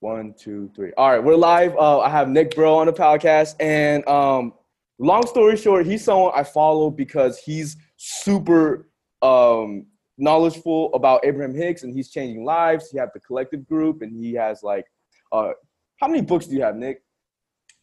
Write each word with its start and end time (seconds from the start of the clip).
One, 0.00 0.32
two, 0.38 0.70
three. 0.76 0.92
All 0.96 1.10
right, 1.10 1.22
we're 1.22 1.34
live. 1.34 1.76
Uh, 1.76 1.98
I 1.98 2.08
have 2.08 2.28
Nick 2.28 2.52
Breau 2.52 2.76
on 2.76 2.86
the 2.86 2.92
podcast, 2.92 3.56
and 3.58 4.06
um, 4.06 4.54
long 5.00 5.26
story 5.26 5.56
short, 5.56 5.86
he's 5.86 6.04
someone 6.04 6.30
I 6.36 6.44
follow 6.44 6.88
because 6.88 7.36
he's 7.38 7.76
super 7.96 8.88
um, 9.22 9.86
knowledgeable 10.16 10.94
about 10.94 11.24
Abraham 11.24 11.52
Hicks, 11.52 11.82
and 11.82 11.92
he's 11.92 12.10
changing 12.10 12.44
lives. 12.44 12.88
He 12.90 12.98
has 12.98 13.08
the 13.12 13.18
collective 13.18 13.66
group, 13.66 14.02
and 14.02 14.16
he 14.16 14.34
has 14.34 14.62
like, 14.62 14.84
uh, 15.32 15.50
how 15.96 16.06
many 16.06 16.22
books 16.22 16.46
do 16.46 16.54
you 16.54 16.62
have, 16.62 16.76
Nick? 16.76 17.02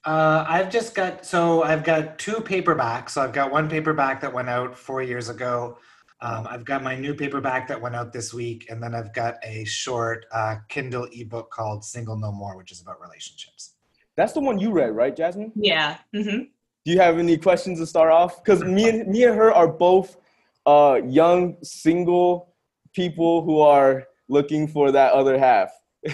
Uh, 0.06 0.46
I've 0.48 0.70
just 0.70 0.96
got 0.96 1.26
so 1.26 1.64
I've 1.64 1.84
got 1.84 2.18
two 2.18 2.36
paperbacks. 2.36 3.10
So 3.10 3.24
I've 3.24 3.34
got 3.34 3.52
one 3.52 3.68
paperback 3.68 4.22
that 4.22 4.32
went 4.32 4.48
out 4.48 4.78
four 4.78 5.02
years 5.02 5.28
ago. 5.28 5.80
Um, 6.22 6.48
I've 6.50 6.64
got 6.64 6.82
my 6.82 6.96
new 6.96 7.14
paperback 7.14 7.68
that 7.68 7.80
went 7.80 7.96
out 7.96 8.14
this 8.14 8.34
week, 8.34 8.68
and 8.70 8.82
then 8.82 8.96
I've 8.96 9.14
got 9.14 9.36
a 9.44 9.66
short 9.66 10.26
uh, 10.32 10.56
Kindle 10.70 11.08
ebook 11.12 11.52
called 11.52 11.84
"Single 11.84 12.18
No 12.18 12.32
More," 12.32 12.56
which 12.58 12.72
is 12.72 12.82
about 12.82 13.02
relationships. 13.02 13.74
That's 14.16 14.34
the 14.34 14.40
one 14.40 14.58
you 14.58 14.72
read, 14.72 14.96
right, 14.96 15.16
Jasmine? 15.16 15.52
Yeah. 15.56 15.98
Mm-hmm. 16.16 16.44
Do 16.86 16.92
you 16.92 17.00
have 17.00 17.20
any 17.20 17.38
questions 17.38 17.80
to 17.80 17.86
start 17.86 18.12
off? 18.12 18.44
Because 18.44 18.64
me 18.64 18.88
and 18.90 19.08
me 19.08 19.24
and 19.24 19.36
her 19.36 19.52
are 19.54 19.68
both 19.68 20.18
uh, 20.66 21.02
young 21.06 21.58
single 21.64 22.54
people 22.94 23.44
who 23.44 23.60
are 23.60 24.06
looking 24.30 24.68
for 24.68 24.92
that 24.92 25.14
other 25.14 25.38
half. 25.38 25.70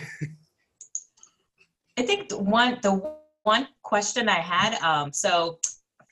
I 1.98 2.02
think 2.04 2.29
the 2.29 2.40
one 2.40 2.79
the 2.81 3.15
one 3.43 3.68
question 3.84 4.29
I 4.29 4.40
had. 4.40 4.81
Um, 4.81 5.13
so 5.13 5.59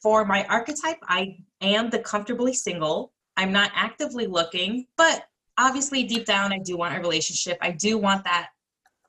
for 0.02 0.26
my 0.26 0.46
archetype, 0.46 0.98
I 1.04 1.38
am 1.62 1.90
the 1.90 2.00
comfortably 2.00 2.54
single. 2.54 3.14
I'm 3.40 3.54
not 3.54 3.72
actively 3.74 4.28
looking, 4.28 4.86
but 4.98 5.24
obviously 5.58 6.04
deep 6.04 6.26
down, 6.26 6.52
I 6.52 6.60
do 6.60 6.76
want 6.76 6.98
a 6.98 7.00
relationship. 7.00 7.58
I 7.62 7.72
do 7.72 7.98
want 7.98 8.26
that 8.26 8.50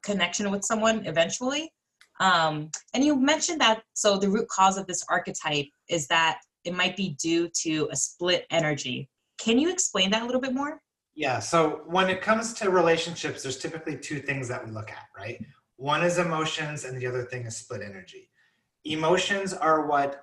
connection 0.04 0.52
with 0.52 0.64
someone 0.64 1.04
eventually. 1.04 1.72
Um, 2.20 2.70
and 2.94 3.04
you 3.04 3.16
mentioned 3.16 3.60
that 3.60 3.82
so 3.94 4.18
the 4.18 4.28
root 4.28 4.46
cause 4.46 4.78
of 4.78 4.86
this 4.86 5.04
archetype 5.08 5.66
is 5.88 6.06
that 6.08 6.38
it 6.64 6.74
might 6.74 6.96
be 6.96 7.16
due 7.20 7.48
to 7.62 7.88
a 7.90 7.96
split 7.96 8.46
energy. 8.52 9.08
Can 9.38 9.58
you 9.58 9.68
explain 9.68 10.12
that 10.12 10.22
a 10.22 10.26
little 10.26 10.40
bit 10.40 10.54
more? 10.54 10.80
Yeah. 11.16 11.40
So 11.40 11.82
when 11.86 12.08
it 12.08 12.22
comes 12.22 12.52
to 12.54 12.70
relationships, 12.70 13.42
there's 13.42 13.58
typically 13.58 13.96
two 13.96 14.20
things 14.20 14.46
that 14.46 14.64
we 14.64 14.70
look 14.70 14.92
at, 14.92 15.06
right? 15.16 15.44
One 15.74 16.04
is 16.04 16.18
emotions, 16.18 16.84
and 16.84 16.96
the 16.96 17.06
other 17.06 17.24
thing 17.24 17.46
is 17.46 17.56
split 17.56 17.82
energy. 17.82 18.30
Emotions 18.84 19.52
are 19.54 19.86
what 19.86 20.22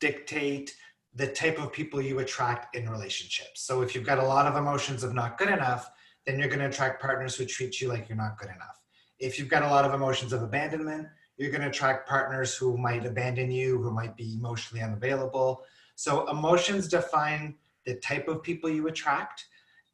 dictate 0.00 0.74
the 1.14 1.28
type 1.28 1.58
of 1.58 1.72
people 1.72 2.00
you 2.00 2.18
attract 2.18 2.74
in 2.74 2.88
relationships. 2.88 3.62
So 3.62 3.82
if 3.82 3.94
you've 3.94 4.06
got 4.06 4.18
a 4.18 4.26
lot 4.26 4.46
of 4.46 4.56
emotions 4.56 5.04
of 5.04 5.14
not 5.14 5.38
good 5.38 5.48
enough, 5.48 5.90
then 6.26 6.38
you're 6.38 6.48
going 6.48 6.60
to 6.60 6.68
attract 6.68 7.00
partners 7.00 7.36
who 7.36 7.44
treat 7.44 7.80
you 7.80 7.88
like 7.88 8.08
you're 8.08 8.18
not 8.18 8.38
good 8.38 8.48
enough. 8.48 8.80
If 9.18 9.38
you've 9.38 9.48
got 9.48 9.62
a 9.62 9.68
lot 9.68 9.84
of 9.84 9.94
emotions 9.94 10.32
of 10.32 10.42
abandonment, 10.42 11.06
you're 11.36 11.50
going 11.50 11.62
to 11.62 11.68
attract 11.68 12.08
partners 12.08 12.54
who 12.54 12.76
might 12.76 13.06
abandon 13.06 13.50
you, 13.50 13.80
who 13.80 13.92
might 13.92 14.16
be 14.16 14.34
emotionally 14.34 14.82
unavailable. 14.82 15.62
So 15.94 16.28
emotions 16.28 16.88
define 16.88 17.54
the 17.84 17.94
type 17.96 18.28
of 18.28 18.42
people 18.42 18.70
you 18.70 18.88
attract 18.88 19.46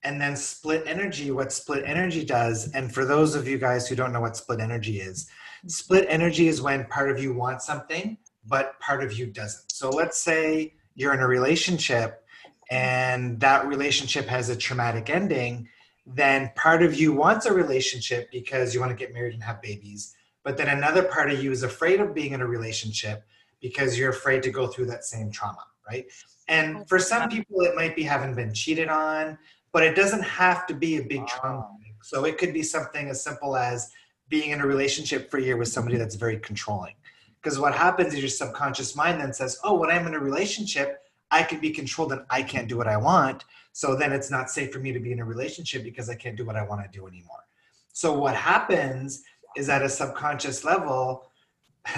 and 0.02 0.20
then 0.20 0.34
split 0.34 0.82
energy 0.86 1.30
what 1.30 1.52
split 1.52 1.84
energy 1.84 2.24
does 2.24 2.70
and 2.72 2.92
for 2.94 3.04
those 3.04 3.34
of 3.34 3.46
you 3.46 3.58
guys 3.58 3.86
who 3.86 3.94
don't 3.94 4.12
know 4.12 4.20
what 4.20 4.36
split 4.36 4.60
energy 4.60 5.00
is 5.00 5.28
split 5.66 6.06
energy 6.08 6.48
is 6.48 6.62
when 6.62 6.86
part 6.86 7.10
of 7.10 7.22
you 7.22 7.34
wants 7.34 7.66
something 7.66 8.16
but 8.46 8.78
part 8.80 9.04
of 9.04 9.12
you 9.12 9.26
doesn't 9.26 9.70
so 9.70 9.90
let's 9.90 10.18
say 10.18 10.72
you're 11.00 11.14
in 11.14 11.20
a 11.20 11.26
relationship 11.26 12.24
and 12.70 13.40
that 13.40 13.66
relationship 13.66 14.26
has 14.26 14.48
a 14.48 14.56
traumatic 14.56 15.10
ending 15.10 15.68
then 16.06 16.50
part 16.56 16.82
of 16.82 16.98
you 16.98 17.12
wants 17.12 17.46
a 17.46 17.52
relationship 17.52 18.30
because 18.32 18.74
you 18.74 18.80
want 18.80 18.90
to 18.90 18.96
get 18.96 19.14
married 19.14 19.34
and 19.34 19.42
have 19.42 19.60
babies 19.62 20.14
but 20.44 20.56
then 20.56 20.68
another 20.68 21.02
part 21.02 21.30
of 21.30 21.42
you 21.42 21.50
is 21.50 21.62
afraid 21.62 22.00
of 22.00 22.14
being 22.14 22.32
in 22.32 22.40
a 22.40 22.46
relationship 22.46 23.24
because 23.60 23.98
you're 23.98 24.10
afraid 24.10 24.42
to 24.42 24.50
go 24.50 24.66
through 24.66 24.86
that 24.86 25.04
same 25.04 25.30
trauma 25.30 25.64
right 25.88 26.06
and 26.48 26.88
for 26.88 26.98
some 26.98 27.28
people 27.28 27.60
it 27.62 27.74
might 27.74 27.94
be 27.96 28.02
having 28.02 28.34
been 28.34 28.52
cheated 28.52 28.88
on 28.88 29.38
but 29.72 29.82
it 29.82 29.94
doesn't 29.94 30.22
have 30.22 30.66
to 30.66 30.74
be 30.74 30.96
a 30.96 31.02
big 31.02 31.26
trauma. 31.26 31.68
So 32.02 32.24
it 32.24 32.38
could 32.38 32.52
be 32.52 32.62
something 32.62 33.08
as 33.08 33.22
simple 33.22 33.56
as 33.56 33.90
being 34.28 34.50
in 34.50 34.60
a 34.60 34.66
relationship 34.66 35.30
for 35.30 35.38
a 35.38 35.42
year 35.42 35.56
with 35.56 35.68
somebody 35.68 35.96
that's 35.96 36.14
very 36.14 36.38
controlling. 36.38 36.94
Because 37.42 37.58
what 37.58 37.74
happens 37.74 38.14
is 38.14 38.20
your 38.20 38.28
subconscious 38.28 38.94
mind 38.94 39.20
then 39.20 39.32
says, 39.32 39.58
oh, 39.64 39.74
when 39.74 39.90
I'm 39.90 40.06
in 40.06 40.14
a 40.14 40.18
relationship, 40.18 41.02
I 41.30 41.42
can 41.42 41.60
be 41.60 41.70
controlled 41.70 42.12
and 42.12 42.22
I 42.28 42.42
can't 42.42 42.68
do 42.68 42.76
what 42.76 42.88
I 42.88 42.96
want. 42.96 43.44
So 43.72 43.94
then 43.94 44.12
it's 44.12 44.30
not 44.30 44.50
safe 44.50 44.72
for 44.72 44.78
me 44.78 44.92
to 44.92 45.00
be 45.00 45.12
in 45.12 45.20
a 45.20 45.24
relationship 45.24 45.84
because 45.84 46.10
I 46.10 46.14
can't 46.14 46.36
do 46.36 46.44
what 46.44 46.56
I 46.56 46.62
want 46.62 46.82
to 46.82 46.98
do 46.98 47.06
anymore. 47.06 47.44
So 47.92 48.12
what 48.12 48.34
happens 48.34 49.22
is 49.56 49.68
at 49.68 49.82
a 49.82 49.88
subconscious 49.88 50.64
level, 50.64 51.30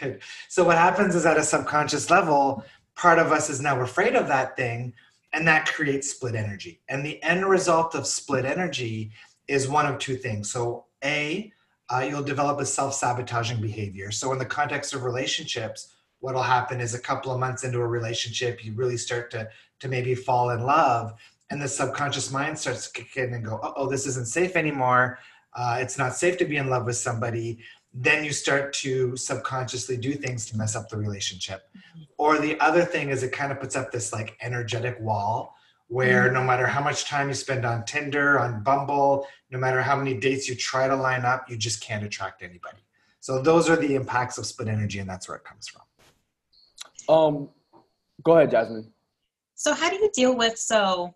good. 0.00 0.20
So 0.48 0.64
what 0.64 0.76
happens 0.76 1.14
is 1.14 1.26
at 1.26 1.36
a 1.36 1.42
subconscious 1.42 2.10
level, 2.10 2.64
part 2.94 3.18
of 3.18 3.32
us 3.32 3.50
is 3.50 3.60
now 3.60 3.80
afraid 3.80 4.14
of 4.14 4.28
that 4.28 4.56
thing 4.56 4.94
and 5.32 5.46
that 5.46 5.66
creates 5.66 6.10
split 6.10 6.34
energy. 6.34 6.80
And 6.88 7.04
the 7.04 7.22
end 7.22 7.44
result 7.46 7.94
of 7.94 8.06
split 8.06 8.44
energy 8.44 9.10
is 9.46 9.68
one 9.68 9.86
of 9.86 9.98
two 9.98 10.16
things. 10.16 10.50
So, 10.50 10.86
A, 11.04 11.52
uh, 11.90 12.00
you'll 12.08 12.22
develop 12.22 12.60
a 12.60 12.66
self 12.66 12.94
sabotaging 12.94 13.60
behavior. 13.60 14.10
So, 14.10 14.32
in 14.32 14.38
the 14.38 14.44
context 14.44 14.94
of 14.94 15.04
relationships, 15.04 15.94
what 16.20 16.34
will 16.34 16.42
happen 16.42 16.80
is 16.80 16.94
a 16.94 17.00
couple 17.00 17.32
of 17.32 17.38
months 17.38 17.64
into 17.64 17.78
a 17.78 17.86
relationship, 17.86 18.64
you 18.64 18.72
really 18.74 18.96
start 18.96 19.30
to, 19.32 19.48
to 19.80 19.88
maybe 19.88 20.14
fall 20.14 20.50
in 20.50 20.64
love, 20.64 21.14
and 21.50 21.62
the 21.62 21.68
subconscious 21.68 22.30
mind 22.30 22.58
starts 22.58 22.88
to 22.88 22.92
kick 22.92 23.16
in 23.16 23.34
and 23.34 23.44
go, 23.44 23.60
oh, 23.76 23.88
this 23.88 24.06
isn't 24.06 24.28
safe 24.28 24.56
anymore. 24.56 25.18
Uh, 25.54 25.78
it's 25.80 25.96
not 25.96 26.14
safe 26.14 26.36
to 26.38 26.44
be 26.44 26.56
in 26.56 26.68
love 26.68 26.84
with 26.84 26.96
somebody 26.96 27.58
then 27.94 28.24
you 28.24 28.32
start 28.32 28.72
to 28.72 29.16
subconsciously 29.16 29.96
do 29.96 30.12
things 30.12 30.46
to 30.46 30.56
mess 30.56 30.76
up 30.76 30.88
the 30.88 30.96
relationship. 30.96 31.62
Mm-hmm. 31.76 32.02
Or 32.18 32.38
the 32.38 32.58
other 32.60 32.84
thing 32.84 33.10
is 33.10 33.22
it 33.22 33.32
kind 33.32 33.50
of 33.50 33.60
puts 33.60 33.76
up 33.76 33.90
this 33.90 34.12
like 34.12 34.36
energetic 34.40 34.98
wall 35.00 35.54
where 35.88 36.24
mm-hmm. 36.24 36.34
no 36.34 36.44
matter 36.44 36.66
how 36.66 36.82
much 36.82 37.04
time 37.04 37.28
you 37.28 37.34
spend 37.34 37.64
on 37.64 37.84
Tinder, 37.84 38.38
on 38.38 38.62
Bumble, 38.62 39.26
no 39.50 39.58
matter 39.58 39.82
how 39.82 39.96
many 39.96 40.14
dates 40.14 40.48
you 40.48 40.54
try 40.54 40.86
to 40.86 40.96
line 40.96 41.24
up, 41.24 41.50
you 41.50 41.56
just 41.56 41.80
can't 41.80 42.04
attract 42.04 42.42
anybody. 42.42 42.78
So 43.20 43.42
those 43.42 43.68
are 43.68 43.76
the 43.76 43.94
impacts 43.94 44.38
of 44.38 44.46
split 44.46 44.68
energy 44.68 45.00
and 45.00 45.08
that's 45.08 45.28
where 45.28 45.36
it 45.36 45.44
comes 45.44 45.68
from. 45.68 45.82
Um 47.08 47.48
go 48.22 48.36
ahead, 48.36 48.50
Jasmine. 48.50 48.92
So 49.54 49.74
how 49.74 49.90
do 49.90 49.96
you 49.96 50.10
deal 50.12 50.36
with 50.36 50.58
so 50.58 51.14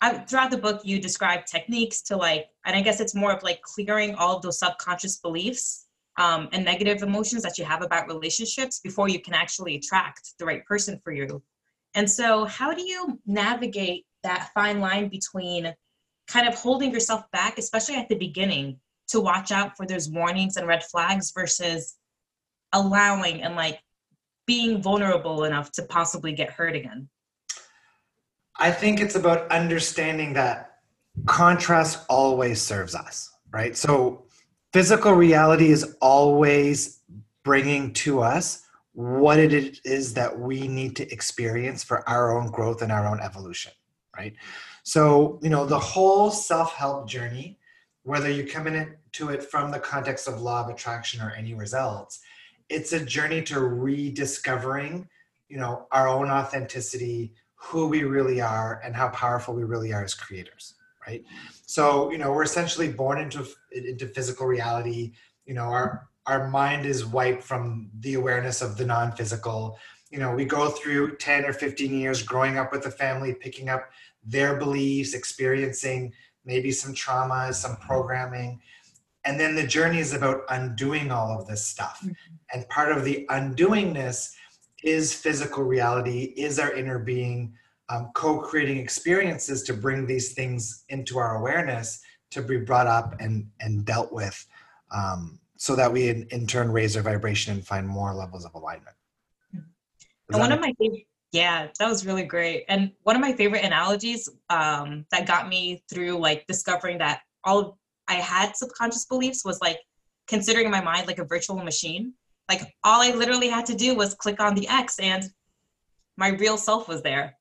I, 0.00 0.18
throughout 0.18 0.50
the 0.50 0.58
book 0.58 0.82
you 0.84 1.00
describe 1.00 1.46
techniques 1.46 2.02
to 2.02 2.18
like 2.18 2.48
and 2.66 2.76
i 2.76 2.82
guess 2.82 3.00
it's 3.00 3.14
more 3.14 3.32
of 3.32 3.42
like 3.42 3.62
clearing 3.62 4.14
all 4.14 4.36
of 4.36 4.42
those 4.42 4.58
subconscious 4.58 5.16
beliefs 5.16 5.86
um, 6.18 6.48
and 6.52 6.64
negative 6.64 7.02
emotions 7.02 7.42
that 7.42 7.58
you 7.58 7.64
have 7.64 7.82
about 7.82 8.08
relationships 8.08 8.80
before 8.80 9.08
you 9.08 9.20
can 9.20 9.34
actually 9.34 9.76
attract 9.76 10.34
the 10.38 10.44
right 10.44 10.64
person 10.64 11.00
for 11.02 11.12
you. 11.12 11.42
And 11.96 12.08
so, 12.10 12.44
how 12.44 12.74
do 12.74 12.82
you 12.82 13.18
navigate 13.26 14.04
that 14.22 14.50
fine 14.54 14.80
line 14.80 15.08
between 15.08 15.74
kind 16.28 16.46
of 16.46 16.54
holding 16.54 16.92
yourself 16.92 17.24
back, 17.32 17.56
especially 17.58 17.96
at 17.96 18.08
the 18.10 18.16
beginning, 18.16 18.78
to 19.08 19.20
watch 19.20 19.50
out 19.50 19.76
for 19.78 19.86
those 19.86 20.08
warnings 20.08 20.56
and 20.56 20.66
red 20.66 20.84
flags 20.84 21.32
versus 21.32 21.96
allowing 22.72 23.42
and 23.42 23.56
like 23.56 23.80
being 24.46 24.82
vulnerable 24.82 25.44
enough 25.44 25.72
to 25.72 25.82
possibly 25.84 26.32
get 26.32 26.50
hurt 26.50 26.76
again? 26.76 27.08
I 28.58 28.72
think 28.72 29.00
it's 29.00 29.14
about 29.14 29.50
understanding 29.50 30.34
that 30.34 30.80
contrast 31.24 32.04
always 32.10 32.60
serves 32.60 32.94
us, 32.94 33.30
right? 33.50 33.74
So 33.74 34.26
physical 34.74 35.12
reality 35.12 35.70
is 35.70 35.96
always 36.02 37.00
bringing 37.42 37.94
to 37.94 38.20
us 38.20 38.65
what 38.96 39.38
it 39.38 39.80
is 39.84 40.14
that 40.14 40.38
we 40.38 40.66
need 40.66 40.96
to 40.96 41.10
experience 41.12 41.84
for 41.84 42.06
our 42.08 42.36
own 42.36 42.50
growth 42.50 42.80
and 42.80 42.90
our 42.90 43.06
own 43.06 43.20
evolution 43.20 43.72
right 44.16 44.34
so 44.82 45.38
you 45.42 45.50
know 45.50 45.66
the 45.66 45.78
whole 45.78 46.30
self-help 46.30 47.08
journey 47.08 47.58
whether 48.04 48.30
you 48.30 48.46
come 48.46 48.66
into 48.66 49.28
it 49.28 49.42
from 49.42 49.70
the 49.70 49.78
context 49.78 50.26
of 50.26 50.40
law 50.40 50.64
of 50.64 50.70
attraction 50.70 51.20
or 51.20 51.30
any 51.32 51.52
results 51.52 52.20
it's 52.68 52.92
a 52.92 53.04
journey 53.04 53.42
to 53.42 53.60
rediscovering 53.60 55.06
you 55.48 55.58
know 55.58 55.86
our 55.92 56.08
own 56.08 56.30
authenticity 56.30 57.34
who 57.54 57.86
we 57.88 58.02
really 58.04 58.40
are 58.40 58.80
and 58.82 58.96
how 58.96 59.08
powerful 59.08 59.54
we 59.54 59.64
really 59.64 59.92
are 59.92 60.04
as 60.04 60.14
creators 60.14 60.74
right? 61.06 61.24
So 61.66 62.10
you 62.10 62.18
know 62.18 62.32
we're 62.32 62.42
essentially 62.42 62.88
born 62.88 63.20
into 63.20 63.46
into 63.72 64.06
physical 64.08 64.46
reality. 64.46 65.12
You 65.46 65.54
know 65.54 65.62
our 65.62 66.08
our 66.26 66.48
mind 66.48 66.86
is 66.86 67.06
wiped 67.06 67.42
from 67.42 67.90
the 68.00 68.14
awareness 68.14 68.62
of 68.62 68.76
the 68.76 68.84
non-physical. 68.84 69.78
You 70.10 70.18
know 70.18 70.34
we 70.34 70.44
go 70.44 70.70
through 70.70 71.16
ten 71.16 71.44
or 71.44 71.52
fifteen 71.52 71.92
years 71.98 72.22
growing 72.22 72.58
up 72.58 72.72
with 72.72 72.86
a 72.86 72.90
family, 72.90 73.34
picking 73.34 73.68
up 73.68 73.90
their 74.24 74.56
beliefs, 74.56 75.14
experiencing 75.14 76.12
maybe 76.44 76.70
some 76.70 76.94
traumas, 76.94 77.54
some 77.54 77.76
programming. 77.76 78.60
And 79.24 79.40
then 79.40 79.56
the 79.56 79.66
journey 79.66 79.98
is 79.98 80.12
about 80.14 80.42
undoing 80.50 81.10
all 81.10 81.36
of 81.36 81.48
this 81.48 81.64
stuff. 81.64 81.98
Mm-hmm. 82.00 82.12
And 82.52 82.68
part 82.68 82.96
of 82.96 83.04
the 83.04 83.26
undoingness 83.30 84.32
is 84.84 85.12
physical 85.12 85.64
reality, 85.64 86.32
is 86.36 86.60
our 86.60 86.72
inner 86.72 87.00
being, 87.00 87.52
um, 87.88 88.10
co-creating 88.14 88.78
experiences 88.78 89.64
to 89.64 89.74
bring 89.74 90.06
these 90.06 90.32
things 90.34 90.84
into 90.88 91.18
our 91.18 91.38
awareness 91.38 92.00
to 92.30 92.42
be 92.42 92.58
brought 92.58 92.86
up 92.86 93.14
and 93.18 93.48
and 93.60 93.84
dealt 93.84 94.12
with 94.12 94.46
um, 94.94 95.40
so 95.66 95.74
that 95.74 95.92
we 95.92 96.08
in, 96.08 96.28
in 96.30 96.46
turn 96.46 96.70
raise 96.70 96.96
our 96.96 97.02
vibration 97.02 97.52
and 97.52 97.66
find 97.66 97.88
more 97.88 98.14
levels 98.14 98.44
of 98.44 98.54
alignment. 98.54 98.94
Does 99.52 99.62
and 100.30 100.38
one 100.38 100.52
of 100.52 100.60
my 100.60 100.72
favorite, 100.78 101.06
yeah, 101.32 101.66
that 101.80 101.88
was 101.88 102.06
really 102.06 102.22
great. 102.22 102.64
And 102.68 102.92
one 103.02 103.16
of 103.16 103.20
my 103.20 103.32
favorite 103.32 103.64
analogies 103.64 104.28
um, 104.48 105.04
that 105.10 105.26
got 105.26 105.48
me 105.48 105.82
through 105.92 106.18
like 106.18 106.46
discovering 106.46 106.98
that 106.98 107.22
all 107.42 107.78
I 108.06 108.14
had 108.14 108.56
subconscious 108.56 109.06
beliefs 109.06 109.44
was 109.44 109.60
like 109.60 109.80
considering 110.28 110.70
my 110.70 110.80
mind 110.80 111.08
like 111.08 111.18
a 111.18 111.24
virtual 111.24 111.56
machine. 111.56 112.12
Like 112.48 112.60
all 112.84 113.02
I 113.02 113.10
literally 113.10 113.48
had 113.48 113.66
to 113.66 113.74
do 113.74 113.96
was 113.96 114.14
click 114.14 114.38
on 114.40 114.54
the 114.54 114.68
X 114.68 115.00
and 115.00 115.24
my 116.16 116.28
real 116.28 116.58
self 116.58 116.86
was 116.86 117.02
there, 117.02 117.36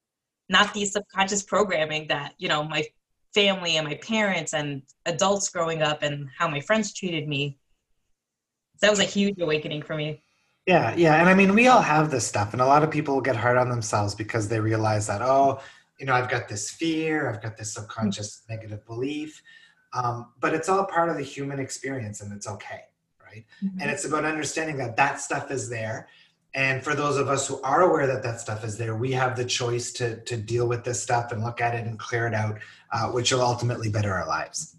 not 0.49 0.73
the 0.73 0.83
subconscious 0.85 1.43
programming 1.43 2.07
that, 2.07 2.33
you 2.39 2.49
know, 2.49 2.63
my 2.63 2.85
family 3.35 3.77
and 3.77 3.87
my 3.87 3.95
parents 3.95 4.55
and 4.55 4.81
adults 5.05 5.49
growing 5.49 5.83
up 5.83 6.01
and 6.01 6.27
how 6.35 6.47
my 6.47 6.59
friends 6.61 6.91
treated 6.91 7.27
me. 7.27 7.59
So 8.77 8.87
that 8.87 8.89
was 8.91 8.99
a 8.99 9.05
huge 9.05 9.39
awakening 9.39 9.81
for 9.81 9.95
me. 9.95 10.21
Yeah, 10.65 10.95
yeah. 10.95 11.19
And 11.19 11.29
I 11.29 11.33
mean, 11.33 11.53
we 11.53 11.67
all 11.67 11.81
have 11.81 12.09
this 12.09 12.25
stuff, 12.25 12.53
and 12.53 12.61
a 12.61 12.65
lot 12.65 12.83
of 12.83 12.89
people 12.89 13.21
get 13.21 13.35
hard 13.35 13.57
on 13.57 13.69
themselves 13.69 14.15
because 14.15 14.47
they 14.47 14.59
realize 14.59 15.05
that, 15.07 15.21
oh, 15.21 15.59
you 15.99 16.05
know, 16.05 16.13
I've 16.13 16.29
got 16.29 16.47
this 16.47 16.71
fear, 16.71 17.29
I've 17.29 17.41
got 17.41 17.57
this 17.57 17.73
subconscious 17.73 18.41
mm-hmm. 18.41 18.53
negative 18.53 18.85
belief. 18.85 19.41
Um, 19.93 20.33
but 20.39 20.53
it's 20.53 20.67
all 20.67 20.85
part 20.85 21.09
of 21.09 21.15
the 21.15 21.23
human 21.23 21.59
experience 21.59 22.21
and 22.21 22.33
it's 22.33 22.47
okay, 22.47 22.81
right? 23.23 23.45
Mm-hmm. 23.63 23.79
And 23.79 23.89
it's 23.89 24.03
about 24.05 24.25
understanding 24.25 24.77
that 24.77 24.97
that 24.97 25.21
stuff 25.21 25.51
is 25.51 25.69
there. 25.69 26.09
And 26.53 26.83
for 26.83 26.95
those 26.95 27.17
of 27.17 27.27
us 27.29 27.47
who 27.47 27.61
are 27.61 27.81
aware 27.81 28.07
that 28.07 28.23
that 28.23 28.39
stuff 28.39 28.63
is 28.63 28.77
there, 28.77 28.95
we 28.95 29.11
have 29.11 29.35
the 29.35 29.45
choice 29.45 29.91
to, 29.93 30.21
to 30.21 30.37
deal 30.37 30.67
with 30.67 30.83
this 30.83 31.01
stuff 31.01 31.31
and 31.31 31.43
look 31.43 31.61
at 31.61 31.75
it 31.75 31.85
and 31.85 31.99
clear 31.99 32.27
it 32.27 32.33
out, 32.33 32.59
uh, 32.91 33.07
which 33.07 33.31
will 33.31 33.41
ultimately 33.41 33.89
better 33.89 34.13
our 34.13 34.27
lives. 34.27 34.75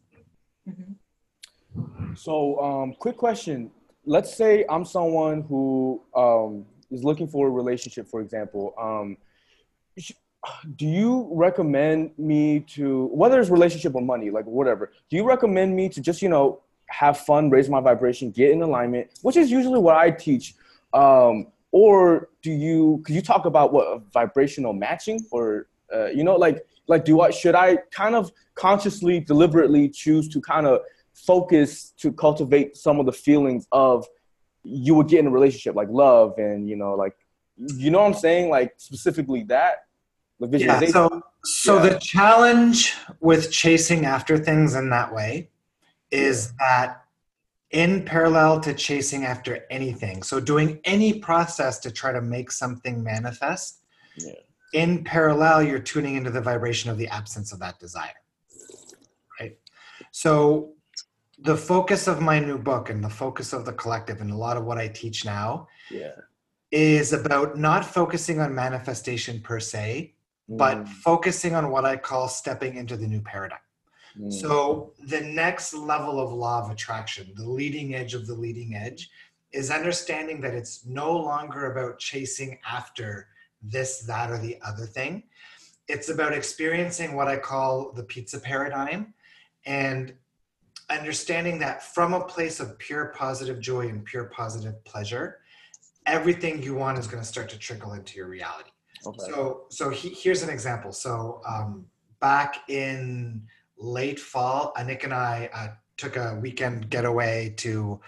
Mm-hmm. 0.68 2.14
So, 2.14 2.58
um, 2.60 2.94
quick 2.94 3.18
question 3.18 3.70
let's 4.06 4.34
say 4.34 4.64
I'm 4.70 4.84
someone 4.84 5.42
who 5.42 6.02
um, 6.14 6.64
is 6.90 7.04
looking 7.04 7.26
for 7.26 7.48
a 7.48 7.50
relationship, 7.50 8.08
for 8.08 8.20
example. 8.20 8.72
Um, 8.80 9.18
do 10.76 10.86
you 10.86 11.28
recommend 11.32 12.12
me 12.16 12.60
to 12.60 13.06
whether 13.06 13.40
it's 13.40 13.50
relationship 13.50 13.94
or 13.94 14.00
money, 14.00 14.30
like 14.30 14.44
whatever? 14.44 14.92
Do 15.10 15.16
you 15.16 15.26
recommend 15.26 15.74
me 15.74 15.88
to 15.88 16.00
just 16.00 16.22
you 16.22 16.28
know 16.28 16.60
have 16.86 17.18
fun, 17.18 17.50
raise 17.50 17.68
my 17.68 17.80
vibration, 17.80 18.30
get 18.30 18.52
in 18.52 18.62
alignment, 18.62 19.10
which 19.22 19.36
is 19.36 19.50
usually 19.50 19.80
what 19.80 19.96
I 19.96 20.10
teach? 20.10 20.54
Um, 20.94 21.48
or 21.72 22.28
do 22.42 22.52
you 22.52 23.02
could 23.04 23.14
you 23.14 23.22
talk 23.22 23.44
about 23.44 23.72
what 23.72 24.02
vibrational 24.12 24.72
matching 24.72 25.26
or 25.32 25.66
uh, 25.92 26.06
you 26.06 26.22
know 26.22 26.36
like 26.36 26.64
like 26.86 27.04
do 27.04 27.20
I 27.20 27.30
should 27.30 27.56
I 27.56 27.78
kind 27.90 28.14
of 28.14 28.30
consciously 28.54 29.18
deliberately 29.18 29.88
choose 29.88 30.28
to 30.28 30.40
kind 30.40 30.66
of 30.66 30.80
focus 31.16 31.92
to 31.96 32.12
cultivate 32.12 32.76
some 32.76 33.00
of 33.00 33.06
the 33.06 33.12
feelings 33.12 33.66
of 33.72 34.06
you 34.62 34.94
would 34.94 35.08
get 35.08 35.20
in 35.20 35.26
a 35.26 35.30
relationship 35.30 35.74
like 35.74 35.88
love 35.90 36.34
and 36.38 36.68
you 36.68 36.76
know 36.76 36.94
like 36.94 37.16
you 37.56 37.90
know 37.90 38.00
what 38.00 38.06
i'm 38.06 38.14
saying 38.14 38.50
like 38.50 38.74
specifically 38.76 39.42
that 39.44 39.86
the 40.40 40.46
visualization 40.46 40.94
yeah, 40.94 41.08
so 41.08 41.22
so 41.44 41.76
yeah. 41.76 41.88
the 41.88 41.98
challenge 41.98 42.94
with 43.20 43.50
chasing 43.50 44.04
after 44.04 44.36
things 44.36 44.74
in 44.74 44.90
that 44.90 45.14
way 45.14 45.48
is 46.10 46.52
that 46.58 47.02
in 47.70 48.04
parallel 48.04 48.60
to 48.60 48.74
chasing 48.74 49.24
after 49.24 49.64
anything 49.70 50.22
so 50.22 50.38
doing 50.38 50.78
any 50.84 51.18
process 51.18 51.78
to 51.78 51.90
try 51.90 52.12
to 52.12 52.20
make 52.20 52.50
something 52.50 53.02
manifest 53.02 53.80
yeah. 54.18 54.32
in 54.74 55.02
parallel 55.02 55.62
you're 55.62 55.78
tuning 55.78 56.16
into 56.16 56.30
the 56.30 56.40
vibration 56.40 56.90
of 56.90 56.98
the 56.98 57.08
absence 57.08 57.52
of 57.52 57.58
that 57.58 57.78
desire 57.78 58.20
right 59.40 59.56
so 60.10 60.75
the 61.38 61.56
focus 61.56 62.06
of 62.06 62.20
my 62.20 62.38
new 62.38 62.58
book 62.58 62.88
and 62.90 63.04
the 63.04 63.10
focus 63.10 63.52
of 63.52 63.64
the 63.64 63.72
collective 63.72 64.20
and 64.20 64.30
a 64.30 64.36
lot 64.36 64.56
of 64.56 64.64
what 64.64 64.78
I 64.78 64.88
teach 64.88 65.24
now 65.24 65.68
yeah. 65.90 66.12
is 66.70 67.12
about 67.12 67.58
not 67.58 67.84
focusing 67.84 68.40
on 68.40 68.54
manifestation 68.54 69.40
per 69.40 69.60
se, 69.60 70.14
mm. 70.50 70.56
but 70.56 70.88
focusing 70.88 71.54
on 71.54 71.70
what 71.70 71.84
I 71.84 71.96
call 71.96 72.28
stepping 72.28 72.76
into 72.76 72.96
the 72.96 73.06
new 73.06 73.20
paradigm. 73.20 73.58
Mm. 74.18 74.32
So 74.32 74.92
the 75.06 75.20
next 75.20 75.74
level 75.74 76.20
of 76.20 76.32
law 76.32 76.64
of 76.64 76.70
attraction, 76.70 77.32
the 77.36 77.48
leading 77.48 77.94
edge 77.94 78.14
of 78.14 78.26
the 78.26 78.34
leading 78.34 78.74
edge, 78.74 79.10
is 79.52 79.70
understanding 79.70 80.40
that 80.40 80.54
it's 80.54 80.86
no 80.86 81.16
longer 81.16 81.72
about 81.72 81.98
chasing 81.98 82.58
after 82.66 83.28
this, 83.62 84.00
that, 84.00 84.30
or 84.30 84.38
the 84.38 84.58
other 84.64 84.86
thing. 84.86 85.24
It's 85.88 86.08
about 86.08 86.32
experiencing 86.32 87.14
what 87.14 87.28
I 87.28 87.36
call 87.36 87.92
the 87.92 88.02
pizza 88.02 88.40
paradigm 88.40 89.14
and 89.66 90.14
understanding 90.90 91.58
that 91.58 91.82
from 91.82 92.14
a 92.14 92.24
place 92.24 92.60
of 92.60 92.78
pure 92.78 93.06
positive 93.16 93.60
joy 93.60 93.88
and 93.88 94.04
pure 94.04 94.24
positive 94.24 94.82
pleasure, 94.84 95.40
everything 96.06 96.62
you 96.62 96.74
want 96.74 96.98
is 96.98 97.06
going 97.06 97.22
to 97.22 97.28
start 97.28 97.48
to 97.50 97.58
trickle 97.58 97.94
into 97.94 98.16
your 98.16 98.28
reality. 98.28 98.70
Okay. 99.04 99.18
So, 99.26 99.64
so 99.68 99.90
he, 99.90 100.10
here's 100.10 100.42
an 100.42 100.50
example. 100.50 100.92
So, 100.92 101.40
um, 101.46 101.86
back 102.20 102.68
in 102.68 103.42
late 103.78 104.18
fall, 104.18 104.72
Nick 104.84 105.04
and 105.04 105.12
I 105.12 105.50
uh, 105.52 105.68
took 105.96 106.16
a 106.16 106.38
weekend 106.40 106.88
getaway 106.88 107.54
to 107.58 108.00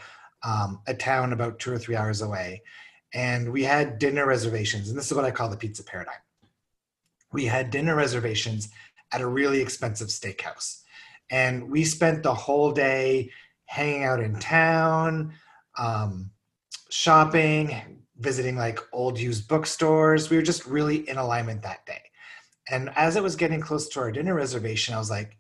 um, 0.42 0.80
a 0.86 0.94
town 0.94 1.32
about 1.32 1.58
two 1.58 1.72
or 1.72 1.78
three 1.78 1.96
hours 1.96 2.22
away, 2.22 2.62
and 3.12 3.52
we 3.52 3.64
had 3.64 3.98
dinner 3.98 4.26
reservations. 4.26 4.88
And 4.88 4.96
this 4.96 5.10
is 5.10 5.14
what 5.14 5.25
I 5.25 5.30
call 5.30 5.50
the 5.50 5.56
pizza 5.56 5.82
paradigm. 5.82 6.14
We 7.32 7.44
had 7.44 7.70
dinner 7.70 7.94
reservations 7.94 8.69
at 9.12 9.20
a 9.20 9.26
really 9.26 9.60
expensive 9.60 10.08
steakhouse 10.08 10.82
and 11.30 11.70
we 11.70 11.84
spent 11.84 12.22
the 12.22 12.34
whole 12.34 12.72
day 12.72 13.30
hanging 13.66 14.04
out 14.04 14.20
in 14.20 14.38
town 14.38 15.32
um, 15.76 16.30
shopping 16.90 17.98
visiting 18.19 18.56
like 18.56 18.80
old 18.92 19.19
used 19.19 19.46
bookstores. 19.46 20.28
We 20.28 20.36
were 20.36 20.42
just 20.42 20.66
really 20.66 21.08
in 21.08 21.19
alignment 21.19 21.62
that 21.62 21.86
day. 21.86 22.02
And 22.70 22.90
as 22.96 23.16
it 23.16 23.22
was 23.22 23.36
getting 23.36 23.60
close 23.60 23.88
to 23.90 24.00
our 24.00 24.12
dinner 24.12 24.34
reservation 24.34 24.94
i 24.94 24.98
was 24.98 25.10
like 25.10 25.38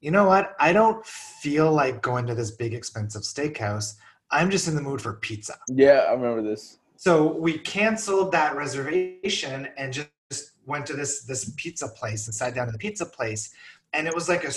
you 0.00 0.10
know 0.10 0.26
what? 0.26 0.54
I 0.60 0.72
don't 0.72 1.04
feel 1.04 1.72
like 1.72 2.02
going 2.02 2.26
to 2.26 2.34
this 2.34 2.52
big 2.52 2.72
expensive 2.72 3.22
steakhouse. 3.22 3.96
I'm 4.30 4.50
just 4.50 4.68
in 4.68 4.76
the 4.76 4.80
mood 4.80 5.00
for 5.00 5.14
pizza. 5.14 5.58
Yeah 5.68 6.06
i 6.08 6.12
remember 6.12 6.42
this. 6.42 6.78
So 6.96 7.32
we 7.32 7.58
canceled 7.58 8.32
that 8.32 8.56
reservation 8.56 9.68
and 9.76 9.92
just 9.92 10.52
went 10.66 10.86
to 10.86 10.92
this 10.92 11.22
this 11.22 11.52
pizza 11.56 11.88
place 11.88 12.26
and 12.26 12.34
sat 12.34 12.54
down 12.54 12.68
in 12.68 12.72
the 12.72 12.78
pizza 12.78 13.06
place. 13.06 13.52
And 13.92 14.06
it 14.06 14.14
was 14.14 14.28
like 14.28 14.44
a 14.44 14.52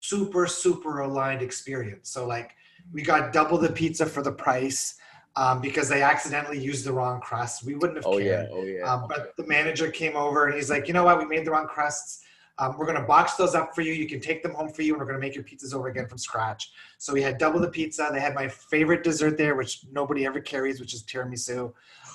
super 0.00 0.46
super 0.46 1.00
aligned 1.00 1.42
experience. 1.42 2.10
So 2.10 2.26
like 2.26 2.56
we 2.92 3.02
got 3.02 3.32
double 3.32 3.58
the 3.58 3.70
pizza 3.70 4.06
for 4.06 4.22
the 4.22 4.32
price 4.32 4.96
um, 5.36 5.60
because 5.60 5.88
they 5.88 6.02
accidentally 6.02 6.58
used 6.58 6.84
the 6.84 6.92
wrong 6.92 7.20
crust. 7.20 7.64
We 7.64 7.74
wouldn't 7.74 7.98
have 7.98 8.06
oh, 8.06 8.18
cared. 8.18 8.48
Yeah, 8.50 8.56
oh, 8.56 8.62
yeah. 8.64 8.92
Um, 8.92 9.06
but 9.08 9.36
the 9.36 9.46
manager 9.46 9.90
came 9.90 10.16
over 10.16 10.46
and 10.46 10.54
he's 10.54 10.70
like 10.70 10.88
you 10.88 10.94
know 10.94 11.04
what? 11.04 11.18
We 11.18 11.26
made 11.26 11.46
the 11.46 11.52
wrong 11.52 11.66
crusts. 11.66 12.24
Um, 12.58 12.76
we're 12.76 12.84
going 12.84 13.00
to 13.00 13.06
box 13.06 13.36
those 13.36 13.54
up 13.54 13.74
for 13.74 13.80
you. 13.80 13.94
You 13.94 14.06
can 14.06 14.20
take 14.20 14.42
them 14.42 14.52
home 14.52 14.68
for 14.68 14.82
you 14.82 14.92
and 14.92 15.00
we're 15.00 15.06
going 15.06 15.18
to 15.18 15.26
make 15.26 15.34
your 15.34 15.44
pizzas 15.44 15.72
over 15.72 15.88
again 15.88 16.06
from 16.06 16.18
scratch. 16.18 16.72
So 16.98 17.10
we 17.10 17.22
had 17.22 17.38
double 17.38 17.58
the 17.58 17.70
pizza. 17.70 18.10
They 18.12 18.20
had 18.20 18.34
my 18.34 18.48
favorite 18.48 19.02
dessert 19.02 19.38
there 19.38 19.54
which 19.54 19.80
nobody 19.90 20.26
ever 20.26 20.40
carries 20.40 20.78
which 20.78 20.92
is 20.92 21.02
tiramisu. 21.02 21.72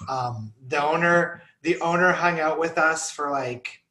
Um, 0.07 0.53
the 0.67 0.83
owner 0.83 1.41
the 1.63 1.79
owner 1.81 2.11
hung 2.11 2.39
out 2.39 2.59
with 2.59 2.77
us 2.77 3.09
for 3.09 3.31
like 3.31 3.81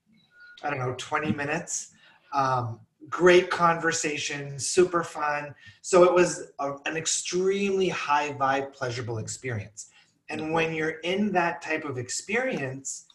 i 0.62 0.70
don't 0.70 0.78
know 0.78 0.94
20 0.96 1.32
minutes. 1.32 1.92
Um, 2.32 2.80
great 3.08 3.50
conversation, 3.50 4.58
super 4.58 5.02
fun. 5.02 5.54
So 5.82 6.04
it 6.04 6.12
was 6.12 6.52
a, 6.58 6.74
an 6.86 6.96
extremely 6.96 7.88
high 7.88 8.32
vibe, 8.32 8.72
pleasurable 8.72 9.18
experience. 9.18 9.90
And 10.28 10.52
when 10.52 10.74
you're 10.74 11.00
in 11.00 11.32
that 11.32 11.62
type 11.62 11.84
of 11.84 11.98
experience, 11.98 13.06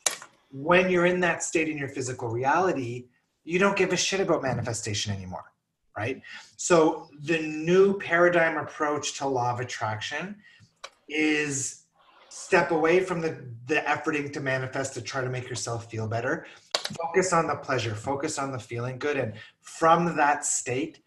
when 0.52 0.90
you're 0.90 1.06
in 1.06 1.20
that 1.22 1.44
state 1.44 1.70
in 1.70 1.78
your 1.78 1.90
physical 1.90 2.30
reality, 2.30 3.08
you 3.44 3.60
don't 3.60 3.76
give 3.76 3.94
a 3.94 3.98
shit 3.98 4.20
about 4.20 4.44
manifestation 4.44 5.14
anymore, 5.14 5.46
right? 5.98 6.22
So 6.58 7.10
the 7.24 7.40
new 7.40 7.98
paradigm 8.00 8.58
approach 8.58 9.18
to 9.20 9.28
law 9.28 9.52
of 9.54 9.60
attraction 9.60 10.36
is 11.08 11.86
step 12.30 12.72
away 12.72 13.00
from 13.00 13.22
the, 13.22 13.44
the 13.66 13.76
efforting 13.88 14.32
to 14.34 14.40
manifest 14.40 14.94
to 14.94 15.02
try 15.02 15.22
to 15.22 15.30
make 15.30 15.50
yourself 15.50 15.90
feel 15.90 16.08
better 16.08 16.46
focus 16.98 17.34
on 17.34 17.48
the 17.48 17.56
pleasure 17.56 17.96
focus 17.96 18.38
on 18.38 18.52
the 18.52 18.60
feeling 18.60 18.98
good. 18.98 19.18
And 19.18 19.34
from 19.62 20.16
that 20.18 20.46
state 20.46 21.00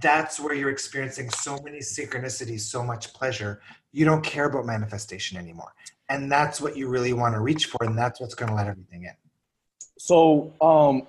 that's 0.00 0.38
where 0.38 0.54
you're 0.54 0.70
experiencing 0.70 1.30
so 1.30 1.58
many 1.64 1.78
synchronicities 1.78 2.60
so 2.60 2.84
much 2.84 3.12
pleasure. 3.14 3.60
You 3.92 4.04
don't 4.04 4.22
care 4.22 4.44
about 4.44 4.66
manifestation 4.66 5.38
anymore. 5.38 5.72
And 6.10 6.30
that's 6.30 6.60
what 6.60 6.76
you 6.76 6.88
really 6.88 7.12
want 7.14 7.34
to 7.34 7.40
reach 7.40 7.66
for 7.66 7.84
and 7.84 7.96
that's 7.96 8.20
what's 8.20 8.34
going 8.34 8.50
to 8.50 8.54
let 8.54 8.66
everything 8.66 9.04
in. 9.04 9.14
So 9.98 10.52
um 10.60 11.06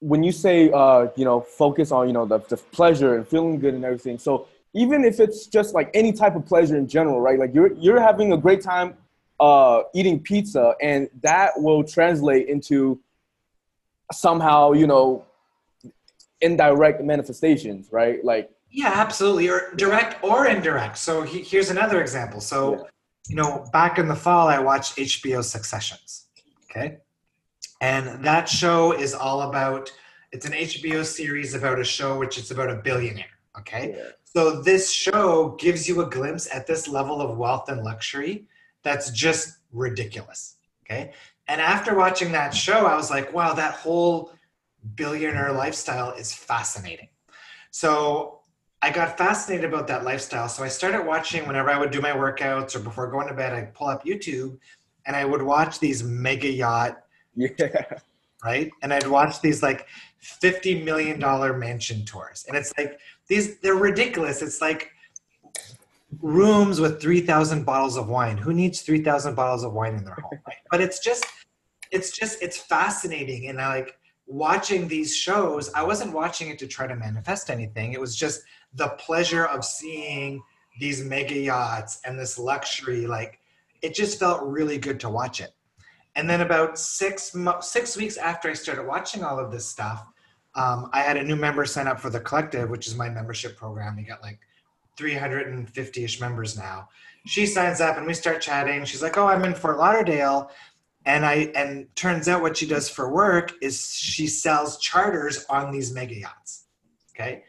when 0.00 0.22
you 0.22 0.32
say 0.32 0.70
uh 0.72 1.08
you 1.16 1.24
know 1.24 1.40
focus 1.40 1.90
on 1.90 2.06
you 2.06 2.12
know 2.12 2.26
the, 2.26 2.38
the 2.38 2.56
pleasure 2.56 3.16
and 3.16 3.26
feeling 3.26 3.58
good 3.58 3.72
and 3.72 3.84
everything 3.84 4.18
so 4.18 4.46
even 4.74 5.04
if 5.04 5.20
it's 5.20 5.46
just 5.46 5.74
like 5.74 5.90
any 5.94 6.12
type 6.12 6.36
of 6.36 6.44
pleasure 6.44 6.76
in 6.76 6.86
general 6.86 7.20
right? 7.20 7.38
Like 7.38 7.54
you're 7.54 7.72
you're 7.74 8.00
having 8.00 8.32
a 8.32 8.36
great 8.36 8.60
time 8.60 8.94
uh 9.40 9.82
eating 9.94 10.20
pizza 10.20 10.74
and 10.80 11.08
that 11.22 11.52
will 11.56 11.82
translate 11.82 12.48
into 12.48 13.00
somehow, 14.12 14.72
you 14.72 14.86
know, 14.86 15.24
indirect 16.40 17.02
manifestations, 17.02 17.88
right? 17.90 18.24
Like 18.24 18.50
Yeah, 18.70 18.92
absolutely. 18.94 19.48
Or 19.48 19.72
direct 19.76 20.22
or 20.22 20.46
indirect. 20.46 20.98
So 20.98 21.22
he, 21.22 21.40
here's 21.42 21.70
another 21.70 22.00
example. 22.00 22.40
So, 22.40 22.58
Yeah. 22.74 22.82
you 23.28 23.36
know, 23.36 23.64
back 23.72 23.98
in 23.98 24.06
the 24.08 24.14
fall, 24.16 24.48
I 24.48 24.58
watched 24.58 24.96
HBO 24.96 25.42
Successions. 25.42 26.26
Okay. 26.70 26.98
And 27.80 28.24
that 28.24 28.48
show 28.48 28.92
is 28.92 29.14
all 29.14 29.42
about, 29.42 29.90
it's 30.32 30.46
an 30.46 30.52
HBO 30.52 31.04
series 31.04 31.54
about 31.54 31.78
a 31.78 31.84
show 31.84 32.18
which 32.18 32.38
is 32.38 32.50
about 32.50 32.70
a 32.70 32.76
billionaire. 32.76 33.26
Okay. 33.58 33.94
Yeah. 33.96 34.10
So 34.24 34.60
this 34.62 34.92
show 34.92 35.56
gives 35.58 35.88
you 35.88 36.02
a 36.02 36.10
glimpse 36.10 36.46
at 36.54 36.66
this 36.66 36.86
level 36.88 37.22
of 37.22 37.38
wealth 37.38 37.68
and 37.70 37.82
luxury 37.82 38.46
that's 38.82 39.10
just 39.10 39.58
ridiculous. 39.72 40.56
Okay. 40.84 41.12
And 41.48 41.60
after 41.60 41.94
watching 41.94 42.32
that 42.32 42.54
show, 42.54 42.86
I 42.86 42.96
was 42.96 43.10
like, 43.10 43.32
wow, 43.32 43.52
that 43.54 43.74
whole 43.74 44.32
billionaire 44.94 45.52
lifestyle 45.52 46.12
is 46.12 46.32
fascinating. 46.32 47.08
So 47.70 48.40
I 48.82 48.90
got 48.90 49.16
fascinated 49.18 49.64
about 49.64 49.86
that 49.88 50.04
lifestyle. 50.04 50.48
So 50.48 50.64
I 50.64 50.68
started 50.68 51.06
watching 51.06 51.46
whenever 51.46 51.70
I 51.70 51.78
would 51.78 51.90
do 51.90 52.00
my 52.00 52.12
workouts 52.12 52.74
or 52.74 52.80
before 52.80 53.10
going 53.10 53.28
to 53.28 53.34
bed, 53.34 53.52
I'd 53.52 53.74
pull 53.74 53.88
up 53.88 54.04
YouTube 54.04 54.58
and 55.06 55.14
I 55.14 55.24
would 55.24 55.42
watch 55.42 55.78
these 55.78 56.02
mega 56.02 56.48
yacht, 56.48 56.98
Yeah. 57.36 57.84
right? 58.44 58.70
And 58.82 58.92
I'd 58.92 59.06
watch 59.06 59.40
these 59.40 59.62
like 59.62 59.86
$50 60.22 60.84
million 60.84 61.18
mansion 61.58 62.04
tours. 62.04 62.44
And 62.48 62.56
it's 62.56 62.72
like, 62.78 62.98
these, 63.28 63.58
they're 63.60 63.74
ridiculous. 63.74 64.42
It's 64.42 64.60
like 64.60 64.90
rooms 66.20 66.80
with 66.80 67.00
3,000 67.00 67.64
bottles 67.64 67.96
of 67.96 68.08
wine. 68.08 68.36
Who 68.36 68.52
needs 68.52 68.82
3,000 68.82 69.34
bottles 69.34 69.64
of 69.64 69.72
wine 69.72 69.94
in 69.94 70.04
their 70.04 70.14
home? 70.14 70.40
Right? 70.46 70.56
But 70.70 70.80
it's 70.80 70.98
just, 70.98 71.24
it's 71.90 72.10
just, 72.10 72.42
it's 72.42 72.58
fascinating. 72.58 73.48
And 73.48 73.60
I 73.60 73.76
like 73.76 73.98
watching 74.26 74.88
these 74.88 75.16
shows, 75.16 75.72
I 75.72 75.82
wasn't 75.82 76.12
watching 76.12 76.48
it 76.48 76.58
to 76.58 76.66
try 76.66 76.86
to 76.86 76.96
manifest 76.96 77.50
anything. 77.50 77.92
It 77.92 78.00
was 78.00 78.16
just 78.16 78.42
the 78.74 78.88
pleasure 78.98 79.46
of 79.46 79.64
seeing 79.64 80.42
these 80.78 81.02
mega 81.02 81.38
yachts 81.38 82.00
and 82.04 82.18
this 82.18 82.38
luxury. 82.38 83.06
Like, 83.06 83.40
it 83.82 83.94
just 83.94 84.18
felt 84.18 84.42
really 84.42 84.78
good 84.78 85.00
to 85.00 85.08
watch 85.08 85.40
it. 85.40 85.52
And 86.16 86.28
then 86.28 86.40
about 86.40 86.78
six 86.78 87.36
six 87.60 87.96
weeks 87.96 88.16
after 88.16 88.48
I 88.48 88.54
started 88.54 88.86
watching 88.86 89.22
all 89.22 89.38
of 89.38 89.52
this 89.52 89.66
stuff, 89.66 90.06
um, 90.54 90.88
I 90.92 91.02
had 91.02 91.18
a 91.18 91.22
new 91.22 91.36
member 91.36 91.66
sign 91.66 91.86
up 91.86 92.00
for 92.00 92.08
the 92.08 92.20
collective, 92.20 92.70
which 92.70 92.86
is 92.86 92.94
my 92.94 93.10
membership 93.10 93.56
program. 93.56 93.96
We 93.96 94.02
got 94.02 94.22
like 94.22 94.40
350-ish 94.96 96.20
members 96.20 96.56
now. 96.56 96.88
She 97.26 97.46
signs 97.46 97.80
up 97.80 97.96
and 97.96 98.06
we 98.06 98.14
start 98.14 98.40
chatting. 98.40 98.84
She's 98.84 99.02
like, 99.02 99.18
"Oh, 99.18 99.26
I'm 99.26 99.44
in 99.44 99.54
Fort 99.54 99.78
Lauderdale." 99.78 100.50
And 101.04 101.24
I 101.24 101.52
and 101.54 101.94
turns 101.96 102.28
out 102.28 102.42
what 102.42 102.56
she 102.56 102.66
does 102.66 102.88
for 102.88 103.12
work 103.12 103.52
is 103.60 103.92
she 103.92 104.26
sells 104.26 104.78
charters 104.78 105.44
on 105.48 105.72
these 105.72 105.92
mega 105.92 106.14
yachts. 106.14 106.66
Okay. 107.14 107.44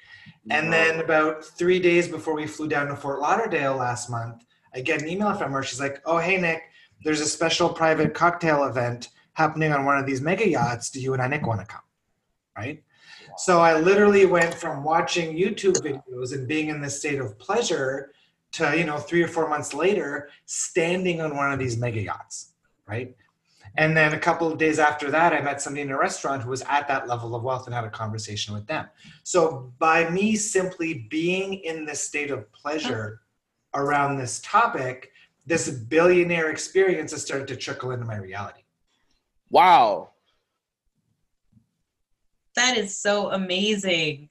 And 0.50 0.72
then 0.72 1.00
about 1.00 1.44
three 1.44 1.80
days 1.80 2.08
before 2.08 2.34
we 2.34 2.48
flew 2.48 2.68
down 2.68 2.88
to 2.88 2.96
Fort 2.96 3.20
Lauderdale 3.20 3.75
last 3.75 4.10
month, 4.10 4.44
I 4.74 4.80
get 4.80 5.01
an 5.01 5.08
email 5.08 5.34
from 5.34 5.51
her. 5.51 5.62
She's 5.62 5.80
like, 5.80 6.01
"Oh, 6.06 6.18
hey 6.18 6.38
Nick, 6.38 6.63
there's 7.04 7.22
a 7.22 7.25
special 7.25 7.70
private 7.70 8.13
cocktail 8.13 8.63
event 8.63 9.10
happening 9.34 9.72
on 9.74 9.86
one 9.86 9.98
of 9.98 10.06
these 10.06 10.22
mega 10.22 10.48
yachts. 10.48 10.89
Do 10.89 11.00
you 11.00 11.13
and 11.13 11.22
I 11.22 11.27
Nick 11.27 11.46
want 11.46 11.60
to 11.60 11.66
come?" 11.66 11.82
Right. 12.56 12.84
So 13.38 13.62
I 13.62 13.79
literally 13.79 14.25
went 14.25 14.53
from 14.53 14.84
watching 14.84 15.38
YouTube 15.38 15.77
videos 15.82 16.34
and 16.34 16.48
being 16.48 16.70
in 16.70 16.82
this 16.82 17.00
state 17.00 17.20
of 17.20 17.38
pleasure 17.38 18.12
to, 18.53 18.77
you 18.77 18.84
know, 18.84 18.98
three 18.98 19.22
or 19.22 19.27
four 19.27 19.48
months 19.48 19.74
later, 19.74 20.29
standing 20.46 21.22
on 21.22 21.36
one 21.36 21.51
of 21.51 21.60
these 21.60 21.77
mega 21.77 22.01
yachts. 22.01 22.53
Right. 22.88 23.15
And 23.75 23.96
then 23.96 24.13
a 24.13 24.20
couple 24.20 24.51
of 24.51 24.58
days 24.58 24.79
after 24.79 25.12
that, 25.12 25.34
I 25.34 25.41
met 25.41 25.62
somebody 25.62 25.84
in 25.84 25.91
a 25.91 25.98
restaurant 25.98 26.41
who 26.41 26.50
was 26.50 26.63
at 26.63 26.88
that 26.88 27.08
level 27.08 27.36
of 27.36 27.44
wealth 27.44 27.67
and 27.67 27.75
had 27.75 27.84
a 27.84 27.89
conversation 27.89 28.56
with 28.56 28.65
them. 28.65 28.88
So 29.24 29.72
by 29.77 30.10
me 30.10 30.36
simply 30.36 31.06
being 31.10 31.56
in 31.56 31.86
this 31.86 32.01
state 32.01 32.32
of 32.32 32.51
pleasure 32.53 33.22
around 33.75 34.17
this 34.17 34.39
topic, 34.39 35.12
this 35.46 35.70
billionaire 35.70 36.50
experience 36.50 37.12
has 37.12 37.22
started 37.22 37.48
to 37.50 37.56
trickle 37.56 37.91
into 37.91 38.06
my 38.06 38.17
reality. 38.17 38.62
Wow. 39.51 40.10
That 42.57 42.75
is 42.75 42.97
so 42.97 43.31
amazing. 43.31 44.29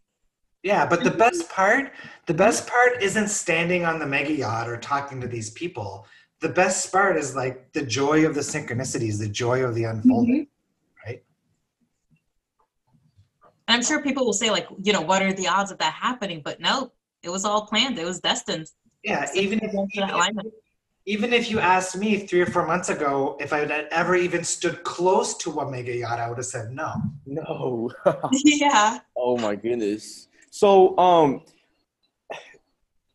Yeah, 0.64 0.84
but 0.84 1.04
the 1.04 1.10
mm-hmm. 1.10 1.18
best 1.18 1.48
part, 1.48 1.92
the 2.26 2.34
best 2.34 2.66
part 2.66 3.00
isn't 3.00 3.28
standing 3.28 3.84
on 3.84 4.00
the 4.00 4.06
mega 4.06 4.32
yacht 4.32 4.68
or 4.68 4.76
talking 4.78 5.20
to 5.20 5.28
these 5.28 5.50
people. 5.50 6.06
The 6.40 6.48
best 6.48 6.90
part 6.90 7.16
is 7.16 7.36
like 7.36 7.72
the 7.72 7.82
joy 7.82 8.26
of 8.26 8.34
the 8.34 8.40
synchronicities, 8.40 9.20
the 9.20 9.28
joy 9.28 9.62
of 9.62 9.76
the 9.76 9.84
unfolding, 9.84 10.42
mm-hmm. 10.42 11.08
right? 11.08 11.22
I'm 13.68 13.82
sure 13.84 14.02
people 14.02 14.26
will 14.26 14.32
say, 14.32 14.50
like, 14.50 14.66
you 14.82 14.92
know, 14.92 15.02
what 15.02 15.22
are 15.22 15.32
the 15.32 15.46
odds 15.46 15.70
of 15.70 15.78
that 15.78 15.92
happening? 15.92 16.42
But 16.44 16.58
no, 16.58 16.90
it 17.22 17.30
was 17.30 17.44
all 17.44 17.66
planned. 17.66 17.96
It 17.96 18.04
was 18.04 18.18
destined. 18.18 18.66
Yeah, 19.04 19.28
even 19.36 19.60
if, 19.62 19.70
that 19.70 20.12
alignment. 20.12 20.52
Even 21.06 21.32
if 21.32 21.48
you 21.50 21.60
asked 21.60 21.96
me 21.96 22.18
three 22.18 22.40
or 22.40 22.46
four 22.46 22.66
months 22.66 22.88
ago 22.88 23.36
if 23.40 23.52
I 23.52 23.58
had 23.60 23.70
ever 23.92 24.16
even 24.16 24.42
stood 24.42 24.82
close 24.82 25.36
to 25.38 25.60
a 25.60 25.70
mega 25.70 25.94
yacht, 25.94 26.18
I 26.18 26.28
would 26.28 26.38
have 26.38 26.46
said 26.46 26.72
no. 26.72 26.92
No. 27.24 27.90
yeah. 28.44 28.98
oh 29.16 29.38
my 29.38 29.54
goodness. 29.54 30.28
So 30.50 30.98
um 30.98 31.42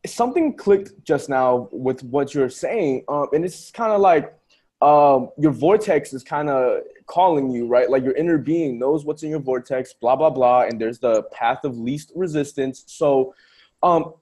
something 0.06 0.56
clicked 0.56 1.04
just 1.04 1.30
now 1.30 1.70
with 1.72 2.02
what 2.04 2.34
you're 2.34 2.50
saying. 2.50 3.04
Um 3.10 3.28
and 3.34 3.44
it's 3.44 3.72
kind 3.72 3.92
of 3.92 4.00
like 4.02 4.34
um 4.82 5.30
your 5.38 5.52
vortex 5.52 6.14
is 6.14 6.24
kind 6.24 6.50
of 6.50 6.82
calling 7.08 7.52
you, 7.52 7.68
right? 7.68 7.90
Like 7.90 8.04
your 8.04 8.16
inner 8.16 8.38
being 8.38 8.80
knows 8.80 9.04
what's 9.04 9.24
in 9.24 9.30
your 9.30 9.40
vortex, 9.40 9.94
blah 9.94 10.16
blah 10.16 10.30
blah, 10.30 10.62
and 10.62 10.80
there's 10.80 11.00
the 11.00 11.24
path 11.24 11.66
of 11.66 11.78
least 11.78 12.14
resistance. 12.16 12.84
So 12.88 13.36
um 13.84 14.02
s- 14.06 14.21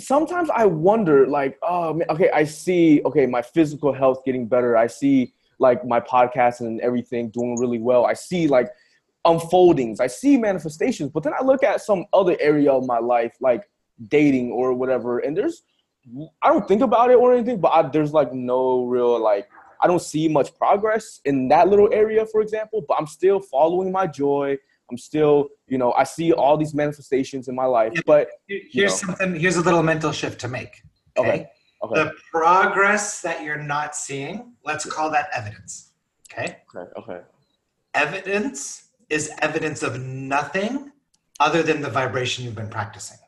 sometimes 0.00 0.50
I 0.50 0.66
wonder 0.66 1.26
like, 1.26 1.58
oh 1.62 2.00
okay, 2.10 2.30
I 2.30 2.44
see 2.44 3.02
okay, 3.04 3.26
my 3.26 3.42
physical 3.42 3.92
health 3.92 4.24
getting 4.24 4.46
better. 4.46 4.76
I 4.76 4.86
see 4.86 5.32
like 5.58 5.86
my 5.86 6.00
podcast 6.00 6.60
and 6.60 6.80
everything 6.80 7.30
doing 7.30 7.56
really 7.58 7.78
well. 7.78 8.06
I 8.06 8.14
see 8.14 8.48
like 8.48 8.70
unfoldings. 9.24 10.00
I 10.00 10.06
see 10.06 10.36
manifestations, 10.36 11.10
but 11.10 11.22
then 11.22 11.32
I 11.38 11.44
look 11.44 11.62
at 11.62 11.80
some 11.80 12.06
other 12.12 12.36
area 12.40 12.72
of 12.72 12.86
my 12.86 12.98
life, 12.98 13.36
like 13.40 13.68
dating 14.08 14.50
or 14.50 14.72
whatever, 14.72 15.20
and 15.20 15.36
there's 15.36 15.62
I 16.42 16.48
don't 16.48 16.66
think 16.66 16.82
about 16.82 17.10
it 17.10 17.16
or 17.16 17.32
anything, 17.32 17.60
but 17.60 17.68
I, 17.68 17.88
there's 17.88 18.12
like 18.12 18.32
no 18.32 18.84
real 18.86 19.20
like 19.20 19.48
I 19.80 19.86
don't 19.86 20.02
see 20.02 20.28
much 20.28 20.54
progress 20.56 21.20
in 21.24 21.48
that 21.48 21.68
little 21.68 21.92
area, 21.92 22.24
for 22.26 22.40
example. 22.40 22.84
But 22.86 22.98
I'm 22.98 23.06
still 23.06 23.40
following 23.40 23.92
my 23.92 24.06
joy. 24.06 24.56
I'm 24.92 24.98
still, 24.98 25.48
you 25.68 25.78
know, 25.78 25.94
I 25.94 26.04
see 26.04 26.32
all 26.34 26.58
these 26.58 26.74
manifestations 26.74 27.48
in 27.48 27.54
my 27.54 27.64
life. 27.64 27.94
But 28.04 28.28
Here's 28.46 29.02
know. 29.02 29.14
something. 29.14 29.40
Here's 29.40 29.56
a 29.56 29.62
little 29.62 29.82
mental 29.82 30.12
shift 30.12 30.38
to 30.42 30.48
make. 30.48 30.82
okay, 31.16 31.48
okay, 31.82 31.94
The 31.94 32.12
progress 32.30 33.22
that 33.22 33.42
you're 33.42 33.62
not 33.62 33.96
seeing, 33.96 34.52
let's 34.66 34.84
call 34.84 35.10
that 35.12 35.30
evidence. 35.32 35.92
Okay. 36.30 36.58
okay, 36.76 36.90
okay. 36.98 37.20
Evidence 37.94 38.90
is 39.08 39.30
evidence 39.40 39.82
of 39.82 39.98
nothing 39.98 40.92
other 41.40 41.62
than 41.62 41.80
the 41.80 41.88
vibration 41.88 42.44
you've 42.44 42.54
been 42.54 42.68
practicing. 42.68 43.18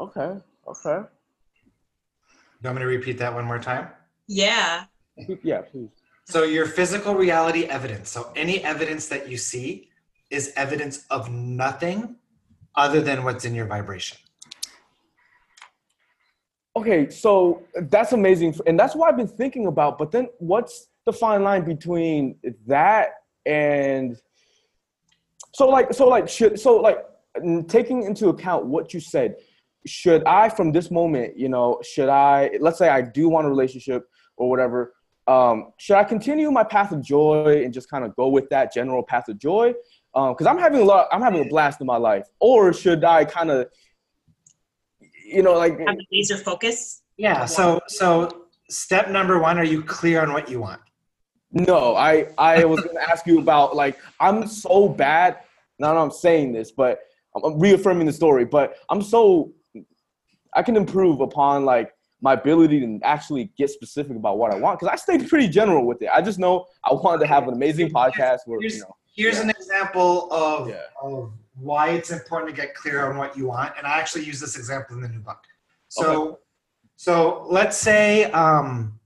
Okay, 0.00 0.38
okay. 0.66 1.00
You 2.60 2.64
want 2.64 2.76
me 2.76 2.80
to 2.80 2.86
repeat 2.86 3.18
that 3.18 3.34
one 3.34 3.44
more 3.44 3.58
time? 3.58 3.88
Yeah. 4.28 4.84
Yeah, 5.42 5.60
please. 5.60 5.90
So 6.24 6.44
your 6.44 6.64
physical 6.64 7.14
reality 7.14 7.64
evidence. 7.64 8.08
So 8.08 8.32
any 8.34 8.64
evidence 8.64 9.08
that 9.08 9.28
you 9.28 9.36
see 9.36 9.90
is 10.34 10.52
evidence 10.56 11.06
of 11.10 11.30
nothing 11.30 12.16
other 12.74 13.00
than 13.00 13.24
what's 13.24 13.44
in 13.44 13.54
your 13.54 13.66
vibration. 13.66 14.18
Okay, 16.76 17.08
so 17.08 17.62
that's 17.82 18.12
amazing, 18.12 18.58
and 18.66 18.78
that's 18.78 18.96
what 18.96 19.08
I've 19.08 19.16
been 19.16 19.28
thinking 19.28 19.68
about. 19.68 19.96
But 19.96 20.10
then, 20.10 20.28
what's 20.38 20.88
the 21.06 21.12
fine 21.12 21.44
line 21.44 21.64
between 21.64 22.36
that 22.66 23.10
and 23.46 24.16
so, 25.54 25.68
like, 25.68 25.94
so, 25.94 26.08
like, 26.08 26.28
should 26.28 26.58
so, 26.58 26.80
like, 26.80 26.98
taking 27.68 28.02
into 28.02 28.28
account 28.28 28.66
what 28.66 28.92
you 28.92 28.98
said, 28.98 29.36
should 29.86 30.24
I, 30.24 30.48
from 30.48 30.72
this 30.72 30.90
moment, 30.90 31.38
you 31.38 31.48
know, 31.48 31.78
should 31.84 32.08
I, 32.08 32.50
let's 32.58 32.78
say, 32.78 32.88
I 32.88 33.02
do 33.02 33.28
want 33.28 33.46
a 33.46 33.50
relationship 33.50 34.08
or 34.36 34.50
whatever, 34.50 34.94
um, 35.26 35.72
should 35.78 35.96
I 35.96 36.04
continue 36.04 36.50
my 36.50 36.64
path 36.64 36.90
of 36.90 37.02
joy 37.02 37.62
and 37.64 37.72
just 37.72 37.88
kind 37.88 38.04
of 38.04 38.16
go 38.16 38.28
with 38.28 38.48
that 38.50 38.72
general 38.72 39.02
path 39.02 39.28
of 39.28 39.38
joy? 39.38 39.74
Um, 40.14 40.32
because 40.32 40.46
I'm 40.46 40.58
having 40.58 40.80
a 40.80 40.84
lot, 40.84 41.08
I'm 41.10 41.20
having 41.20 41.44
a 41.44 41.48
blast 41.48 41.80
in 41.80 41.86
my 41.86 41.96
life, 41.96 42.26
or 42.38 42.72
should 42.72 43.04
I 43.04 43.24
kind 43.24 43.50
of, 43.50 43.68
you 45.24 45.42
know, 45.42 45.54
like 45.54 45.78
Have 45.78 45.96
the 45.96 46.06
laser 46.12 46.36
focus. 46.36 47.02
Yeah. 47.16 47.44
So 47.46 47.80
so 47.88 48.46
step 48.68 49.10
number 49.10 49.40
one, 49.40 49.58
are 49.58 49.64
you 49.64 49.82
clear 49.82 50.22
on 50.22 50.32
what 50.32 50.48
you 50.48 50.60
want? 50.60 50.80
No, 51.50 51.96
I 51.96 52.28
I 52.38 52.64
was 52.64 52.80
gonna 52.80 53.00
ask 53.08 53.26
you 53.26 53.40
about 53.40 53.74
like 53.74 53.98
I'm 54.20 54.46
so 54.46 54.88
bad. 54.88 55.38
Now 55.78 55.96
I'm 55.96 56.12
saying 56.12 56.52
this, 56.52 56.70
but 56.70 57.00
I'm, 57.34 57.44
I'm 57.44 57.58
reaffirming 57.58 58.06
the 58.06 58.12
story. 58.12 58.44
But 58.44 58.76
I'm 58.88 59.02
so 59.02 59.52
I 60.54 60.62
can 60.62 60.76
improve 60.76 61.20
upon 61.20 61.64
like 61.64 61.92
my 62.20 62.34
ability 62.34 62.80
to 62.80 63.00
actually 63.02 63.52
get 63.58 63.68
specific 63.70 64.16
about 64.16 64.38
what 64.38 64.52
I 64.52 64.56
want 64.56 64.78
because 64.78 64.92
I 64.92 64.96
stayed 64.96 65.28
pretty 65.28 65.48
general 65.48 65.84
with 65.84 66.00
it. 66.02 66.08
I 66.12 66.22
just 66.22 66.38
know 66.38 66.66
I 66.84 66.94
wanted 66.94 67.20
to 67.20 67.26
have 67.26 67.48
an 67.48 67.54
amazing 67.54 67.90
podcast 67.90 68.40
where 68.46 68.60
you 68.62 68.78
know. 68.78 68.96
Here's 69.14 69.36
Yeah. 69.36 69.42
an 69.44 69.50
example 69.50 70.32
of, 70.32 70.68
Yeah. 70.68 70.82
of 71.00 71.32
why 71.54 71.90
it's 71.90 72.10
important 72.10 72.54
to 72.54 72.60
get 72.60 72.74
clear 72.74 73.08
on 73.08 73.16
what 73.16 73.36
you 73.36 73.46
want. 73.46 73.74
And 73.78 73.86
I 73.86 73.98
actually 74.00 74.24
use 74.24 74.40
this 74.40 74.56
example 74.56 74.96
in 74.96 75.02
the 75.02 75.08
new 75.08 75.20
book. 75.20 75.44
So, 75.88 76.22
Okay. 76.28 76.36
so 76.96 77.46
let's 77.48 77.76
say 77.76 78.24
um, 78.32 78.98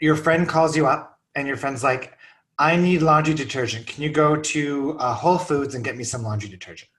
your 0.00 0.16
friend 0.16 0.48
calls 0.48 0.76
you 0.76 0.86
up 0.88 1.20
and 1.36 1.46
your 1.46 1.56
friend's 1.56 1.84
like, 1.84 2.18
I 2.58 2.76
need 2.76 3.02
laundry 3.02 3.34
detergent. 3.34 3.86
Can 3.86 4.02
you 4.02 4.10
go 4.10 4.36
to 4.36 4.96
uh, 4.98 5.14
Whole 5.14 5.38
Foods 5.38 5.74
and 5.76 5.84
get 5.84 5.96
me 5.96 6.04
some 6.04 6.22
laundry 6.22 6.48
detergent? 6.48 6.90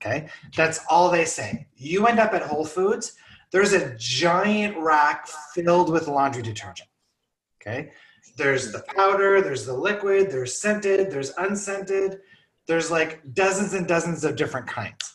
Okay, 0.00 0.28
that's 0.56 0.80
all 0.90 1.10
they 1.10 1.24
say. 1.24 1.68
You 1.76 2.06
end 2.08 2.18
up 2.18 2.32
at 2.34 2.42
Whole 2.42 2.64
Foods, 2.64 3.12
there's 3.52 3.72
a 3.72 3.94
giant 3.96 4.76
rack 4.78 5.28
filled 5.54 5.90
with 5.92 6.08
laundry 6.08 6.42
detergent. 6.42 6.88
Okay, 7.60 7.92
there's 8.42 8.72
the 8.72 8.82
powder, 8.96 9.40
there's 9.40 9.64
the 9.64 9.72
liquid, 9.72 10.30
there's 10.30 10.56
scented, 10.56 11.10
there's 11.10 11.30
unscented, 11.38 12.20
there's 12.66 12.90
like 12.90 13.20
dozens 13.34 13.72
and 13.72 13.86
dozens 13.86 14.24
of 14.24 14.34
different 14.34 14.66
kinds. 14.66 15.14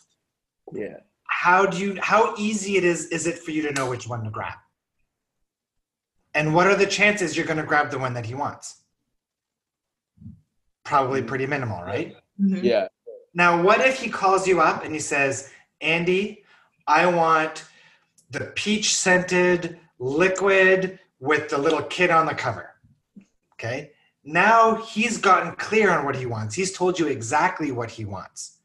Yeah. 0.72 0.96
How 1.24 1.66
do 1.66 1.78
you, 1.78 1.98
how 2.00 2.34
easy 2.38 2.76
it 2.76 2.84
is, 2.84 3.06
is 3.08 3.26
it 3.26 3.38
for 3.38 3.50
you 3.50 3.62
to 3.62 3.72
know 3.72 3.88
which 3.88 4.08
one 4.08 4.24
to 4.24 4.30
grab? 4.30 4.54
And 6.34 6.54
what 6.54 6.66
are 6.68 6.74
the 6.74 6.86
chances 6.86 7.36
you're 7.36 7.46
going 7.46 7.58
to 7.58 7.66
grab 7.66 7.90
the 7.90 7.98
one 7.98 8.14
that 8.14 8.24
he 8.24 8.34
wants? 8.34 8.82
Probably 10.84 11.22
pretty 11.22 11.46
minimal, 11.46 11.82
right? 11.82 12.16
Mhm. 12.40 12.62
Yeah. 12.62 12.88
Now, 13.34 13.62
what 13.62 13.80
if 13.80 14.00
he 14.00 14.08
calls 14.08 14.48
you 14.48 14.60
up 14.60 14.84
and 14.84 14.94
he 14.94 15.00
says, 15.00 15.50
Andy, 15.82 16.44
I 16.86 17.06
want 17.06 17.64
the 18.30 18.52
peach 18.54 18.94
scented 18.94 19.78
liquid 19.98 20.98
with 21.20 21.50
the 21.50 21.58
little 21.58 21.82
kid 21.82 22.10
on 22.10 22.24
the 22.24 22.34
cover? 22.34 22.74
Okay. 23.58 23.92
Now 24.24 24.76
he's 24.76 25.18
gotten 25.18 25.52
clear 25.56 25.90
on 25.90 26.04
what 26.04 26.14
he 26.14 26.26
wants. 26.26 26.54
He's 26.54 26.72
told 26.72 26.98
you 26.98 27.06
exactly 27.06 27.72
what 27.72 27.90
he 27.90 28.04
wants. 28.04 28.58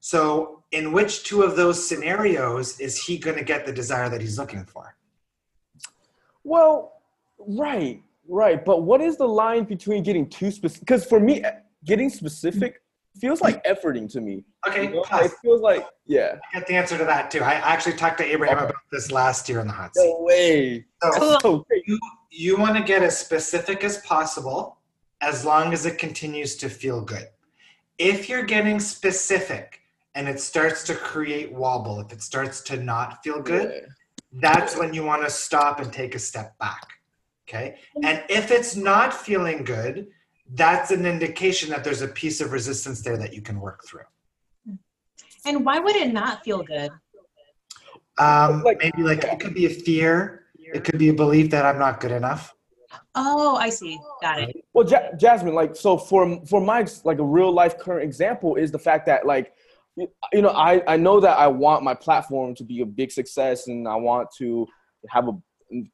So, 0.00 0.62
in 0.70 0.92
which 0.92 1.24
two 1.24 1.42
of 1.42 1.56
those 1.56 1.88
scenarios 1.88 2.78
is 2.78 3.02
he 3.02 3.18
going 3.18 3.36
to 3.36 3.44
get 3.44 3.66
the 3.66 3.72
desire 3.72 4.08
that 4.08 4.20
he's 4.20 4.38
looking 4.38 4.64
for? 4.64 4.94
Well, 6.44 7.02
right, 7.38 8.02
right. 8.28 8.64
But 8.64 8.82
what 8.82 9.00
is 9.00 9.16
the 9.16 9.26
line 9.26 9.64
between 9.64 10.02
getting 10.04 10.28
too 10.28 10.50
specific? 10.50 10.86
Because 10.86 11.04
for 11.06 11.18
me, 11.18 11.42
getting 11.84 12.08
specific 12.08 12.82
feels 13.20 13.40
like 13.40 13.62
efforting 13.64 14.10
to 14.12 14.20
me. 14.20 14.44
Okay, 14.68 14.84
You 14.88 14.94
know? 14.94 15.04
It 15.12 15.32
feels 15.42 15.60
like, 15.60 15.86
yeah. 16.06 16.38
I 16.54 16.58
get 16.58 16.66
the 16.68 16.74
answer 16.74 16.98
to 16.98 17.04
that 17.04 17.30
too. 17.30 17.42
I 17.42 17.54
actually 17.54 17.96
talked 17.96 18.18
to 18.18 18.24
Abraham 18.24 18.56
Okay. 18.58 18.64
about 18.66 18.76
this 18.92 19.10
last 19.10 19.48
year 19.48 19.60
in 19.60 19.66
the 19.66 19.72
hot 19.72 19.94
seat. 19.94 20.08
No 20.08 20.20
way. 20.22 20.84
So, 21.02 21.38
so 21.40 21.66
you 21.86 21.98
you 22.30 22.56
want 22.58 22.76
to 22.76 22.82
get 22.82 23.02
as 23.02 23.16
specific 23.18 23.84
as 23.84 23.98
possible 23.98 24.78
as 25.20 25.44
long 25.44 25.72
as 25.72 25.86
it 25.86 25.98
continues 25.98 26.56
to 26.56 26.68
feel 26.68 27.00
good 27.00 27.26
if 27.98 28.28
you're 28.28 28.42
getting 28.44 28.78
specific 28.78 29.80
and 30.14 30.28
it 30.28 30.38
starts 30.40 30.84
to 30.84 30.94
create 30.94 31.50
wobble 31.52 31.98
if 32.00 32.12
it 32.12 32.20
starts 32.22 32.60
to 32.60 32.76
not 32.76 33.22
feel 33.24 33.40
good 33.40 33.70
Yeah. 33.72 33.88
that's 34.40 34.76
when 34.76 34.92
you 34.92 35.02
want 35.04 35.22
to 35.22 35.30
stop 35.30 35.80
and 35.80 35.90
take 35.90 36.14
a 36.14 36.18
step 36.18 36.58
back 36.58 36.86
okay 37.48 37.78
and 38.02 38.22
if 38.28 38.50
it's 38.50 38.76
not 38.76 39.14
feeling 39.14 39.64
good 39.64 40.08
that's 40.54 40.90
an 40.90 41.04
indication 41.06 41.70
that 41.70 41.82
there's 41.84 42.02
a 42.02 42.08
piece 42.08 42.40
of 42.40 42.52
resistance 42.52 43.02
there 43.02 43.16
that 43.16 43.34
you 43.34 43.42
can 43.42 43.60
work 43.60 43.82
through 43.86 44.04
And 45.44 45.64
why 45.64 45.78
would 45.78 45.96
it 45.96 46.12
not 46.12 46.44
feel 46.44 46.62
good? 46.62 46.90
um, 48.18 48.62
Like- 48.62 48.78
maybe 48.78 49.02
like 49.02 49.24
it 49.24 49.40
could 49.40 49.54
be 49.54 49.66
a 49.66 49.70
fear 49.70 50.44
it 50.58 50.84
could 50.84 50.98
be 50.98 51.08
a 51.10 51.12
belief 51.14 51.50
that 51.50 51.64
i'm 51.64 51.78
not 51.78 52.00
good 52.00 52.10
enough 52.12 52.52
Oh, 53.14 53.56
I 53.56 53.68
see. 53.70 53.98
Got 54.22 54.40
it. 54.42 54.56
Well, 54.72 54.86
ja- 54.88 55.12
Jasmine, 55.18 55.54
like, 55.54 55.74
so 55.74 55.98
for 55.98 56.40
for 56.46 56.60
my 56.60 56.86
like 57.04 57.18
a 57.18 57.24
real 57.24 57.50
life 57.52 57.78
current 57.78 58.04
example 58.04 58.56
is 58.56 58.70
the 58.70 58.78
fact 58.78 59.06
that 59.06 59.26
like, 59.26 59.52
you 59.96 60.06
you 60.32 60.40
know, 60.42 60.50
I 60.50 60.82
I 60.86 60.96
know 60.96 61.18
that 61.20 61.36
I 61.36 61.46
want 61.48 61.82
my 61.82 61.94
platform 61.94 62.54
to 62.54 62.64
be 62.64 62.80
a 62.82 62.86
big 62.86 63.10
success 63.10 63.66
and 63.68 63.88
I 63.88 63.96
want 63.96 64.28
to 64.38 64.66
have 65.08 65.28
a 65.28 65.32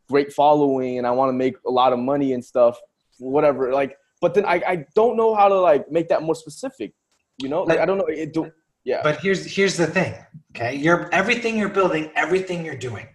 great 0.08 0.32
following 0.32 0.98
and 0.98 1.06
I 1.06 1.10
want 1.12 1.30
to 1.30 1.32
make 1.32 1.54
a 1.66 1.70
lot 1.70 1.92
of 1.92 1.98
money 1.98 2.34
and 2.34 2.44
stuff, 2.44 2.78
whatever. 3.18 3.72
Like, 3.72 3.96
but 4.22 4.32
then 4.34 4.46
I 4.46 4.56
I 4.72 4.76
don't 4.94 5.16
know 5.20 5.34
how 5.34 5.48
to 5.48 5.58
like 5.60 5.90
make 5.90 6.08
that 6.08 6.22
more 6.22 6.36
specific. 6.44 6.94
You 7.42 7.48
know, 7.50 7.62
like 7.64 7.80
I 7.80 7.84
don't 7.84 7.98
know. 7.98 8.06
It 8.06 8.32
do, 8.32 8.50
yeah. 8.84 9.00
But 9.02 9.20
here's 9.20 9.44
here's 9.44 9.76
the 9.76 9.86
thing, 9.86 10.14
okay? 10.54 10.72
You're 10.84 11.12
everything 11.12 11.58
you're 11.58 11.74
building, 11.80 12.10
everything 12.14 12.64
you're 12.64 12.82
doing. 12.90 13.06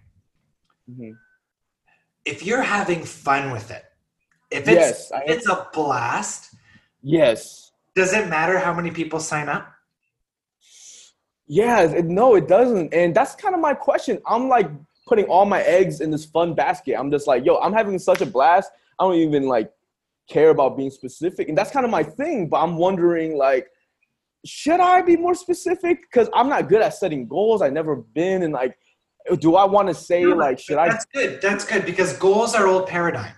Mhm. 0.88 1.12
If 2.24 2.44
you're 2.46 2.62
having 2.62 3.02
fun 3.04 3.50
with 3.50 3.70
it, 3.70 3.84
if 4.50 4.68
it's 4.68 5.10
Yes, 5.10 5.10
if 5.14 5.30
it's 5.34 5.48
a 5.48 5.66
blast, 5.72 6.54
yes. 7.02 7.72
does 7.94 8.12
it 8.12 8.28
matter 8.28 8.58
how 8.58 8.74
many 8.74 8.90
people 8.90 9.18
sign 9.18 9.48
up? 9.48 9.64
Yeah, 11.46 11.80
it, 12.00 12.04
no, 12.04 12.34
it 12.34 12.46
doesn't. 12.46 12.92
And 12.92 13.14
that's 13.14 13.34
kind 13.34 13.54
of 13.54 13.60
my 13.62 13.72
question. 13.72 14.20
I'm 14.26 14.48
like 14.50 14.68
putting 15.06 15.24
all 15.24 15.46
my 15.46 15.62
eggs 15.62 16.02
in 16.02 16.10
this 16.10 16.26
fun 16.26 16.54
basket. 16.54 16.94
I'm 16.98 17.10
just 17.10 17.26
like, 17.26 17.46
yo, 17.46 17.56
I'm 17.56 17.72
having 17.72 17.98
such 17.98 18.20
a 18.20 18.26
blast. 18.26 18.70
I 18.98 19.04
don't 19.04 19.14
even 19.14 19.44
like 19.48 19.72
care 20.28 20.50
about 20.50 20.76
being 20.76 20.90
specific. 20.90 21.48
And 21.48 21.56
that's 21.56 21.70
kind 21.70 21.84
of 21.84 21.90
my 21.90 22.02
thing. 22.02 22.48
But 22.48 22.58
I'm 22.62 22.76
wondering, 22.76 23.36
like, 23.36 23.68
should 24.44 24.80
I 24.80 25.02
be 25.02 25.16
more 25.16 25.34
specific? 25.34 26.02
Because 26.02 26.28
I'm 26.34 26.48
not 26.48 26.68
good 26.68 26.82
at 26.82 26.94
setting 26.94 27.26
goals. 27.26 27.62
i 27.62 27.68
never 27.68 27.96
been. 27.96 28.42
And 28.42 28.52
like, 28.52 28.78
do 29.40 29.56
I 29.56 29.64
want 29.64 29.88
to 29.88 29.94
say, 29.94 30.24
like, 30.26 30.58
should 30.58 30.78
I? 30.78 30.88
That's 30.88 31.06
good. 31.06 31.40
That's 31.40 31.64
good 31.64 31.84
because 31.84 32.12
goals 32.14 32.54
are 32.54 32.66
old 32.66 32.86
paradigm, 32.86 33.34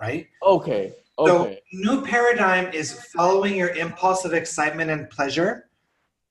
right? 0.00 0.28
Okay. 0.42 0.94
Okay. 1.18 1.60
So 1.72 1.78
new 1.78 2.02
paradigm 2.02 2.72
is 2.72 2.92
following 3.14 3.54
your 3.54 3.70
impulse 3.70 4.24
of 4.24 4.32
excitement 4.32 4.90
and 4.90 5.10
pleasure 5.10 5.68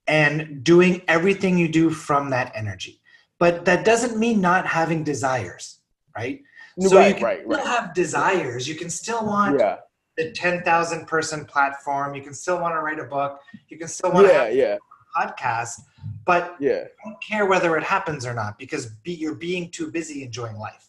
and 0.07 0.63
doing 0.63 1.03
everything 1.07 1.57
you 1.57 1.67
do 1.67 1.91
from 1.91 2.31
that 2.31 2.51
energy. 2.55 2.99
But 3.37 3.65
that 3.65 3.85
doesn't 3.85 4.17
mean 4.17 4.41
not 4.41 4.65
having 4.65 5.03
desires, 5.03 5.79
right? 6.17 6.41
So 6.81 6.95
you 6.95 6.97
right, 6.97 7.15
can 7.15 7.23
right, 7.25 7.39
still 7.41 7.57
right. 7.57 7.67
have 7.67 7.93
desires. 7.93 8.67
You 8.67 8.75
can 8.75 8.89
still 8.89 9.25
want 9.25 9.59
Yeah. 9.59 9.77
the 10.17 10.31
10,000 10.31 11.05
person 11.07 11.45
platform. 11.45 12.15
You 12.15 12.21
can 12.21 12.33
still 12.33 12.59
want 12.59 12.73
to 12.73 12.79
write 12.79 12.99
a 12.99 13.03
book. 13.03 13.39
You 13.67 13.77
can 13.77 13.87
still 13.87 14.11
want 14.11 14.27
to 14.27 14.33
Yeah, 14.33 14.43
have 14.45 14.55
yeah, 14.55 14.77
a 14.77 15.27
podcast, 15.27 15.81
but 16.25 16.55
yeah. 16.59 16.83
you 16.83 16.87
don't 17.03 17.21
care 17.21 17.45
whether 17.45 17.75
it 17.77 17.83
happens 17.83 18.25
or 18.25 18.33
not 18.33 18.57
because 18.57 18.85
be, 19.03 19.13
you're 19.13 19.35
being 19.35 19.69
too 19.71 19.91
busy 19.91 20.23
enjoying 20.23 20.57
life. 20.57 20.85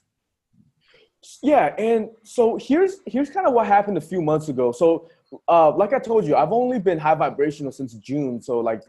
Yeah, 1.43 1.75
and 1.77 2.09
so 2.23 2.57
here's 2.57 3.01
here's 3.07 3.29
kind 3.31 3.47
of 3.47 3.53
what 3.53 3.67
happened 3.67 3.99
a 3.99 4.01
few 4.01 4.23
months 4.23 4.49
ago. 4.49 4.73
So, 4.73 5.09
uh, 5.49 5.71
like 5.77 5.93
I 5.93 5.99
told 5.99 6.25
you, 6.25 6.35
I've 6.35 6.53
only 6.53 6.79
been 6.79 6.99
high 6.99 7.15
vibrational 7.15 7.73
since 7.73 7.93
June. 7.95 8.41
So, 8.41 8.61
like, 8.61 8.83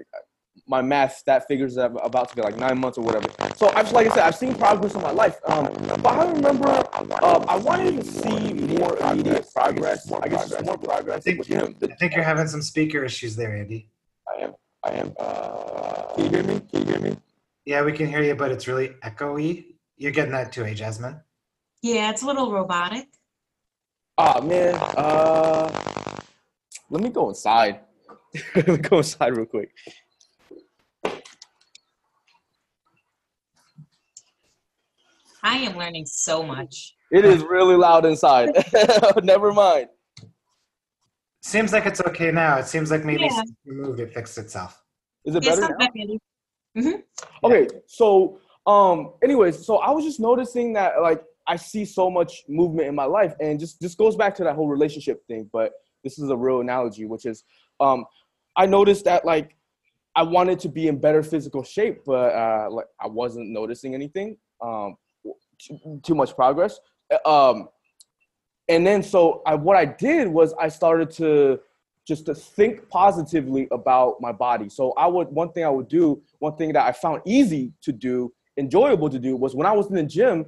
my 0.68 0.82
math 0.82 1.18
stat 1.18 1.48
figures 1.48 1.78
are 1.78 1.92
about 2.04 2.30
to 2.30 2.36
be 2.36 2.42
like 2.42 2.58
nine 2.58 2.80
months 2.80 2.98
or 2.98 3.04
whatever. 3.04 3.28
So, 3.56 3.70
I 3.76 3.82
just 3.82 3.94
like 3.94 4.08
I 4.08 4.14
said, 4.16 4.24
I've 4.24 4.36
seen 4.36 4.56
progress 4.56 4.94
in 4.96 5.02
my 5.02 5.12
life. 5.12 5.40
Um, 5.46 5.66
but 6.02 6.08
I 6.08 6.32
remember 6.32 6.68
uh, 6.70 7.46
I 7.48 7.58
wanted 7.58 8.02
to 8.02 8.06
see 8.06 8.54
more 8.54 8.98
immediate 8.98 9.48
progress. 9.54 10.12
I 10.12 10.28
guess 10.28 10.50
just 10.50 10.66
more 10.66 10.78
progress 10.78 11.24
think 11.24 11.48
you- 11.50 11.56
him. 11.58 11.76
I 11.84 11.88
think 11.96 12.14
you're 12.16 12.24
having 12.24 12.48
some 12.48 12.62
speaker 12.62 13.04
issues 13.04 13.36
there, 13.36 13.56
Andy. 13.56 13.90
I 14.32 14.44
am. 14.44 14.54
I 14.84 14.90
am. 14.92 15.14
Uh, 15.20 16.14
can 16.16 16.26
you 16.26 16.30
hear 16.32 16.44
me? 16.44 16.60
Can 16.72 16.80
you 16.82 16.86
hear 16.94 17.00
me? 17.00 17.18
Yeah, 17.66 17.84
we 17.84 17.92
can 17.92 18.08
hear 18.08 18.24
you, 18.24 18.36
but 18.36 18.52
it's 18.52 18.68
really 18.68 18.90
echoey. 19.04 19.76
You're 19.98 20.12
getting 20.12 20.32
that 20.32 20.52
too, 20.52 20.66
eh, 20.66 20.74
Jasmine? 20.74 21.20
Yeah, 21.84 22.10
it's 22.10 22.24
a 22.24 22.26
little 22.26 22.52
robotic. 22.52 23.08
Oh 24.18 24.42
man. 24.42 24.76
Uh, 24.76 25.72
let 26.90 27.02
me 27.04 27.10
go 27.10 27.30
inside. 27.30 27.82
let 28.56 28.68
me 28.68 28.78
go 28.78 28.98
inside 28.98 29.36
real 29.38 29.46
quick. 29.46 29.72
I 35.44 35.58
am 35.58 35.78
learning 35.78 36.06
so 36.06 36.44
much. 36.44 36.96
It 37.12 37.26
is 37.26 37.44
really 37.44 37.76
loud 37.76 38.06
inside. 38.06 38.50
Never 39.24 39.52
mind. 39.52 39.88
Seems 41.42 41.74
like 41.74 41.86
it's 41.86 42.02
okay 42.02 42.32
now. 42.32 42.58
It 42.58 42.68
seems 42.68 42.92
like 42.92 43.04
maybe 43.04 43.24
Yeah. 43.24 43.42
you 43.64 43.74
moved, 43.74 44.00
it 44.00 44.14
fixed 44.14 44.38
itself. 44.38 44.82
Is 45.26 45.36
it 45.36 45.44
better 45.44 45.64
I'm 45.64 45.72
now? 45.72 45.78
back, 45.78 45.92
Andy. 46.00 46.20
Okay, 47.44 47.68
so 47.88 48.40
um, 48.66 49.14
anyways, 49.24 49.66
so 49.66 49.78
I 49.78 49.92
was 49.92 50.06
just 50.06 50.20
noticing 50.20 50.74
that 50.74 51.02
like 51.02 51.24
I 51.48 51.56
see 51.56 51.84
so 51.84 52.10
much 52.10 52.44
movement 52.48 52.88
in 52.88 52.96
my 52.96 53.06
life, 53.06 53.34
and 53.40 53.60
just 53.60 53.82
just 53.82 53.98
goes 53.98 54.16
back 54.16 54.36
to 54.36 54.44
that 54.44 54.56
whole 54.56 54.68
relationship 54.68 55.26
thing. 55.28 55.50
But 55.52 55.74
this 56.04 56.18
is 56.20 56.30
a 56.30 56.38
real 56.38 56.62
analogy, 56.62 57.06
which 57.06 57.26
is 57.26 57.44
um, 57.80 58.06
I 58.56 58.68
noticed 58.68 59.06
that 59.06 59.26
like 59.26 59.56
I 60.16 60.24
wanted 60.24 60.60
to 60.62 60.70
be 60.70 60.88
in 60.88 61.00
better 61.00 61.24
physical 61.24 61.64
shape, 61.64 62.02
but 62.06 62.34
uh, 62.36 62.68
like 62.72 62.86
I 63.00 63.08
wasn't 63.08 63.50
noticing 63.50 63.94
anything, 63.96 64.38
um, 64.62 64.96
too, 66.04 66.16
much 66.16 66.36
progress. 66.36 66.80
Um, 67.26 67.70
and 68.68 68.86
then 68.86 69.04
so 69.04 69.42
I, 69.46 69.56
what 69.56 69.76
I 69.76 69.86
did 69.86 70.28
was 70.28 70.54
I 70.54 70.70
started 70.70 71.12
to 71.12 71.60
just 72.08 72.26
to 72.26 72.36
think 72.36 72.90
positively 72.90 73.68
about 73.72 74.20
my 74.22 74.32
body. 74.32 74.70
So 74.70 74.94
I 74.94 75.08
would 75.08 75.28
one 75.28 75.52
thing 75.52 75.66
I 75.66 75.70
would 75.70 75.88
do, 75.88 76.22
one 76.40 76.56
thing 76.56 76.74
that 76.74 76.86
I 76.86 76.92
found 76.92 77.22
easy 77.26 77.74
to 77.82 77.92
do, 77.92 78.34
enjoyable 78.58 79.10
to 79.10 79.20
do, 79.20 79.36
was 79.36 79.56
when 79.56 79.68
I 79.68 79.72
was 79.72 79.88
in 79.88 79.96
the 79.96 80.04
gym. 80.04 80.46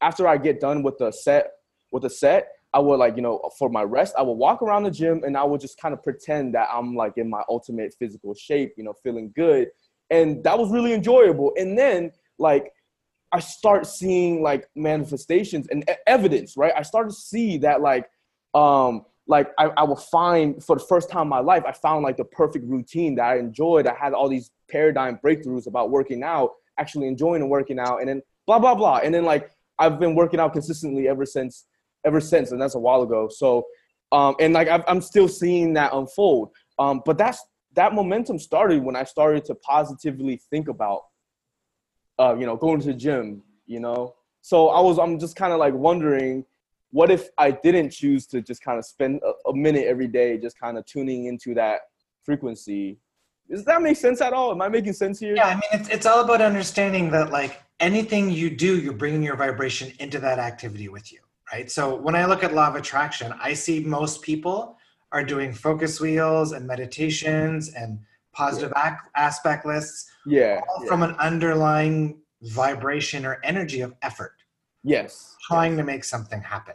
After 0.00 0.26
I 0.26 0.38
get 0.38 0.60
done 0.60 0.82
with 0.82 0.96
the 0.96 1.12
set, 1.12 1.50
with 1.92 2.04
the 2.04 2.08
set, 2.08 2.48
I 2.72 2.78
would 2.78 2.96
like, 2.96 3.16
you 3.16 3.22
know, 3.22 3.50
for 3.58 3.68
my 3.68 3.82
rest, 3.82 4.14
I 4.18 4.22
would 4.22 4.34
walk 4.34 4.62
around 4.62 4.84
the 4.84 4.90
gym 4.90 5.24
and 5.24 5.36
I 5.36 5.44
would 5.44 5.60
just 5.60 5.80
kind 5.80 5.92
of 5.92 6.02
pretend 6.02 6.54
that 6.54 6.68
I'm 6.72 6.94
like 6.94 7.14
in 7.16 7.28
my 7.28 7.42
ultimate 7.48 7.94
physical 7.98 8.34
shape, 8.34 8.74
you 8.76 8.84
know, 8.84 8.94
feeling 9.02 9.32
good. 9.34 9.68
And 10.10 10.42
that 10.44 10.58
was 10.58 10.70
really 10.70 10.94
enjoyable. 10.94 11.52
And 11.56 11.76
then 11.76 12.12
like 12.38 12.72
I 13.32 13.40
start 13.40 13.86
seeing 13.86 14.42
like 14.42 14.68
manifestations 14.74 15.68
and 15.68 15.88
evidence, 16.06 16.56
right? 16.56 16.72
I 16.76 16.82
started 16.82 17.10
to 17.10 17.16
see 17.16 17.58
that 17.58 17.80
like 17.80 18.08
um 18.54 19.04
like 19.26 19.50
I, 19.58 19.66
I 19.76 19.82
will 19.82 19.96
find 19.96 20.62
for 20.64 20.76
the 20.76 20.84
first 20.84 21.10
time 21.10 21.22
in 21.22 21.28
my 21.28 21.40
life, 21.40 21.62
I 21.66 21.72
found 21.72 22.02
like 22.02 22.16
the 22.16 22.24
perfect 22.24 22.64
routine 22.66 23.14
that 23.16 23.24
I 23.24 23.38
enjoyed. 23.38 23.86
I 23.86 23.94
had 23.94 24.14
all 24.14 24.28
these 24.28 24.50
paradigm 24.70 25.18
breakthroughs 25.22 25.66
about 25.66 25.90
working 25.90 26.22
out, 26.22 26.52
actually 26.78 27.08
enjoying 27.08 27.46
working 27.48 27.78
out, 27.78 27.98
and 27.98 28.08
then 28.08 28.22
blah 28.46 28.58
blah 28.58 28.74
blah. 28.74 28.98
And 28.98 29.14
then 29.14 29.24
like 29.24 29.50
I've 29.78 30.00
been 30.00 30.14
working 30.14 30.40
out 30.40 30.54
consistently 30.54 31.08
ever 31.08 31.26
since 31.26 31.66
ever 32.04 32.20
since, 32.20 32.52
and 32.52 32.60
that's 32.60 32.74
a 32.74 32.80
while 32.80 33.02
ago. 33.02 33.28
So 33.28 33.66
um 34.10 34.34
and 34.40 34.54
like 34.54 34.68
i 34.68 34.82
am 34.88 35.02
still 35.02 35.28
seeing 35.28 35.74
that 35.74 35.92
unfold. 35.92 36.50
Um, 36.78 37.02
but 37.04 37.18
that's 37.18 37.44
that 37.74 37.92
momentum 37.92 38.38
started 38.38 38.82
when 38.82 38.96
I 38.96 39.04
started 39.04 39.44
to 39.46 39.54
positively 39.54 40.40
think 40.50 40.68
about 40.68 41.02
uh, 42.18 42.34
you 42.38 42.46
know, 42.46 42.56
going 42.56 42.80
to 42.80 42.86
the 42.86 42.94
gym, 42.94 43.42
you 43.66 43.80
know. 43.80 44.14
So 44.40 44.68
I 44.68 44.80
was, 44.80 44.98
I'm 44.98 45.18
just 45.18 45.36
kind 45.36 45.52
of 45.52 45.58
like 45.58 45.74
wondering, 45.74 46.44
what 46.90 47.10
if 47.10 47.28
I 47.36 47.50
didn't 47.50 47.90
choose 47.90 48.26
to 48.28 48.40
just 48.40 48.62
kind 48.62 48.78
of 48.78 48.84
spend 48.84 49.20
a, 49.22 49.48
a 49.50 49.54
minute 49.54 49.86
every 49.86 50.08
day, 50.08 50.38
just 50.38 50.58
kind 50.58 50.78
of 50.78 50.86
tuning 50.86 51.26
into 51.26 51.54
that 51.54 51.80
frequency? 52.22 52.98
Does 53.50 53.64
that 53.64 53.82
make 53.82 53.96
sense 53.96 54.20
at 54.20 54.32
all? 54.32 54.52
Am 54.52 54.60
I 54.60 54.68
making 54.68 54.92
sense 54.92 55.18
here? 55.18 55.34
Yeah, 55.34 55.46
I 55.46 55.54
mean, 55.54 55.62
it's, 55.72 55.88
it's 55.88 56.06
all 56.06 56.22
about 56.22 56.40
understanding 56.40 57.10
that 57.12 57.30
like 57.30 57.62
anything 57.80 58.30
you 58.30 58.50
do, 58.50 58.78
you're 58.78 58.92
bringing 58.92 59.22
your 59.22 59.36
vibration 59.36 59.92
into 60.00 60.18
that 60.20 60.38
activity 60.38 60.88
with 60.88 61.12
you, 61.12 61.20
right? 61.52 61.70
So 61.70 61.94
when 61.94 62.14
I 62.14 62.26
look 62.26 62.44
at 62.44 62.54
law 62.54 62.68
of 62.68 62.74
attraction, 62.74 63.34
I 63.40 63.54
see 63.54 63.80
most 63.80 64.22
people 64.22 64.76
are 65.12 65.24
doing 65.24 65.52
focus 65.52 66.00
wheels 66.00 66.52
and 66.52 66.66
meditations 66.66 67.72
and 67.74 67.98
positive 68.38 68.72
yeah. 68.76 68.92
ac- 68.92 69.10
aspect 69.16 69.66
lists 69.66 70.10
yeah, 70.24 70.60
yeah, 70.80 70.86
from 70.86 71.02
an 71.02 71.14
underlying 71.18 72.20
vibration 72.42 73.26
or 73.26 73.40
energy 73.42 73.80
of 73.80 73.94
effort 74.02 74.36
yes 74.84 75.36
trying 75.48 75.72
yes. 75.72 75.80
to 75.80 75.84
make 75.84 76.04
something 76.04 76.40
happen 76.40 76.74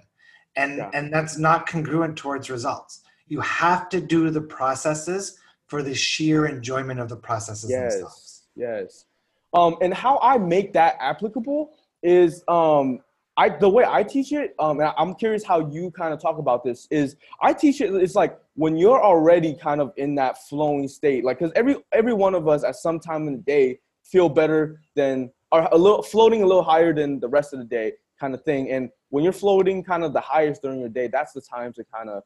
and 0.57 0.77
yeah. 0.77 0.91
and 0.93 1.11
that's 1.13 1.37
not 1.37 1.65
congruent 1.65 2.17
towards 2.17 2.49
results 2.49 3.01
you 3.27 3.39
have 3.39 3.87
to 3.87 4.01
do 4.01 4.29
the 4.29 4.41
processes 4.41 5.39
for 5.67 5.81
the 5.81 5.95
sheer 5.95 6.45
enjoyment 6.47 6.99
of 6.99 7.07
the 7.07 7.15
processes 7.15 7.69
yes 7.69 7.93
themselves. 7.93 8.43
yes 8.55 9.05
um 9.53 9.77
and 9.81 9.93
how 9.93 10.19
i 10.21 10.37
make 10.37 10.73
that 10.73 10.95
applicable 10.99 11.71
is 12.03 12.43
um 12.49 12.99
I 13.35 13.49
the 13.49 13.69
way 13.69 13.83
I 13.87 14.03
teach 14.03 14.31
it, 14.31 14.53
um, 14.59 14.79
and 14.79 14.93
I'm 14.97 15.15
curious 15.15 15.43
how 15.43 15.67
you 15.69 15.89
kind 15.91 16.13
of 16.13 16.21
talk 16.21 16.37
about 16.37 16.63
this. 16.63 16.87
Is 16.91 17.15
I 17.41 17.53
teach 17.53 17.81
it. 17.81 17.93
It's 17.95 18.15
like 18.15 18.39
when 18.55 18.77
you're 18.77 19.03
already 19.03 19.55
kind 19.55 19.81
of 19.81 19.91
in 19.97 20.13
that 20.15 20.37
flowing 20.47 20.87
state, 20.87 21.23
like 21.23 21.39
because 21.39 21.51
every 21.55 21.77
every 21.91 22.13
one 22.13 22.35
of 22.35 22.47
us 22.47 22.63
at 22.63 22.75
some 22.75 22.99
time 22.99 23.27
in 23.27 23.33
the 23.33 23.41
day 23.41 23.79
feel 24.03 24.29
better 24.29 24.81
than 24.95 25.31
or 25.51 25.67
a 25.71 25.77
little 25.77 26.03
floating 26.03 26.43
a 26.43 26.45
little 26.45 26.63
higher 26.63 26.93
than 26.93 27.19
the 27.19 27.27
rest 27.27 27.53
of 27.53 27.59
the 27.59 27.65
day, 27.65 27.93
kind 28.19 28.35
of 28.35 28.43
thing. 28.43 28.69
And 28.69 28.89
when 29.09 29.23
you're 29.23 29.33
floating 29.33 29.83
kind 29.83 30.03
of 30.03 30.13
the 30.13 30.21
highest 30.21 30.61
during 30.61 30.79
your 30.79 30.89
day, 30.89 31.07
that's 31.07 31.33
the 31.33 31.41
time 31.41 31.73
to 31.73 31.83
kind 31.85 32.09
of 32.09 32.23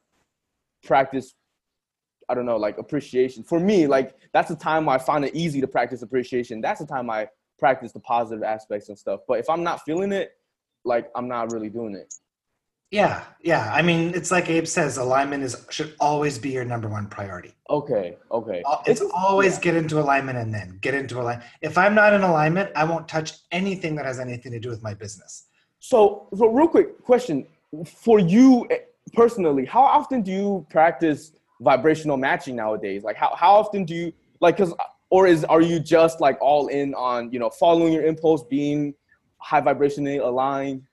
practice. 0.84 1.36
I 2.30 2.36
don't 2.36 2.46
know, 2.46 2.58
like 2.58 2.78
appreciation. 2.78 3.44
For 3.44 3.62
me, 3.62 3.88
like 3.88 4.14
that's 4.34 4.50
the 4.50 4.56
time 4.58 4.90
I 4.90 4.98
find 4.98 5.24
it 5.24 5.34
easy 5.34 5.62
to 5.62 5.68
practice 5.68 6.02
appreciation. 6.02 6.60
That's 6.60 6.82
the 6.82 6.86
time 6.86 7.10
I 7.10 7.30
practice 7.58 7.94
the 7.94 8.02
positive 8.02 8.44
aspects 8.44 8.90
and 8.90 9.00
stuff. 9.00 9.22
But 9.26 9.40
if 9.40 9.50
I'm 9.50 9.64
not 9.64 9.84
feeling 9.86 10.12
it, 10.12 10.37
like 10.88 11.12
I'm 11.16 11.28
not 11.28 11.52
really 11.52 11.70
doing 11.70 11.94
it. 11.96 12.14
Yeah, 12.90 13.26
yeah. 13.42 13.70
I 13.74 13.82
mean, 13.82 14.14
it's 14.16 14.32
like 14.32 14.50
Abe 14.50 14.66
says, 14.66 14.96
alignment 14.98 15.44
is 15.44 15.66
should 15.70 15.94
always 16.00 16.40
be 16.40 16.52
your 16.52 16.64
number 16.64 16.88
one 16.88 17.08
priority. 17.08 17.54
Okay, 17.70 18.18
okay. 18.32 18.64
It's, 18.86 19.02
it's 19.02 19.12
always 19.14 19.56
yeah. 19.56 19.62
get 19.62 19.76
into 19.76 20.00
alignment 20.00 20.38
and 20.38 20.54
then 20.54 20.80
get 20.82 20.94
into 20.94 21.20
alignment. 21.20 21.50
If 21.62 21.78
I'm 21.78 21.94
not 21.94 22.14
in 22.14 22.24
alignment, 22.24 22.72
I 22.78 22.86
won't 22.86 23.08
touch 23.08 23.34
anything 23.52 23.96
that 23.96 24.06
has 24.06 24.20
anything 24.20 24.54
to 24.54 24.60
do 24.60 24.70
with 24.70 24.82
my 24.82 24.94
business. 24.94 25.48
So, 25.80 26.30
so 26.34 26.48
real 26.48 26.70
quick 26.70 27.04
question 27.04 27.46
for 27.86 28.20
you 28.20 28.66
eh, 28.70 28.78
personally, 29.14 29.66
how 29.66 29.82
often 29.82 30.22
do 30.22 30.32
you 30.32 30.66
practice 30.70 31.34
vibrational 31.60 32.16
matching 32.16 32.56
nowadays? 32.56 33.04
Like, 33.04 33.18
how 33.18 33.36
how 33.36 33.56
often 33.56 33.84
do 33.84 33.96
you 33.96 34.14
like? 34.40 34.56
Cause 34.56 34.74
or 35.10 35.28
is 35.28 35.44
are 35.46 35.62
you 35.62 35.80
just 35.80 36.22
like 36.22 36.38
all 36.42 36.68
in 36.68 36.94
on 36.94 37.34
you 37.34 37.40
know 37.40 37.50
following 37.50 37.92
your 37.92 38.06
impulse, 38.06 38.44
being 38.44 38.94
high 39.38 39.62
vibrationally 39.62 40.22
aligned? 40.24 40.84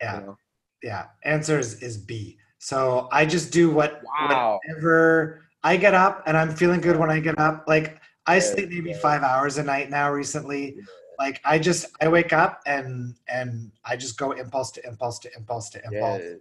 Yeah. 0.00 0.20
You 0.20 0.26
know? 0.26 0.38
Yeah. 0.82 1.06
Answer 1.24 1.58
is, 1.58 1.82
is 1.82 1.96
B. 1.96 2.38
So 2.58 3.08
I 3.10 3.26
just 3.26 3.52
do 3.52 3.70
what 3.70 4.02
wow. 4.04 4.60
whatever 4.64 5.42
I 5.64 5.76
get 5.76 5.94
up 5.94 6.22
and 6.26 6.36
I'm 6.36 6.54
feeling 6.54 6.80
good 6.80 6.96
when 6.96 7.10
I 7.10 7.18
get 7.18 7.38
up. 7.38 7.64
Like 7.66 8.00
I 8.26 8.38
sleep 8.38 8.68
maybe 8.68 8.94
five 8.94 9.22
hours 9.22 9.58
a 9.58 9.64
night 9.64 9.90
now 9.90 10.12
recently. 10.12 10.76
Like 11.18 11.40
I 11.44 11.58
just 11.58 11.86
I 12.00 12.08
wake 12.08 12.32
up 12.32 12.60
and 12.66 13.14
and 13.28 13.72
I 13.84 13.96
just 13.96 14.16
go 14.16 14.32
impulse 14.32 14.70
to 14.72 14.86
impulse 14.86 15.18
to 15.20 15.30
impulse 15.36 15.70
to 15.70 15.84
impulse. 15.84 16.22
Yeah. 16.22 16.34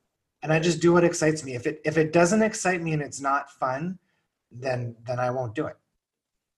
And 0.43 0.53
I 0.53 0.59
just 0.59 0.79
do 0.79 0.93
what 0.93 1.03
excites 1.03 1.43
me. 1.43 1.55
If 1.55 1.65
it 1.65 1.81
if 1.85 1.97
it 1.97 2.13
doesn't 2.13 2.41
excite 2.41 2.81
me 2.81 2.93
and 2.93 3.01
it's 3.01 3.19
not 3.19 3.51
fun, 3.51 3.97
then 4.51 4.95
then 5.05 5.19
I 5.19 5.31
won't 5.31 5.55
do 5.55 5.67
it. 5.67 5.77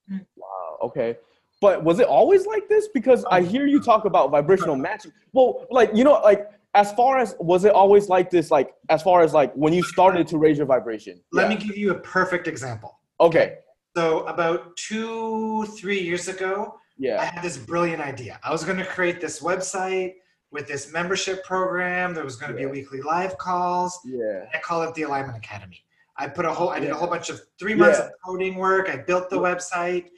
Hmm. 0.09 0.17
Wow. 0.35 0.77
Okay. 0.83 1.17
But 1.63 1.82
was 1.82 2.02
it 2.02 2.08
always 2.08 2.45
like 2.45 2.67
this? 2.67 2.89
Because 2.89 3.23
I 3.32 3.39
oh. 3.39 3.43
hear 3.45 3.65
you 3.65 3.80
talk 3.80 4.04
about 4.04 4.32
vibrational 4.32 4.76
matching. 4.88 5.13
Well, 5.32 5.65
like 5.71 5.91
you 5.95 6.04
know, 6.04 6.19
like 6.21 6.49
as 6.73 6.91
far 6.91 7.19
as 7.19 7.38
was 7.39 7.63
it 7.63 7.71
always 7.71 8.10
like 8.10 8.30
this? 8.30 8.52
Like 8.52 8.73
as 8.89 9.02
far 9.02 9.21
as 9.21 9.34
like 9.34 9.54
when 9.54 9.71
you 9.71 9.82
started 9.82 10.28
to 10.28 10.38
raise 10.38 10.58
your 10.58 10.67
vibration. 10.67 11.21
Let 11.32 11.43
yeah. 11.43 11.56
me 11.56 11.65
give 11.65 11.78
you 11.78 11.91
a 11.91 11.99
perfect 11.99 12.49
example. 12.49 12.99
Okay. 13.21 13.60
So 13.95 14.26
about 14.26 14.76
two, 14.76 15.65
three 15.78 16.02
years 16.02 16.28
ago, 16.28 16.76
yeah, 16.97 17.21
I 17.21 17.26
had 17.26 17.41
this 17.41 17.58
brilliant 17.58 18.02
idea. 18.02 18.41
I 18.43 18.52
was 18.52 18.65
going 18.65 18.80
to 18.80 18.86
create 18.86 19.21
this 19.21 19.39
website 19.39 20.15
with 20.52 20.67
this 20.67 20.91
membership 20.91 21.45
program. 21.45 22.13
There 22.13 22.26
was 22.26 22.36
going 22.36 22.54
to 22.54 22.60
yeah. 22.60 22.65
be 22.67 22.82
weekly 22.82 23.02
live 23.02 23.38
calls. 23.38 23.97
Yeah. 24.04 24.47
I 24.54 24.58
call 24.58 24.82
it 24.82 24.93
the 24.95 25.04
Alignment 25.04 25.38
Academy. 25.38 25.86
I 26.17 26.28
put 26.28 26.43
a 26.43 26.52
whole, 26.52 26.71
I 26.71 26.82
did 26.82 26.89
a 26.89 26.95
whole 26.95 27.08
bunch 27.08 27.30
of 27.30 27.39
three 27.58 27.73
months 27.73 27.99
yeah. 27.99 28.08
of 28.08 28.12
coding 28.26 28.56
work. 28.56 28.89
I 28.89 28.97
built 28.97 29.30
the 29.30 29.38
website 29.38 30.10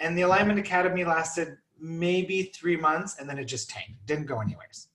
and 0.00 0.16
the 0.16 0.22
alignment 0.22 0.58
academy 0.58 1.04
lasted 1.04 1.56
maybe 1.78 2.44
three 2.54 2.76
months 2.76 3.16
and 3.18 3.28
then 3.28 3.38
it 3.38 3.44
just 3.44 3.70
tanked 3.70 4.04
didn't 4.06 4.26
go 4.26 4.40
anyways. 4.40 4.88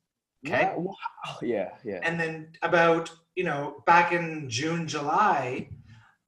Okay? 0.45 0.73
Wow. 0.75 0.95
yeah 1.41 1.69
yeah. 1.83 1.99
And 2.03 2.19
then 2.19 2.49
about 2.61 3.11
you 3.35 3.43
know 3.43 3.83
back 3.85 4.11
in 4.11 4.49
june 4.49 4.87
july 4.87 5.69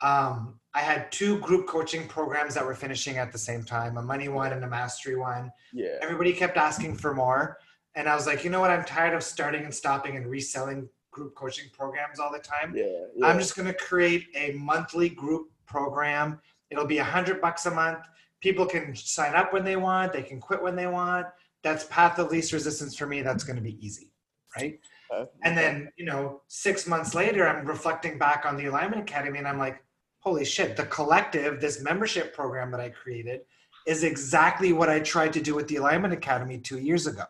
um, 0.02 0.60
i 0.74 0.80
had 0.80 1.12
two 1.12 1.40
group 1.40 1.68
coaching 1.68 2.08
programs 2.08 2.54
that 2.54 2.66
were 2.66 2.76
finishing 2.76 3.18
at 3.18 3.32
the 3.32 3.38
same 3.38 3.64
time 3.64 3.98
a 3.98 4.02
money 4.02 4.30
one 4.30 4.54
and 4.54 4.64
a 4.64 4.68
mastery 4.68 5.16
one. 5.16 5.52
Yeah. 5.74 5.98
Everybody 6.02 6.34
kept 6.34 6.58
asking 6.58 6.96
for 6.96 7.14
more 7.14 7.58
and 7.96 8.08
i 8.08 8.16
was 8.16 8.28
like 8.28 8.44
you 8.44 8.50
know 8.50 8.62
what? 8.62 8.72
I'm 8.72 8.86
tired 8.86 9.16
of 9.16 9.24
starting 9.24 9.64
and 9.64 9.74
stopping 9.74 10.16
and 10.18 10.28
reselling 10.28 10.90
group 11.12 11.36
coaching 11.36 11.70
programs 11.74 12.20
all 12.20 12.32
the 12.32 12.40
time. 12.40 12.76
Yeah, 12.76 12.86
yeah. 13.16 13.28
i'm 13.28 13.40
just 13.40 13.56
going 13.56 13.68
to 13.68 13.74
create 13.74 14.28
a 14.36 14.52
monthly 14.52 15.10
group 15.10 15.50
program. 15.66 16.40
It'll 16.70 16.88
be 16.88 17.00
a 17.00 17.04
hundred 17.04 17.40
bucks 17.42 17.66
a 17.66 17.72
month 17.72 18.06
people 18.44 18.66
can 18.66 18.94
sign 18.94 19.34
up 19.34 19.54
when 19.54 19.64
they 19.64 19.78
want 19.78 20.12
they 20.12 20.22
can 20.22 20.40
quit 20.40 20.62
when 20.62 20.76
they 20.76 20.86
want 20.86 21.26
that's 21.64 21.86
path 21.86 22.20
of 22.20 22.30
least 22.30 22.52
resistance 22.52 22.94
for 22.94 23.08
me 23.08 23.22
that's 23.22 23.46
going 23.46 23.56
to 23.56 23.62
be 23.62 23.84
easy 23.84 24.12
right 24.58 24.80
okay. 25.12 25.30
and 25.44 25.58
then 25.58 25.90
you 25.96 26.06
know 26.06 26.42
six 26.50 26.86
months 26.86 27.16
later 27.16 27.48
i'm 27.48 27.66
reflecting 27.66 28.20
back 28.20 28.46
on 28.46 28.58
the 28.58 28.66
alignment 28.66 29.02
academy 29.02 29.40
and 29.40 29.48
i'm 29.48 29.58
like 29.58 29.82
holy 30.20 30.44
shit 30.44 30.76
the 30.76 30.86
collective 30.88 31.62
this 31.62 31.82
membership 31.82 32.36
program 32.36 32.70
that 32.70 32.82
i 32.82 32.90
created 32.90 33.42
is 33.88 34.04
exactly 34.04 34.74
what 34.74 34.90
i 34.90 35.00
tried 35.00 35.32
to 35.32 35.42
do 35.42 35.56
with 35.56 35.68
the 35.70 35.78
alignment 35.78 36.14
academy 36.14 36.58
two 36.58 36.80
years 36.80 37.08
ago 37.08 37.24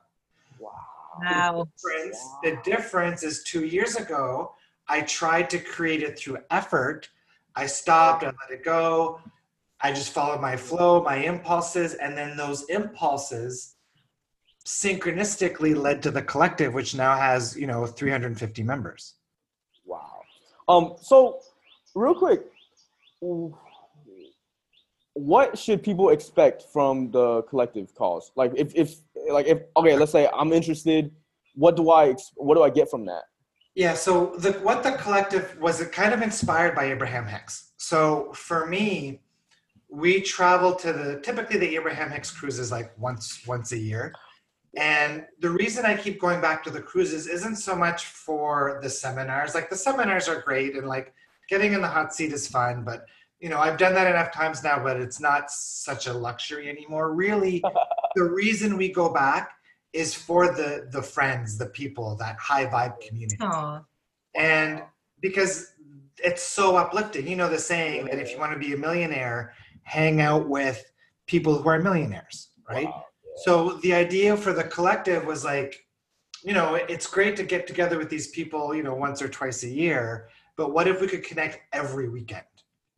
wow, 0.59 0.71
wow. 1.21 1.67
The, 1.83 1.89
difference, 1.89 2.17
wow. 2.23 2.39
the 2.43 2.71
difference 2.71 3.23
is 3.23 3.43
two 3.43 3.65
years 3.65 3.95
ago 3.97 4.55
i 4.89 5.01
tried 5.01 5.47
to 5.51 5.59
create 5.59 6.01
it 6.01 6.17
through 6.17 6.39
effort 6.49 7.07
i 7.55 7.67
stopped 7.67 8.23
i 8.23 8.27
let 8.27 8.49
it 8.49 8.65
go 8.65 9.19
I 9.83 9.91
just 9.91 10.13
followed 10.13 10.39
my 10.39 10.55
flow, 10.55 11.03
my 11.03 11.17
impulses, 11.17 11.95
and 11.95 12.17
then 12.17 12.37
those 12.37 12.63
impulses 12.69 13.75
synchronistically 14.65 15.75
led 15.75 16.01
to 16.03 16.11
the 16.11 16.21
collective, 16.21 16.73
which 16.73 16.95
now 16.95 17.17
has 17.17 17.57
you 17.57 17.67
know 17.67 17.85
350 17.85 18.63
members. 18.63 19.15
Wow. 19.85 20.21
Um. 20.69 20.95
So, 21.01 21.41
real 21.93 22.15
quick, 22.15 22.45
what 25.13 25.57
should 25.57 25.83
people 25.83 26.09
expect 26.09 26.63
from 26.71 27.11
the 27.11 27.41
collective 27.43 27.93
calls? 27.93 28.31
Like, 28.37 28.53
if 28.55 28.73
if 28.73 28.95
like 29.29 29.47
if 29.47 29.63
okay, 29.75 29.97
let's 29.97 30.13
say 30.13 30.29
I'm 30.33 30.53
interested, 30.53 31.11
what 31.55 31.75
do 31.75 31.91
I 31.91 32.15
what 32.35 32.55
do 32.55 32.63
I 32.63 32.69
get 32.69 32.89
from 32.89 33.05
that? 33.07 33.23
Yeah. 33.75 33.95
So 33.95 34.35
the 34.37 34.53
what 34.53 34.81
the 34.81 34.93
collective 34.93 35.59
was 35.59 35.81
it 35.81 35.91
kind 35.91 36.13
of 36.13 36.21
inspired 36.21 36.73
by 36.73 36.85
Abraham 36.85 37.27
Hicks. 37.27 37.73
So 37.75 38.31
for 38.33 38.65
me 38.65 39.22
we 39.93 40.21
travel 40.21 40.73
to 40.73 40.91
the 40.91 41.19
typically 41.21 41.59
the 41.59 41.75
Abraham 41.75 42.09
Hicks 42.09 42.31
cruise 42.31 42.57
is 42.57 42.71
like 42.71 42.91
once 42.97 43.45
once 43.45 43.71
a 43.73 43.77
year. 43.77 44.13
And 44.75 45.25
the 45.39 45.51
reason 45.51 45.85
I 45.85 45.95
keep 45.95 46.19
going 46.19 46.41
back 46.41 46.63
to 46.63 46.71
the 46.71 46.81
cruises 46.81 47.27
isn't 47.27 47.57
so 47.57 47.75
much 47.75 48.05
for 48.05 48.79
the 48.81 48.89
seminars. 48.89 49.53
Like 49.53 49.69
the 49.69 49.75
seminars 49.75 50.27
are 50.27 50.41
great 50.41 50.75
and 50.75 50.87
like 50.87 51.13
getting 51.47 51.73
in 51.73 51.81
the 51.81 51.87
hot 51.87 52.11
seat 52.11 52.33
is 52.33 52.47
fun, 52.47 52.83
but 52.83 53.05
you 53.39 53.49
know, 53.49 53.59
I've 53.59 53.77
done 53.77 53.93
that 53.93 54.07
enough 54.07 54.33
times 54.33 54.63
now, 54.63 54.81
but 54.81 54.99
it's 54.99 55.19
not 55.19 55.51
such 55.51 56.07
a 56.07 56.13
luxury 56.13 56.69
anymore. 56.69 57.13
Really, 57.13 57.63
the 58.15 58.23
reason 58.23 58.77
we 58.77 58.89
go 58.89 59.13
back 59.13 59.51
is 59.91 60.15
for 60.15 60.47
the 60.47 60.87
the 60.91 61.03
friends, 61.03 61.57
the 61.57 61.67
people, 61.67 62.15
that 62.15 62.37
high 62.39 62.65
vibe 62.65 62.99
community. 62.99 63.37
Aw. 63.41 63.83
And 64.33 64.81
because 65.21 65.73
it's 66.23 66.41
so 66.41 66.77
uplifting. 66.77 67.27
You 67.27 67.35
know 67.35 67.49
the 67.49 67.59
saying 67.59 68.05
that 68.05 68.17
if 68.17 68.31
you 68.31 68.39
want 68.39 68.53
to 68.53 68.59
be 68.59 68.73
a 68.73 68.77
millionaire, 68.77 69.53
hang 69.83 70.21
out 70.21 70.47
with 70.47 70.91
people 71.27 71.57
who 71.57 71.69
are 71.69 71.79
millionaires, 71.79 72.49
right? 72.69 72.85
Wow. 72.85 73.05
So 73.43 73.73
the 73.81 73.93
idea 73.93 74.35
for 74.37 74.53
the 74.53 74.63
collective 74.63 75.25
was 75.25 75.43
like, 75.43 75.85
you 76.43 76.53
know, 76.53 76.75
it's 76.75 77.07
great 77.07 77.35
to 77.37 77.43
get 77.43 77.67
together 77.67 77.97
with 77.97 78.09
these 78.09 78.27
people, 78.27 78.75
you 78.75 78.83
know, 78.83 78.93
once 78.93 79.21
or 79.21 79.29
twice 79.29 79.63
a 79.63 79.69
year, 79.69 80.27
but 80.57 80.73
what 80.73 80.87
if 80.87 81.01
we 81.01 81.07
could 81.07 81.23
connect 81.23 81.59
every 81.73 82.09
weekend 82.09 82.43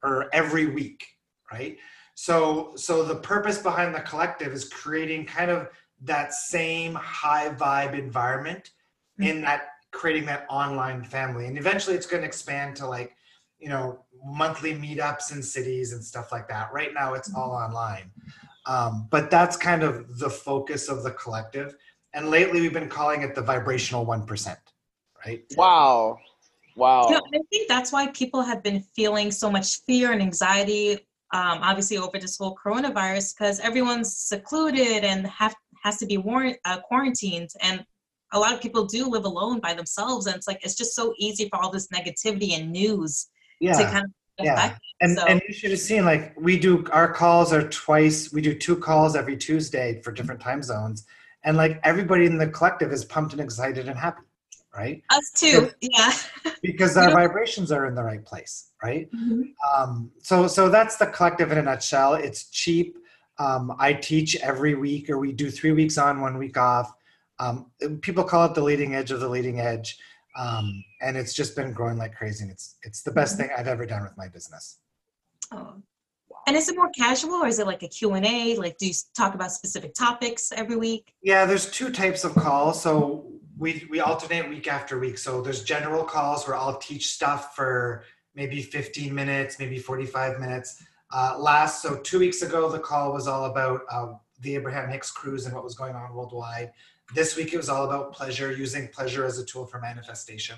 or 0.04 0.30
every 0.34 0.68
week, 0.68 1.06
right? 1.52 1.78
So 2.16 2.74
so 2.76 3.04
the 3.04 3.16
purpose 3.16 3.58
behind 3.60 3.94
the 3.94 4.02
collective 4.02 4.52
is 4.54 4.70
creating 4.70 5.26
kind 5.26 5.52
of 5.52 5.70
that 6.02 6.34
same 6.34 6.94
high 6.96 7.50
vibe 7.50 7.98
environment 7.98 8.72
in 9.20 9.26
mm-hmm. 9.26 9.42
that 9.46 9.68
creating 9.92 10.26
that 10.26 10.46
online 10.50 11.04
family. 11.04 11.46
And 11.46 11.58
eventually 11.58 11.96
it's 11.96 12.06
going 12.06 12.22
to 12.22 12.28
expand 12.28 12.76
to 12.78 12.88
like, 12.88 13.16
you 13.60 13.70
know, 13.70 14.00
monthly 14.24 14.74
meetups 14.74 15.34
in 15.34 15.42
cities 15.42 15.94
and 15.94 16.04
stuff 16.04 16.32
like 16.32 16.48
that. 16.48 16.74
Right 16.74 16.94
now 16.94 17.14
it's 17.14 17.34
all 17.34 17.52
online. 17.52 18.12
Um, 18.66 19.08
but 19.12 19.30
that's 19.30 19.56
kind 19.56 19.84
of 19.84 20.18
the 20.18 20.30
focus 20.30 20.90
of 20.90 21.04
the 21.04 21.12
collective. 21.12 21.76
And 22.14 22.30
lately 22.30 22.62
we've 22.62 22.74
been 22.74 22.90
calling 22.90 23.22
it 23.22 23.36
the 23.36 23.42
vibrational 23.42 24.06
1%, 24.06 24.58
right? 25.26 25.44
Wow. 25.56 26.18
Wow. 26.76 27.08
You 27.08 27.16
know, 27.16 27.22
I 27.34 27.40
think 27.52 27.68
that's 27.68 27.92
why 27.92 28.08
people 28.08 28.42
have 28.42 28.64
been 28.64 28.84
feeling 28.96 29.32
so 29.32 29.50
much 29.50 29.82
fear 29.82 30.12
and 30.12 30.22
anxiety, 30.22 30.94
um, 31.34 31.60
obviously 31.62 31.98
over 31.98 32.18
this 32.20 32.38
whole 32.38 32.58
coronavirus, 32.64 33.36
because 33.38 33.60
everyone's 33.60 34.16
secluded 34.16 35.04
and 35.04 35.26
have 35.28 35.56
has 35.84 35.98
to 35.98 36.06
be 36.08 36.18
warrant, 36.18 36.58
uh, 36.66 36.80
quarantined, 36.80 37.52
and 37.62 37.86
a 38.34 38.40
lot 38.40 38.52
of 38.52 38.60
people 38.60 38.86
do 38.86 39.08
live 39.08 39.24
alone 39.24 39.60
by 39.60 39.74
themselves, 39.74 40.26
and 40.26 40.36
it's 40.36 40.48
like 40.48 40.60
it's 40.66 40.76
just 40.76 40.96
so 40.96 41.14
easy 41.18 41.48
for 41.48 41.62
all 41.62 41.70
this 41.70 41.88
negativity 41.90 42.58
and 42.60 42.72
news 42.72 43.28
to 43.62 43.66
Yeah. 43.66 43.92
kind 43.92 44.06
of 44.06 44.12
Yeah. 44.40 44.78
And, 45.02 45.18
so, 45.18 45.26
and 45.26 45.42
you 45.48 45.54
should 45.54 45.72
have 45.72 45.80
seen 45.80 46.06
like 46.06 46.34
we 46.40 46.58
do 46.58 46.86
our 46.92 47.12
calls 47.12 47.52
are 47.52 47.68
twice 47.70 48.32
we 48.32 48.42
do 48.42 48.54
two 48.54 48.78
calls 48.78 49.16
every 49.16 49.38
tuesday 49.38 50.02
for 50.02 50.12
different 50.12 50.42
time 50.42 50.64
zones. 50.64 51.06
And 51.44 51.58
like 51.58 51.80
everybody 51.84 52.26
in 52.26 52.38
the 52.38 52.48
collective 52.48 52.92
is 52.92 53.06
pumped 53.06 53.34
and 53.34 53.42
excited 53.42 53.88
and 53.88 53.98
happy 53.98 54.22
right? 54.76 55.02
Us 55.10 55.32
too, 55.32 55.72
yeah. 55.80 56.12
because 56.62 56.98
our 56.98 57.10
vibrations 57.10 57.72
are 57.72 57.86
in 57.86 57.96
the 57.96 58.04
right 58.04 58.26
place 58.26 58.72
right? 58.86 59.10
Um, 59.76 60.12
so 60.22 60.48
so 60.48 60.70
that's 60.70 60.98
the 60.98 61.08
collective 61.08 61.52
in 61.52 61.58
a 61.58 61.62
nutshell. 61.62 62.14
It's 62.14 62.50
cheap. 62.50 62.98
Um, 63.38 63.76
i 63.80 63.92
teach 63.92 64.38
every 64.38 64.76
week 64.76 65.10
or 65.10 65.18
we 65.18 65.34
do 65.34 65.52
three 65.52 65.74
weeks 65.74 65.98
on 65.98 66.22
one 66.22 66.38
week 66.38 66.58
off. 66.58 66.94
Um, 67.38 67.72
people 68.02 68.24
call 68.24 68.46
it 68.46 68.54
the 68.56 68.64
leading 68.64 68.96
edge 68.96 69.12
of 69.12 69.20
the 69.20 69.28
leading 69.28 69.60
edge 69.60 69.98
um, 70.38 70.84
and 71.02 71.16
it's 71.16 71.34
just 71.34 71.56
been 71.56 71.72
growing 71.72 71.98
like 71.98 72.16
crazy 72.16 72.44
and 72.44 72.52
it's 72.52 72.76
it's 72.84 73.02
the 73.02 73.12
best 73.12 73.38
thing 73.38 73.50
i've 73.58 73.68
ever 73.68 73.86
done 73.86 74.04
with 74.04 74.16
my 74.18 74.28
business 74.28 74.80
Oh. 75.52 75.76
And 76.48 76.56
is 76.56 76.70
it 76.70 76.76
more 76.76 76.90
casual, 76.90 77.36
or 77.36 77.48
is 77.48 77.60
it 77.60 77.66
like 77.66 77.82
a 77.82 77.88
Q 77.88 78.14
and 78.14 78.26
A? 78.26 78.56
Like, 78.56 78.78
do 78.78 78.88
you 78.88 78.94
talk 79.16 79.34
about 79.34 79.52
specific 79.52 79.94
topics 79.96 80.52
every 80.52 80.76
week? 80.76 81.14
Yeah, 81.24 81.46
there's 81.46 81.70
two 81.72 81.90
types 81.90 82.24
of 82.24 82.36
calls. 82.36 82.82
So 82.82 83.26
we 83.58 83.88
we 83.90 84.00
alternate 84.00 84.48
week 84.48 84.68
after 84.68 85.00
week. 85.00 85.18
So 85.18 85.42
there's 85.42 85.64
general 85.64 86.04
calls 86.04 86.48
where 86.48 86.56
I'll 86.56 86.78
teach 86.78 87.08
stuff 87.08 87.56
for 87.56 88.04
maybe 88.36 88.62
15 88.62 89.14
minutes, 89.16 89.58
maybe 89.60 89.80
45 89.80 90.40
minutes. 90.40 90.84
Uh, 91.12 91.36
last 91.40 91.82
so 91.82 91.98
two 91.98 92.20
weeks 92.20 92.42
ago, 92.42 92.70
the 92.70 92.80
call 92.80 93.14
was 93.14 93.28
all 93.28 93.46
about 93.46 93.82
uh, 93.92 94.14
the 94.42 94.56
Abraham 94.56 94.90
Hicks 94.90 95.12
cruise 95.12 95.46
and 95.46 95.56
what 95.56 95.64
was 95.64 95.74
going 95.74 95.96
on 95.96 96.14
worldwide. 96.14 96.72
This 97.14 97.36
week 97.36 97.54
it 97.54 97.58
was 97.58 97.70
all 97.70 97.86
about 97.86 98.14
pleasure, 98.14 98.52
using 98.52 98.88
pleasure 98.88 99.26
as 99.26 99.38
a 99.38 99.46
tool 99.46 99.66
for 99.66 99.80
manifestation. 99.80 100.58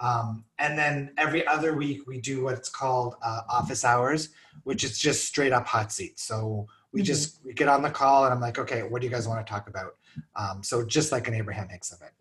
Um, 0.00 0.44
and 0.58 0.78
then 0.78 1.12
every 1.18 1.46
other 1.46 1.74
week 1.74 2.06
we 2.06 2.20
do 2.20 2.44
what's 2.44 2.68
called 2.68 3.16
uh, 3.22 3.40
office 3.48 3.84
hours, 3.84 4.28
which 4.64 4.84
is 4.84 4.98
just 4.98 5.24
straight 5.24 5.52
up 5.52 5.66
hot 5.66 5.90
seat. 5.90 6.20
So 6.20 6.68
we 6.92 7.00
Mhm. 7.00 7.06
just 7.06 7.44
we 7.44 7.52
get 7.52 7.68
on 7.68 7.82
the 7.82 7.90
call 7.90 8.24
and 8.24 8.32
I'm 8.32 8.40
like, 8.40 8.58
okay, 8.58 8.82
what 8.82 9.00
do 9.00 9.06
you 9.06 9.10
guys 9.12 9.26
want 9.26 9.44
to 9.44 9.50
talk 9.50 9.68
about? 9.68 9.96
Um, 10.36 10.62
so 10.62 10.84
just 10.84 11.10
like 11.10 11.26
an 11.26 11.34
Abraham 11.34 11.68
Hicks 11.68 11.92
event. 11.92 12.12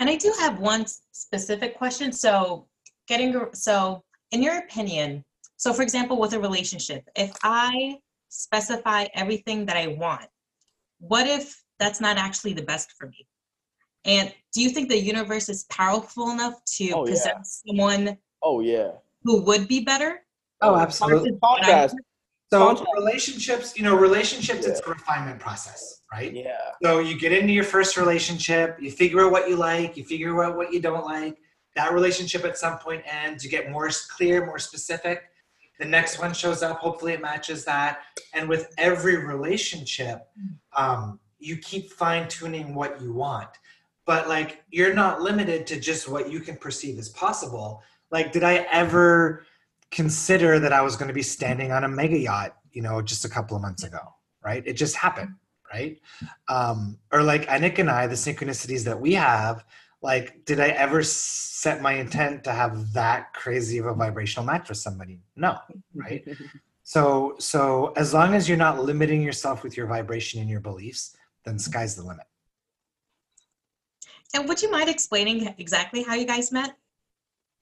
And 0.00 0.10
I 0.10 0.16
do 0.16 0.34
have 0.40 0.58
one 0.58 0.86
specific 1.12 1.76
question. 1.76 2.12
So, 2.12 2.66
getting 3.06 3.54
so 3.54 4.02
in 4.32 4.42
your 4.42 4.58
opinion, 4.58 5.24
so 5.56 5.72
for 5.72 5.82
example, 5.82 6.18
with 6.18 6.32
a 6.32 6.40
relationship, 6.40 7.08
if 7.14 7.32
I 7.44 7.98
specify 8.34 9.06
everything 9.14 9.64
that 9.66 9.76
I 9.76 9.88
want, 9.88 10.26
what 10.98 11.26
if 11.26 11.62
that's 11.78 12.00
not 12.00 12.16
actually 12.16 12.52
the 12.52 12.62
best 12.62 12.92
for 12.98 13.06
me? 13.06 13.26
And 14.04 14.34
do 14.52 14.60
you 14.60 14.70
think 14.70 14.88
the 14.88 14.98
universe 14.98 15.48
is 15.48 15.64
powerful 15.64 16.30
enough 16.30 16.62
to 16.76 16.90
Oh, 16.92 17.04
yeah. 17.06 17.10
present 17.12 17.46
someone 17.46 18.18
Oh 18.42 18.60
yeah. 18.60 18.90
who 19.22 19.40
would 19.42 19.68
be 19.68 19.80
better? 19.80 20.20
Oh, 20.60 20.76
absolutely. 20.76 21.30
versus 21.30 21.36
what 21.40 21.62
I 21.62 21.64
Contrast. 21.64 21.94
want? 21.94 22.04
So 22.52 22.58
Contrast. 22.66 22.90
relationships, 22.96 23.76
you 23.76 23.82
know, 23.84 23.96
relationships, 23.96 24.66
it's 24.66 24.80
a 24.86 24.90
refinement 24.90 25.40
process, 25.40 26.02
right? 26.12 26.32
Yeah. 26.32 26.58
So 26.82 26.98
you 27.00 27.18
get 27.18 27.32
into 27.32 27.52
your 27.52 27.64
first 27.64 27.96
relationship, 27.96 28.76
you 28.80 28.90
figure 28.90 29.22
out 29.24 29.32
what 29.32 29.48
you 29.48 29.56
like, 29.56 29.96
you 29.96 30.04
figure 30.04 30.42
out 30.44 30.56
what 30.56 30.72
you 30.72 30.80
don't 30.80 31.04
like. 31.04 31.38
That 31.76 31.92
relationship 31.92 32.44
at 32.44 32.56
some 32.58 32.78
point 32.78 33.02
ends. 33.06 33.42
You 33.44 33.50
get 33.50 33.70
more 33.70 33.90
clear, 34.16 34.44
more 34.46 34.58
specific. 34.60 35.22
The 35.78 35.84
next 35.84 36.18
one 36.18 36.32
shows 36.32 36.62
up. 36.62 36.78
Hopefully, 36.78 37.12
it 37.12 37.20
matches 37.20 37.64
that. 37.64 38.00
And 38.32 38.48
with 38.48 38.72
every 38.78 39.16
relationship, 39.16 40.28
um, 40.76 41.18
you 41.38 41.56
keep 41.56 41.90
fine 41.90 42.28
tuning 42.28 42.74
what 42.74 43.00
you 43.00 43.12
want. 43.12 43.48
But 44.06 44.28
like, 44.28 44.62
you're 44.70 44.94
not 44.94 45.20
limited 45.20 45.66
to 45.68 45.80
just 45.80 46.08
what 46.08 46.30
you 46.30 46.40
can 46.40 46.56
perceive 46.56 46.98
as 46.98 47.08
possible. 47.08 47.82
Like, 48.10 48.32
did 48.32 48.44
I 48.44 48.66
ever 48.70 49.46
consider 49.90 50.58
that 50.60 50.72
I 50.72 50.82
was 50.82 50.96
going 50.96 51.08
to 51.08 51.14
be 51.14 51.22
standing 51.22 51.72
on 51.72 51.84
a 51.84 51.88
mega 51.88 52.18
yacht, 52.18 52.56
you 52.72 52.82
know, 52.82 53.00
just 53.02 53.24
a 53.24 53.28
couple 53.28 53.56
of 53.56 53.62
months 53.62 53.82
ago? 53.82 54.14
Right? 54.44 54.62
It 54.66 54.74
just 54.74 54.96
happened 54.96 55.34
right? 55.74 55.98
Um, 56.48 56.98
or 57.12 57.22
like 57.22 57.46
Anik 57.46 57.78
and 57.78 57.90
I, 57.90 58.06
the 58.06 58.14
synchronicities 58.14 58.84
that 58.84 59.00
we 59.00 59.14
have, 59.14 59.64
like, 60.04 60.44
did 60.44 60.60
I 60.60 60.68
ever 60.68 61.02
set 61.02 61.80
my 61.80 61.94
intent 61.94 62.44
to 62.44 62.52
have 62.52 62.92
that 62.92 63.32
crazy 63.32 63.78
of 63.78 63.86
a 63.86 63.94
vibrational 63.94 64.44
match 64.44 64.68
with 64.68 64.76
somebody? 64.76 65.18
No, 65.34 65.56
right? 65.94 66.22
so, 66.82 67.36
so 67.38 67.94
as 67.96 68.12
long 68.12 68.34
as 68.34 68.46
you're 68.46 68.58
not 68.58 68.78
limiting 68.78 69.22
yourself 69.22 69.64
with 69.64 69.78
your 69.78 69.86
vibration 69.86 70.42
and 70.42 70.50
your 70.50 70.60
beliefs, 70.60 71.16
then 71.46 71.58
sky's 71.58 71.96
the 71.96 72.02
limit. 72.02 72.26
And 74.34 74.46
would 74.46 74.60
you 74.60 74.70
mind 74.70 74.90
explaining 74.90 75.54
exactly 75.56 76.02
how 76.02 76.14
you 76.14 76.26
guys 76.26 76.52
met? 76.52 76.76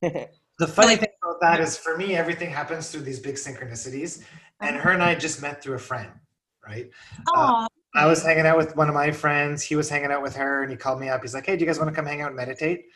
The 0.59 0.69
funny 0.69 0.97
thing 0.97 1.09
about 1.25 1.41
that 1.41 1.61
is, 1.61 1.79
for 1.79 1.97
me, 1.97 2.15
everything 2.15 2.51
happens 2.51 2.91
through 2.91 3.01
these 3.01 3.19
big 3.19 3.35
synchronicities, 3.37 4.23
and 4.61 4.77
uh-huh. 4.77 4.85
her 4.85 4.91
and 4.93 5.03
I 5.03 5.15
just 5.15 5.41
met 5.41 5.61
through 5.61 5.75
a 5.77 5.79
friend, 5.79 6.11
right? 6.65 6.89
Oh, 7.27 7.67
I 7.95 8.07
was 8.07 8.23
hanging 8.23 8.47
out 8.47 8.57
with 8.57 8.75
one 8.77 8.89
of 8.89 8.95
my 8.95 9.11
friends. 9.11 9.63
He 9.63 9.77
was 9.77 9.89
hanging 9.89 10.11
out 10.11 10.23
with 10.23 10.35
her, 10.37 10.63
and 10.63 10.71
he 10.71 10.77
called 10.77 10.99
me 11.01 11.09
up. 11.09 11.21
He's 11.23 11.35
like, 11.35 11.47
"Hey, 11.47 11.57
do 11.57 11.61
you 11.61 11.67
guys 11.67 11.79
want 11.79 11.91
to 11.91 11.95
come 11.95 12.07
hang 12.07 12.23
out 12.23 12.29
and 12.29 12.37
meditate?" 12.37 12.87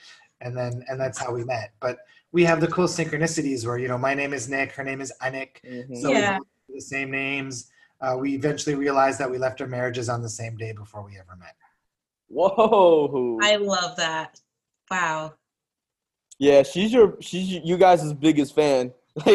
And 0.40 0.56
then, 0.56 0.84
and 0.88 0.98
that's 1.00 1.18
how 1.18 1.32
we 1.32 1.44
met. 1.44 1.72
But 1.80 1.98
we 2.32 2.44
have 2.44 2.60
the 2.60 2.68
cool 2.68 2.86
synchronicities 2.86 3.66
where 3.66 3.78
you 3.78 3.88
know, 3.88 3.98
my 3.98 4.14
name 4.14 4.32
is 4.32 4.48
Nick, 4.48 4.72
her 4.72 4.84
name 4.84 5.00
is 5.00 5.12
Anik, 5.22 5.60
Mhm. 5.64 6.00
so 6.00 6.10
Yeah. 6.10 6.38
we 6.68 6.74
the 6.76 6.80
same 6.80 7.10
names. 7.10 7.70
Uh, 8.00 8.16
we 8.18 8.34
eventually 8.34 8.74
realized 8.74 9.18
that 9.18 9.30
we 9.30 9.38
left 9.38 9.60
our 9.62 9.66
marriages 9.66 10.08
on 10.10 10.20
the 10.22 10.28
same 10.28 10.56
day 10.56 10.72
before 10.72 11.02
we 11.02 11.18
ever 11.18 11.34
met. 11.36 11.54
Whoa. 12.28 13.38
I 13.42 13.56
love 13.56 13.96
that. 13.96 14.40
Wow. 14.90 15.34
yeah, 16.38 16.62
she's 16.62 16.92
your 16.92 17.16
she's 17.20 17.48
you 17.64 17.76
guys' 17.78 18.12
biggest 18.12 18.54
fan. 18.54 18.92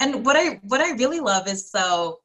and 0.00 0.24
what 0.24 0.36
I 0.36 0.60
what 0.64 0.80
I 0.80 0.90
really 0.92 1.20
love 1.20 1.48
is 1.48 1.68
so 1.68 2.20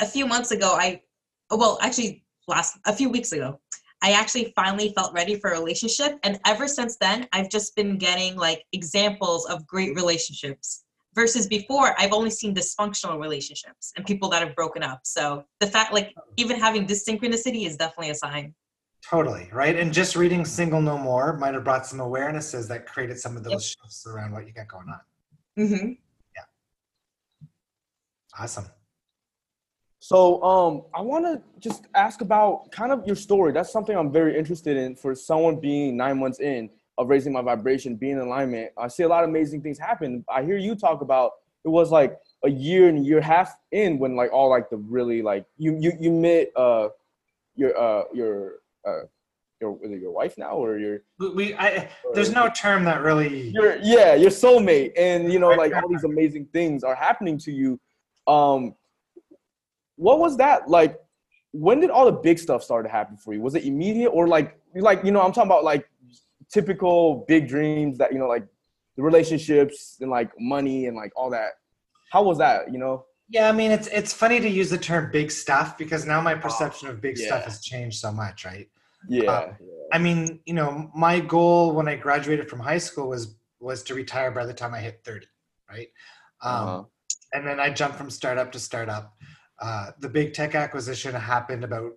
a 0.00 0.06
few 0.06 0.26
months 0.26 0.50
ago 0.50 0.74
I 0.78 1.02
well 1.50 1.78
actually 1.82 2.24
last 2.48 2.78
a 2.86 2.92
few 2.92 3.08
weeks 3.08 3.32
ago 3.32 3.60
I 4.02 4.12
actually 4.12 4.52
finally 4.54 4.92
felt 4.94 5.14
ready 5.14 5.38
for 5.38 5.50
a 5.50 5.58
relationship 5.58 6.18
and 6.24 6.38
ever 6.46 6.68
since 6.68 6.96
then 6.96 7.28
I've 7.32 7.48
just 7.48 7.74
been 7.76 7.96
getting 7.96 8.36
like 8.36 8.64
examples 8.72 9.46
of 9.46 9.66
great 9.66 9.94
relationships 9.94 10.84
versus 11.14 11.46
before 11.46 11.94
I've 11.98 12.12
only 12.12 12.30
seen 12.30 12.54
dysfunctional 12.54 13.20
relationships 13.20 13.92
and 13.96 14.04
people 14.04 14.28
that 14.30 14.42
have 14.46 14.54
broken 14.56 14.82
up 14.82 15.00
so 15.04 15.44
the 15.60 15.66
fact 15.66 15.92
like 15.92 16.14
even 16.36 16.58
having 16.58 16.86
this 16.86 17.06
synchronicity 17.08 17.66
is 17.66 17.76
definitely 17.76 18.10
a 18.10 18.14
sign 18.14 18.54
Totally 19.10 19.50
right. 19.52 19.76
And 19.76 19.92
just 19.92 20.16
reading 20.16 20.46
"Single 20.46 20.80
No 20.80 20.96
More" 20.96 21.36
might 21.36 21.52
have 21.52 21.62
brought 21.62 21.86
some 21.86 21.98
awarenesses 21.98 22.66
that 22.68 22.86
created 22.86 23.18
some 23.18 23.36
of 23.36 23.44
those 23.44 23.52
Yep. 23.52 23.60
shifts 23.60 24.06
around 24.06 24.32
what 24.32 24.46
you 24.46 24.52
got 24.54 24.66
going 24.66 24.88
on. 24.88 25.00
Mm-hmm. 25.58 25.88
Yeah. 26.34 26.42
Awesome. 28.38 28.64
So 30.04 30.42
um, 30.42 30.82
I 30.94 31.00
want 31.00 31.24
to 31.24 31.40
just 31.60 31.86
ask 31.94 32.20
about 32.20 32.70
kind 32.70 32.92
of 32.92 33.06
your 33.06 33.16
story. 33.16 33.52
That's 33.52 33.72
something 33.72 33.96
I'm 33.96 34.12
very 34.12 34.38
interested 34.38 34.76
in 34.76 34.96
for 34.96 35.14
someone 35.14 35.58
being 35.58 35.96
nine 35.96 36.18
months 36.18 36.40
in 36.40 36.68
of 36.98 37.08
raising 37.08 37.32
my 37.32 37.40
vibration, 37.40 37.96
being 37.96 38.12
in 38.12 38.18
alignment. 38.18 38.72
I 38.76 38.88
see 38.88 39.04
a 39.04 39.08
lot 39.08 39.24
of 39.24 39.30
amazing 39.30 39.62
things 39.62 39.78
happen. 39.78 40.22
I 40.28 40.42
hear 40.42 40.58
you 40.58 40.74
talk 40.74 41.00
about 41.00 41.30
it 41.64 41.70
was 41.70 41.90
like 41.90 42.18
a 42.44 42.50
year 42.50 42.90
and 42.90 42.98
a 42.98 43.00
year 43.00 43.22
half 43.22 43.56
in 43.72 43.98
when 43.98 44.14
like 44.14 44.30
all 44.30 44.50
like 44.50 44.68
the 44.68 44.76
really 44.76 45.22
like 45.22 45.46
you 45.56 45.74
you 45.80 45.92
you 45.98 46.10
met 46.10 46.48
uh 46.54 46.90
your 47.56 47.74
uh 47.74 48.02
your 48.12 48.56
uh 48.86 49.04
your 49.58 49.78
is 49.82 49.90
it 49.90 50.02
your 50.02 50.12
wife 50.12 50.36
now 50.36 50.50
or 50.50 50.76
your 50.76 50.98
We, 51.18 51.28
we 51.30 51.54
I, 51.54 51.88
there's 52.12 52.30
no 52.30 52.50
term 52.50 52.84
that 52.84 53.00
really. 53.00 53.48
your 53.54 53.76
yeah 53.76 54.14
your 54.16 54.30
soulmate 54.30 54.92
and 54.98 55.32
you 55.32 55.38
know 55.38 55.52
like 55.52 55.74
all 55.74 55.88
these 55.88 56.04
amazing 56.12 56.44
things 56.52 56.84
are 56.84 56.94
happening 56.94 57.38
to 57.38 57.50
you 57.50 57.80
um 58.26 58.74
what 59.96 60.18
was 60.18 60.36
that 60.36 60.68
like 60.68 60.98
when 61.52 61.80
did 61.80 61.90
all 61.90 62.04
the 62.06 62.12
big 62.12 62.38
stuff 62.38 62.62
start 62.62 62.84
to 62.84 62.90
happen 62.90 63.16
for 63.16 63.32
you 63.32 63.40
was 63.40 63.54
it 63.54 63.64
immediate 63.64 64.10
or 64.10 64.26
like 64.26 64.58
like 64.74 65.04
you 65.04 65.10
know 65.10 65.22
i'm 65.22 65.32
talking 65.32 65.50
about 65.50 65.64
like 65.64 65.88
typical 66.52 67.24
big 67.28 67.48
dreams 67.48 67.98
that 67.98 68.12
you 68.12 68.18
know 68.18 68.26
like 68.28 68.46
the 68.96 69.02
relationships 69.02 69.98
and 70.00 70.10
like 70.10 70.30
money 70.38 70.86
and 70.86 70.96
like 70.96 71.12
all 71.16 71.30
that 71.30 71.52
how 72.10 72.22
was 72.22 72.38
that 72.38 72.72
you 72.72 72.78
know 72.78 73.04
Yeah, 73.28 73.48
I 73.48 73.52
mean 73.52 73.70
it's 73.70 73.88
it's 73.88 74.12
funny 74.12 74.38
to 74.40 74.48
use 74.48 74.70
the 74.70 74.78
term 74.78 75.10
big 75.10 75.30
stuff 75.30 75.78
because 75.78 76.04
now 76.06 76.20
my 76.20 76.34
perception 76.34 76.88
of 76.88 77.00
big 77.00 77.16
stuff 77.16 77.44
has 77.44 77.60
changed 77.60 77.98
so 77.98 78.12
much, 78.12 78.44
right? 78.44 78.68
yeah 79.08 79.30
Um, 79.32 79.56
I 79.92 79.98
mean, 79.98 80.40
you 80.44 80.54
know, 80.54 80.90
my 80.94 81.20
goal 81.20 81.72
when 81.76 81.88
I 81.88 81.96
graduated 81.96 82.48
from 82.50 82.60
high 82.60 82.78
school 82.88 83.08
was 83.08 83.36
was 83.60 83.82
to 83.84 83.94
retire 83.94 84.30
by 84.30 84.44
the 84.46 84.54
time 84.54 84.74
I 84.74 84.80
hit 84.80 85.00
30, 85.04 85.26
right? 85.68 85.88
Um, 86.42 86.52
Uh-huh. 86.52 86.84
And 87.32 87.46
then 87.46 87.58
I 87.58 87.70
jumped 87.70 87.96
from 87.96 88.10
startup 88.10 88.52
to 88.52 88.58
startup. 88.58 89.04
Uh, 89.60 89.90
the 90.00 90.08
big 90.08 90.34
tech 90.34 90.54
acquisition 90.54 91.14
happened 91.14 91.64
about 91.64 91.92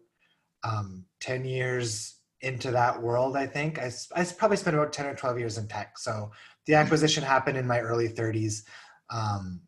um, 0.63 1.05
10 1.21 1.45
years 1.45 2.15
into 2.41 2.71
that 2.71 3.01
world, 3.01 3.35
I 3.35 3.47
think. 3.47 3.79
I 3.79 3.91
probably 4.37 4.57
spent 4.57 4.75
about 4.75 4.93
10 4.93 5.05
or 5.07 5.15
12 5.15 5.39
years 5.39 5.57
in 5.57 5.67
tech. 5.67 5.97
So 5.97 6.31
the 6.65 6.75
acquisition 6.75 7.23
happened 7.23 7.57
in 7.57 7.65
my 7.65 7.79
early 7.79 8.09
30s. 8.09 8.63
Um, 9.09 9.61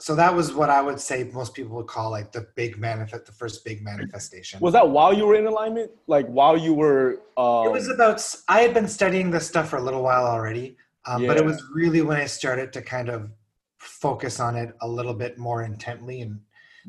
so 0.00 0.14
that 0.14 0.34
was 0.34 0.52
what 0.52 0.70
I 0.70 0.82
would 0.82 1.00
say 1.00 1.24
most 1.32 1.54
people 1.54 1.76
would 1.76 1.86
call 1.86 2.10
like 2.10 2.32
the 2.32 2.46
big 2.56 2.78
manifest, 2.78 3.26
the 3.26 3.32
first 3.32 3.64
big 3.64 3.82
manifestation. 3.82 4.60
was 4.60 4.72
that 4.74 4.88
while 4.88 5.12
you 5.12 5.26
were 5.26 5.34
in 5.34 5.46
alignment 5.46 5.90
like 6.06 6.26
while 6.26 6.56
you 6.56 6.74
were 6.74 7.22
um 7.36 7.66
It 7.66 7.72
was 7.72 7.88
about. 7.88 8.22
I 8.48 8.60
had 8.60 8.74
been 8.74 8.88
studying 8.88 9.30
this 9.30 9.46
stuff 9.46 9.70
for 9.70 9.76
a 9.76 9.82
little 9.82 10.02
while 10.02 10.26
already, 10.26 10.76
um, 11.06 11.26
but 11.26 11.36
it 11.36 11.44
was 11.44 11.62
really 11.72 12.02
when 12.02 12.18
I 12.18 12.26
started 12.26 12.72
to 12.74 12.82
kind 12.82 13.08
of 13.08 13.30
focus 13.78 14.40
on 14.40 14.56
it 14.56 14.74
a 14.82 14.88
little 14.88 15.14
bit 15.14 15.38
more 15.38 15.62
intently. 15.62 16.20
And 16.20 16.40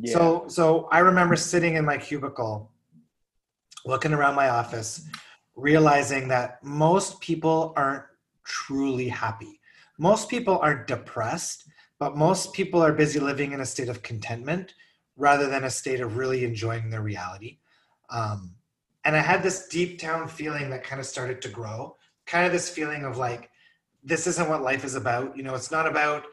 so, 0.06 0.46
so 0.48 0.88
I 0.92 1.00
remember 1.00 1.36
sitting 1.36 1.76
in 1.76 1.86
my 1.86 1.98
cubicle, 1.98 2.72
looking 3.86 4.14
around 4.14 4.36
my 4.36 4.50
office, 4.50 5.08
realizing 5.56 6.28
that 6.30 6.64
most 6.64 7.20
people 7.22 7.74
aren't 7.76 8.04
truly 8.46 9.08
happy. 9.10 9.60
Most 9.98 10.30
people 10.30 10.58
are 10.60 10.86
depressed, 10.86 11.66
but 12.00 12.16
most 12.16 12.54
people 12.54 12.82
are 12.82 12.94
busy 12.94 13.20
living 13.20 13.52
in 13.52 13.60
a 13.60 13.66
state 13.66 13.90
of 13.90 14.02
contentment 14.02 14.74
rather 15.18 15.50
than 15.50 15.66
a 15.66 15.70
state 15.70 16.00
of 16.00 16.16
really 16.16 16.46
enjoying 16.46 16.90
their 16.90 17.02
reality. 17.02 17.60
Um, 18.10 18.56
and 19.04 19.16
I 19.16 19.20
had 19.20 19.44
this 19.44 19.68
deep 19.68 20.00
down 20.00 20.28
feeling 20.28 20.70
that 20.70 20.84
kind 20.84 21.00
of 21.00 21.06
started 21.06 21.42
to 21.42 21.50
grow, 21.50 21.98
kind 22.26 22.46
of 22.46 22.52
this 22.52 22.70
feeling 22.70 23.04
of 23.04 23.18
like, 23.18 23.50
this 24.04 24.28
isn't 24.28 24.50
what 24.50 24.62
life 24.62 24.86
is 24.86 24.96
about. 24.96 25.36
You 25.36 25.44
know, 25.44 25.56
it's 25.56 25.72
not 25.72 25.86
about, 25.88 26.24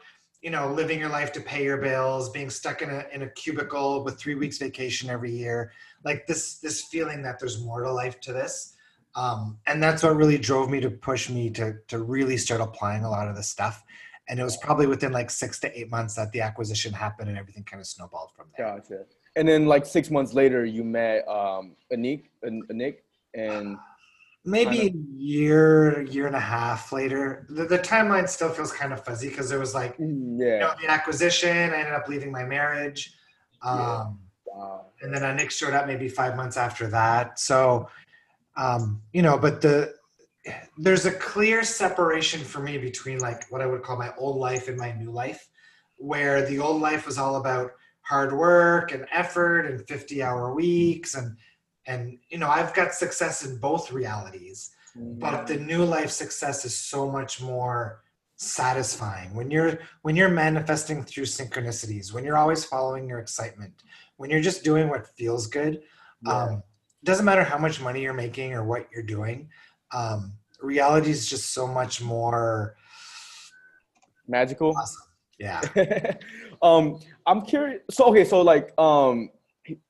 you 0.41 0.51
know, 0.51 0.71
living 0.71 0.99
your 0.99 1.09
life 1.09 1.31
to 1.33 1.41
pay 1.41 1.63
your 1.63 1.77
bills, 1.77 2.29
being 2.29 2.49
stuck 2.49 2.81
in 2.81 2.89
a 2.89 3.05
in 3.11 3.23
a 3.23 3.29
cubicle 3.29 4.03
with 4.03 4.19
three 4.19 4.35
weeks 4.35 4.57
vacation 4.57 5.09
every 5.09 5.31
year. 5.31 5.71
Like 6.03 6.27
this 6.27 6.59
this 6.59 6.83
feeling 6.85 7.21
that 7.23 7.39
there's 7.39 7.63
more 7.63 7.81
to 7.83 7.91
life 7.91 8.19
to 8.21 8.33
this. 8.33 8.75
Um, 9.15 9.57
and 9.65 9.81
that's 9.81 10.03
what 10.03 10.15
really 10.15 10.37
drove 10.37 10.69
me 10.69 10.79
to 10.81 10.91
push 10.91 11.29
me 11.29 11.49
to 11.51 11.75
to 11.87 11.99
really 11.99 12.37
start 12.37 12.61
applying 12.61 13.03
a 13.03 13.09
lot 13.09 13.27
of 13.27 13.35
this 13.35 13.49
stuff. 13.49 13.83
And 14.29 14.39
it 14.39 14.43
was 14.43 14.57
probably 14.57 14.87
within 14.87 15.11
like 15.11 15.29
six 15.29 15.59
to 15.61 15.79
eight 15.79 15.89
months 15.89 16.15
that 16.15 16.31
the 16.33 16.41
acquisition 16.41 16.93
happened 16.93 17.29
and 17.29 17.37
everything 17.37 17.63
kind 17.63 17.79
of 17.79 17.87
snowballed 17.87 18.31
from 18.35 18.47
there. 18.57 18.75
Gotcha. 18.75 19.05
And 19.37 19.47
then 19.47 19.65
like 19.65 19.85
six 19.85 20.11
months 20.11 20.33
later, 20.33 20.65
you 20.65 20.83
met 20.83 21.27
um 21.27 21.75
Anik, 21.91 22.25
An- 22.43 22.63
Anik, 22.71 22.97
and 23.33 23.77
maybe 24.47 24.87
a 24.87 24.91
year 25.17 26.01
year 26.03 26.25
and 26.25 26.35
a 26.35 26.39
half 26.39 26.91
later 26.93 27.45
the, 27.49 27.65
the 27.65 27.77
timeline 27.77 28.27
still 28.27 28.49
feels 28.49 28.71
kind 28.71 28.93
of 28.93 29.03
fuzzy 29.03 29.27
because 29.27 29.49
there 29.49 29.59
was 29.59 29.75
like 29.75 29.93
you 29.99 30.59
know 30.59 30.73
the 30.81 30.87
acquisition 30.89 31.49
i 31.73 31.77
ended 31.77 31.93
up 31.93 32.07
leaving 32.07 32.31
my 32.31 32.43
marriage 32.45 33.13
um, 33.61 33.77
Yeah. 33.79 34.05
wow. 34.45 34.85
and 35.01 35.13
then 35.13 35.35
Nick 35.35 35.51
showed 35.51 35.73
up 35.73 35.85
maybe 35.85 36.07
five 36.07 36.35
months 36.37 36.55
after 36.55 36.87
that 36.87 37.39
so 37.39 37.89
um, 38.55 39.01
you 39.11 39.21
know 39.21 39.37
but 39.37 39.61
the 39.61 39.93
there's 40.77 41.05
a 41.05 41.11
clear 41.11 41.61
separation 41.63 42.39
for 42.39 42.61
me 42.61 42.77
between 42.77 43.19
like 43.19 43.43
what 43.51 43.61
i 43.61 43.65
would 43.65 43.83
call 43.83 43.97
my 43.97 44.13
old 44.17 44.37
life 44.37 44.69
and 44.69 44.77
my 44.77 44.93
new 44.93 45.11
life 45.11 45.49
where 45.97 46.45
the 46.45 46.57
old 46.57 46.81
life 46.81 47.05
was 47.05 47.17
all 47.17 47.35
about 47.35 47.71
hard 48.01 48.31
work 48.31 48.93
and 48.93 49.05
effort 49.11 49.65
and 49.65 49.85
50 49.85 50.23
hour 50.23 50.53
weeks 50.53 51.15
and 51.15 51.35
and 51.87 52.17
you 52.29 52.37
know 52.37 52.49
i've 52.49 52.73
got 52.73 52.93
success 52.93 53.45
in 53.45 53.57
both 53.57 53.91
realities 53.91 54.71
but 55.19 55.45
the 55.45 55.55
new 55.57 55.83
life 55.85 56.09
success 56.09 56.65
is 56.65 56.75
so 56.75 57.09
much 57.09 57.39
more 57.41 58.01
satisfying 58.35 59.33
when 59.33 59.49
you're 59.49 59.79
when 60.03 60.15
you're 60.15 60.29
manifesting 60.29 61.03
through 61.03 61.23
synchronicities 61.25 62.13
when 62.13 62.23
you're 62.23 62.37
always 62.37 62.63
following 62.65 63.07
your 63.07 63.19
excitement 63.19 63.73
when 64.17 64.29
you're 64.29 64.41
just 64.41 64.63
doing 64.63 64.89
what 64.89 65.07
feels 65.17 65.47
good 65.47 65.81
Yeah. 66.25 66.33
um, 66.43 66.63
doesn't 67.03 67.25
matter 67.25 67.43
how 67.43 67.57
much 67.57 67.79
money 67.81 68.01
you're 68.01 68.13
making 68.13 68.53
or 68.53 68.63
what 68.63 68.87
you're 68.91 69.03
doing 69.17 69.49
um, 69.93 70.33
reality 70.61 71.09
is 71.11 71.29
just 71.29 71.53
so 71.53 71.67
much 71.67 72.01
more 72.01 72.75
magical. 74.27 74.75
awesome 74.77 75.03
yeah 75.39 75.61
um, 76.61 76.99
I'm 77.25 77.41
curious. 77.45 77.81
So 77.91 78.05
okay, 78.05 78.25
so 78.25 78.41
like 78.41 78.73
um, 78.79 79.29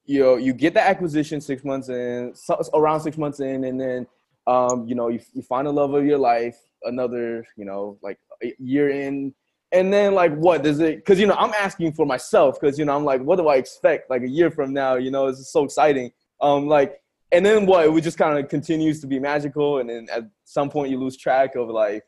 you 0.06 0.20
know, 0.22 0.36
you 0.38 0.54
get 0.54 0.74
the 0.74 0.82
acquisition 0.82 1.42
six 1.42 1.64
months 1.64 1.90
in, 1.90 2.34
so, 2.36 2.60
around 2.74 3.02
six 3.02 3.18
months 3.18 3.40
in, 3.40 3.64
and 3.64 3.80
then 3.80 4.08
um, 4.48 4.88
you 4.88 4.96
know, 4.96 5.10
you, 5.10 5.20
you 5.34 5.42
find 5.42 5.68
the 5.68 5.74
love 5.74 5.94
of 5.94 6.06
your 6.06 6.18
life. 6.18 6.58
Another, 6.84 7.46
you 7.58 7.66
know, 7.66 7.98
like 8.02 8.18
a 8.44 8.54
year 8.60 8.90
in, 8.90 9.34
and 9.72 9.92
then 9.92 10.14
like 10.16 10.34
what 10.36 10.64
does 10.64 10.80
it? 10.80 10.98
Because 10.98 11.20
you 11.20 11.28
know, 11.28 11.34
I'm 11.34 11.54
asking 11.60 11.94
for 11.94 12.06
myself 12.06 12.60
because 12.60 12.80
you 12.80 12.86
know, 12.86 12.96
I'm 12.96 13.04
like, 13.04 13.22
what 13.22 13.38
do 13.38 13.48
I 13.48 13.56
expect? 13.56 14.10
Like 14.10 14.22
a 14.22 14.28
year 14.30 14.50
from 14.52 14.74
now, 14.74 14.96
you 14.96 15.12
know, 15.12 15.28
it's 15.28 15.52
so 15.52 15.64
exciting. 15.64 16.12
Um, 16.40 16.68
like, 16.68 17.02
and 17.32 17.46
then 17.46 17.66
what? 17.66 17.88
It 17.88 18.02
just 18.02 18.18
kind 18.18 18.38
of 18.38 18.48
continues 18.48 19.02
to 19.02 19.08
be 19.08 19.20
magical, 19.20 19.80
and 19.80 19.90
then 19.90 20.08
at 20.14 20.24
some 20.46 20.70
point 20.70 20.92
you 20.92 21.00
lose 21.00 21.18
track 21.18 21.56
of 21.56 21.68
like, 21.70 22.04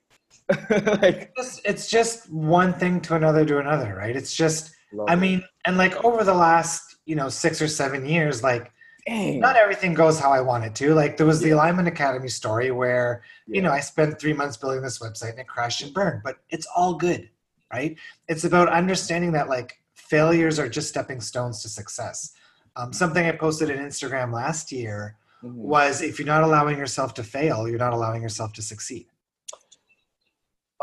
like. 0.70 1.32
It's- 1.38 1.60
it's 1.66 1.90
just 1.90 2.32
one 2.32 2.74
thing 2.74 3.02
to 3.02 3.16
another 3.16 3.46
to 3.46 3.58
another 3.60 3.96
right 3.96 4.16
it's 4.16 4.34
just 4.34 4.72
i 5.08 5.16
mean 5.16 5.44
and 5.66 5.78
like 5.78 6.04
over 6.06 6.24
the 6.24 6.34
last 6.34 6.89
you 7.10 7.16
know 7.16 7.28
six 7.28 7.60
or 7.60 7.68
seven 7.68 8.06
years 8.06 8.44
like 8.44 8.72
dang. 9.08 9.40
not 9.40 9.56
everything 9.56 9.94
goes 9.96 10.20
how 10.20 10.32
I 10.32 10.42
want 10.42 10.64
it 10.68 10.76
to. 10.76 10.94
Like 10.94 11.18
there 11.18 11.26
was 11.26 11.40
the 11.42 11.50
Alignment 11.50 11.88
Academy 11.88 12.28
story 12.30 12.70
where, 12.70 13.24
you 13.48 13.62
know, 13.64 13.72
I 13.72 13.80
spent 13.80 14.20
three 14.22 14.34
months 14.42 14.58
building 14.58 14.84
this 14.84 15.00
website 15.00 15.32
and 15.32 15.40
it 15.40 15.48
crashed 15.48 15.82
and 15.82 15.92
burned, 15.92 16.22
but 16.24 16.36
it's 16.52 16.68
all 16.76 16.94
good, 16.94 17.28
right? 17.74 17.98
It's 18.28 18.44
about 18.44 18.70
understanding 18.70 19.32
that 19.32 19.50
like 19.50 19.82
failures 19.96 20.60
are 20.60 20.70
just 20.70 20.88
stepping 20.90 21.20
stones 21.20 21.64
to 21.64 21.70
success. 21.70 22.34
Um, 22.76 22.94
something 22.94 23.26
I 23.26 23.32
posted 23.32 23.72
on 23.72 23.78
Instagram 23.78 24.32
last 24.32 24.72
year 24.72 25.16
Mhm. 25.44 25.54
was 25.56 26.02
if 26.04 26.20
you're 26.20 26.28
not 26.36 26.44
allowing 26.44 26.78
yourself 26.78 27.14
to 27.16 27.24
fail, 27.24 27.68
you're 27.68 27.80
not 27.88 27.94
allowing 27.94 28.22
yourself 28.22 28.54
to 28.54 28.62
succeed. 28.62 29.08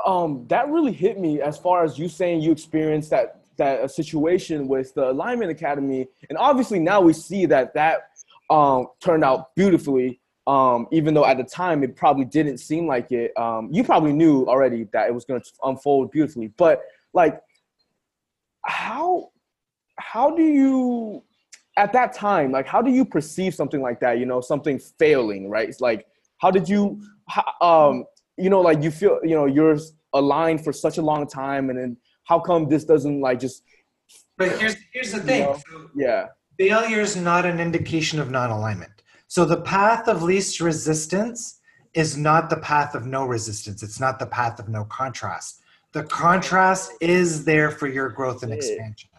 um 0.04 0.44
that 0.48 0.68
really 0.68 0.92
hit 0.92 1.18
me 1.18 1.40
as 1.40 1.56
far 1.56 1.82
as 1.86 1.98
you 1.98 2.06
saying 2.08 2.40
you 2.42 2.52
experienced 2.52 3.08
that 3.10 3.45
that 3.56 3.80
uh, 3.80 3.88
situation 3.88 4.68
with 4.68 4.94
the 4.94 5.10
alignment 5.10 5.50
academy 5.50 6.06
and 6.28 6.38
obviously 6.38 6.78
now 6.78 7.00
we 7.00 7.12
see 7.12 7.46
that 7.46 7.74
that 7.74 8.10
um 8.50 8.86
turned 9.00 9.24
out 9.24 9.54
beautifully 9.54 10.20
um 10.46 10.86
even 10.92 11.14
though 11.14 11.24
at 11.24 11.36
the 11.36 11.44
time 11.44 11.82
it 11.82 11.96
probably 11.96 12.24
didn't 12.24 12.58
seem 12.58 12.86
like 12.86 13.10
it. 13.10 13.36
Um 13.36 13.68
you 13.72 13.82
probably 13.82 14.12
knew 14.12 14.44
already 14.46 14.84
that 14.92 15.08
it 15.08 15.14
was 15.14 15.24
going 15.24 15.40
to 15.40 15.50
unfold 15.64 16.10
beautifully 16.10 16.48
but 16.56 16.82
like 17.12 17.40
how 18.64 19.30
how 19.98 20.30
do 20.30 20.42
you 20.42 21.22
at 21.76 21.92
that 21.92 22.12
time 22.12 22.52
like 22.52 22.66
how 22.66 22.80
do 22.80 22.90
you 22.90 23.04
perceive 23.04 23.54
something 23.54 23.82
like 23.82 24.00
that 24.00 24.18
you 24.18 24.26
know 24.26 24.40
something 24.40 24.78
failing 24.98 25.48
right? 25.48 25.68
It's 25.68 25.80
like 25.80 26.06
how 26.38 26.50
did 26.50 26.68
you 26.68 27.00
um 27.60 28.04
you 28.36 28.50
know 28.50 28.60
like 28.60 28.82
you 28.82 28.90
feel 28.90 29.18
you 29.22 29.34
know 29.34 29.46
you're 29.46 29.78
aligned 30.12 30.62
for 30.62 30.72
such 30.72 30.98
a 30.98 31.02
long 31.02 31.26
time 31.26 31.70
and 31.70 31.78
then 31.78 31.96
how 32.26 32.38
come 32.38 32.68
this 32.68 32.84
doesn't 32.84 33.20
like 33.20 33.40
just 33.40 33.62
But 34.36 34.58
here's 34.58 34.76
here's 34.92 35.12
the 35.12 35.20
thing. 35.20 35.40
Yeah. 35.40 35.56
So 35.56 35.90
yeah 35.94 36.26
failure 36.58 37.00
is 37.00 37.16
not 37.16 37.44
an 37.44 37.60
indication 37.60 38.18
of 38.18 38.30
non-alignment. 38.30 39.02
So 39.28 39.44
the 39.44 39.60
path 39.60 40.08
of 40.08 40.22
least 40.22 40.60
resistance 40.60 41.60
is 41.94 42.16
not 42.16 42.50
the 42.50 42.56
path 42.58 42.94
of 42.94 43.06
no 43.06 43.24
resistance. 43.24 43.82
It's 43.82 44.00
not 44.00 44.18
the 44.18 44.26
path 44.26 44.58
of 44.58 44.68
no 44.68 44.84
contrast. 44.84 45.60
The 45.92 46.04
contrast 46.04 46.92
is 47.00 47.44
there 47.44 47.70
for 47.70 47.88
your 47.88 48.08
growth 48.10 48.42
and 48.42 48.52
expansion. 48.52 49.10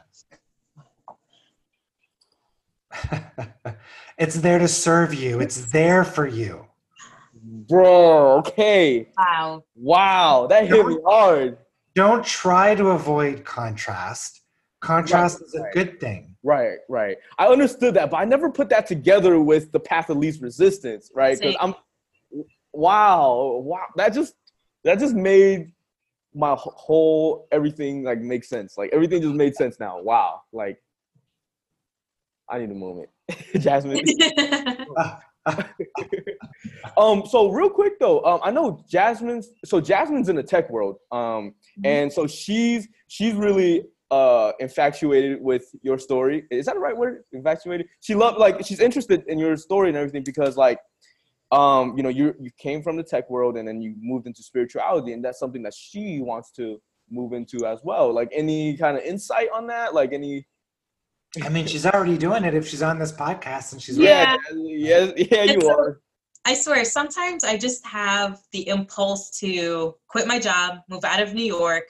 it's 4.18 4.36
there 4.36 4.60
to 4.60 4.68
serve 4.68 5.14
you. 5.14 5.40
It's 5.40 5.72
there 5.72 6.04
for 6.04 6.28
you. 6.28 6.66
Bro, 7.44 8.40
okay. 8.40 9.08
Wow. 9.18 9.64
Wow, 9.76 10.48
that 10.48 10.68
hit 10.68 10.86
me 10.86 10.98
hard. 11.06 11.58
Don't 11.98 12.24
try 12.24 12.76
to 12.76 12.90
avoid 12.90 13.44
contrast. 13.44 14.44
Contrast 14.82 15.40
Right, 15.40 15.48
is 15.48 15.56
a 15.56 15.62
right. 15.62 15.74
good 15.74 16.00
thing. 16.00 16.36
Right, 16.44 16.78
right. 16.90 17.18
I 17.40 17.48
understood 17.48 17.96
that, 17.96 18.12
but 18.12 18.18
I 18.18 18.24
never 18.24 18.52
put 18.52 18.70
that 18.70 18.86
together 18.86 19.40
with 19.40 19.72
the 19.72 19.80
path 19.80 20.12
of 20.12 20.18
least 20.18 20.40
resistance, 20.40 21.12
right? 21.16 21.40
Because 21.40 21.56
I'm 21.60 21.74
wow, 22.72 23.64
wow. 23.64 23.86
That 23.96 24.14
just 24.14 24.36
that 24.84 25.00
just 25.00 25.16
made 25.16 25.72
my 26.36 26.56
whole 26.60 27.48
everything 27.52 28.04
like 28.04 28.22
make 28.22 28.44
sense. 28.44 28.78
Like 28.78 28.92
everything 28.94 29.24
just 29.24 29.34
made 29.34 29.56
sense 29.56 29.80
now. 29.80 30.00
Wow. 30.00 30.42
Like 30.54 30.78
I 32.48 32.60
need 32.60 32.70
a 32.70 32.76
moment. 32.76 33.10
Jasmine. 33.56 34.06
um, 36.98 37.24
so 37.26 37.52
real 37.52 37.70
quick 37.70 38.00
though, 38.00 38.24
um, 38.24 38.40
I 38.44 38.52
know 38.52 38.84
Jasmine's 38.90 39.50
so 39.66 39.80
Jasmine's 39.80 40.30
in 40.30 40.36
the 40.36 40.44
tech 40.44 40.70
world. 40.70 40.98
Um, 41.12 41.56
and 41.84 42.12
so 42.12 42.28
she's 42.28 42.88
she's 43.08 43.34
really 43.34 43.86
uh 44.10 44.54
infatuated 44.60 45.42
with 45.42 45.66
your 45.82 45.98
story. 45.98 46.46
Is 46.52 46.66
that 46.66 46.76
the 46.76 46.80
right 46.80 46.96
word? 46.96 47.24
Infatuated? 47.34 47.88
She 48.02 48.16
loved 48.16 48.38
like 48.38 48.66
she's 48.66 48.80
interested 48.80 49.24
in 49.28 49.40
your 49.40 49.56
story 49.58 49.90
and 49.90 49.98
everything 49.98 50.24
because 50.24 50.58
like 50.58 50.80
um, 51.52 51.96
you 51.96 52.04
know, 52.04 52.10
you 52.10 52.36
you 52.40 52.52
came 52.58 52.84
from 52.84 52.98
the 52.98 53.04
tech 53.04 53.30
world 53.30 53.58
and 53.58 53.68
then 53.68 53.82
you 53.82 53.96
moved 54.00 54.28
into 54.28 54.44
spirituality, 54.44 55.14
and 55.14 55.24
that's 55.24 55.40
something 55.40 55.64
that 55.64 55.74
she 55.74 56.20
wants 56.20 56.52
to 56.52 56.82
move 57.10 57.32
into 57.32 57.66
as 57.66 57.80
well. 57.84 58.14
Like 58.14 58.30
any 58.34 58.76
kind 58.76 58.98
of 58.98 59.04
insight 59.04 59.48
on 59.54 59.68
that? 59.68 59.94
Like 59.94 60.12
any 60.12 60.46
I 61.44 61.50
mean, 61.50 61.68
she's 61.68 61.86
already 61.86 62.18
doing 62.18 62.44
it 62.44 62.54
if 62.54 62.68
she's 62.68 62.82
on 62.82 62.98
this 63.00 63.12
podcast 63.12 63.74
and 63.74 63.82
she's 63.82 63.98
Yeah. 63.98 64.38
yeah, 64.54 65.12
yeah, 65.16 65.26
yeah, 65.32 65.44
you 65.44 65.62
so- 65.62 65.70
are. 65.80 66.02
I 66.46 66.54
swear, 66.54 66.86
sometimes 66.86 67.44
I 67.44 67.58
just 67.58 67.86
have 67.86 68.40
the 68.54 68.66
impulse 68.70 69.38
to 69.42 69.96
quit 70.08 70.28
my 70.28 70.40
job, 70.40 70.78
move 70.90 71.04
out 71.04 71.22
of 71.22 71.34
New 71.34 71.44
York, 71.44 71.84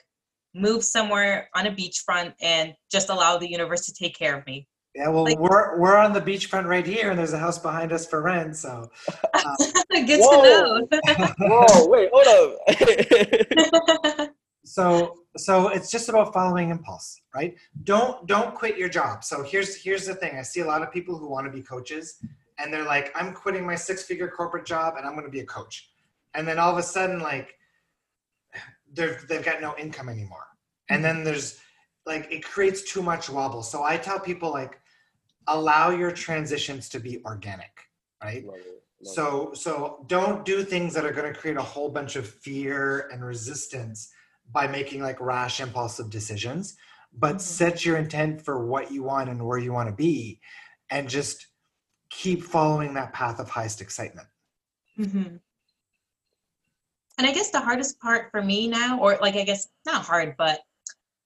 move 0.56 0.84
somewhere 0.84 1.48
on 1.54 1.68
a 1.68 1.72
beachfront, 1.72 2.34
and 2.42 2.74
just 2.92 3.10
allow 3.10 3.38
the 3.38 3.48
universe 3.48 3.86
to 3.86 3.94
take 3.94 4.18
care 4.18 4.36
of 4.36 4.44
me. 4.48 4.68
Yeah, 4.96 5.10
well, 5.10 5.26
Like- 5.26 5.38
we're 5.38 5.78
we're 5.78 5.96
on 5.96 6.12
the 6.12 6.22
beachfront 6.22 6.66
right 6.66 6.86
here, 6.88 7.12
and 7.12 7.20
there's 7.20 7.34
a 7.34 7.38
house 7.38 7.60
behind 7.60 7.92
us 7.92 8.08
for 8.08 8.24
rent. 8.24 8.56
So, 8.56 8.90
uh, 9.36 9.56
Good 9.92 10.22
Whoa. 10.22 10.88
to 10.88 11.34
Whoa, 11.40 11.88
wait, 11.88 12.10
hold 12.12 12.56
up. 14.18 14.30
so 14.66 15.20
so 15.40 15.70
it's 15.70 15.90
just 15.90 16.10
about 16.10 16.34
following 16.34 16.70
impulse, 16.70 17.22
right? 17.34 17.56
Don't 17.84 18.26
don't 18.28 18.54
quit 18.56 18.78
your 18.78 18.90
job. 18.90 19.24
So 19.24 19.44
here's 19.44 19.76
here's 19.76 20.06
the 20.06 20.16
thing. 20.16 20.38
I 20.38 20.42
see 20.42 20.62
a 20.62 20.66
lot 20.66 20.82
of 20.82 20.92
people 20.92 21.18
who 21.18 21.30
want 21.30 21.46
to 21.46 21.52
be 21.52 21.62
coaches, 21.62 22.16
and 22.60 22.74
they're 22.74 22.86
like, 22.86 23.12
I'm 23.16 23.34
quitting 23.34 23.66
my 23.66 23.76
six 23.76 24.04
figure 24.04 24.28
corporate 24.28 24.66
job, 24.66 24.96
and 24.98 25.06
I'm 25.06 25.14
going 25.14 25.26
to 25.26 25.32
be 25.32 25.42
a 25.42 25.46
coach. 25.46 25.90
And 26.34 26.48
then 26.48 26.60
all 26.60 26.72
of 26.72 26.78
a 26.78 26.84
sudden, 26.84 27.20
like, 27.20 27.56
they've 28.94 29.26
they've 29.28 29.44
got 29.44 29.62
no 29.62 29.76
income 29.78 30.10
anymore. 30.10 30.46
And 30.90 31.04
then 31.04 31.24
there's 31.24 31.60
like 32.06 32.32
it 32.32 32.44
creates 32.44 32.82
too 32.84 33.02
much 33.02 33.30
wobble. 33.30 33.64
So 33.64 33.84
I 33.84 33.98
tell 33.98 34.20
people 34.20 34.52
like, 34.52 34.80
allow 35.48 35.90
your 35.90 36.12
transitions 36.12 36.90
to 36.90 37.00
be 37.00 37.24
organic, 37.26 37.72
right? 38.24 38.46
Love 38.46 38.56
it, 38.58 38.84
love 39.02 39.16
So 39.16 39.52
so 39.54 40.06
don't 40.08 40.46
do 40.46 40.64
things 40.64 40.94
that 40.94 41.06
are 41.06 41.12
going 41.12 41.32
to 41.32 41.38
create 41.38 41.58
a 41.58 41.62
whole 41.62 41.90
bunch 41.90 42.16
of 42.16 42.28
fear 42.28 43.10
and 43.12 43.24
resistance 43.24 44.12
by 44.52 44.68
making 44.68 45.02
like 45.02 45.20
rash 45.20 45.60
impulsive 45.60 46.10
decisions, 46.10 46.76
but 47.14 47.42
Mhm. 47.42 47.42
set 47.42 47.86
your 47.86 47.98
intent 47.98 48.42
for 48.42 48.66
what 48.66 48.92
you 48.92 49.04
want 49.04 49.30
and 49.30 49.46
where 49.46 49.58
you 49.58 49.74
want 49.74 49.90
to 49.90 49.96
be 49.96 50.40
and 50.90 51.10
just 51.10 51.48
keep 52.10 52.44
following 52.44 52.94
that 52.94 53.14
path 53.14 53.40
of 53.40 53.50
highest 53.50 53.82
excitement. 53.82 54.28
Mhm. 54.98 55.40
And 57.18 57.28
I 57.28 57.32
guess 57.34 57.50
the 57.50 57.60
hardest 57.60 58.00
part 58.00 58.32
for 58.32 58.44
me 58.44 58.68
now, 58.68 59.00
or 59.00 59.18
like 59.22 59.36
I 59.36 59.44
guess 59.44 59.70
not 59.86 60.06
hard, 60.06 60.36
but 60.38 60.62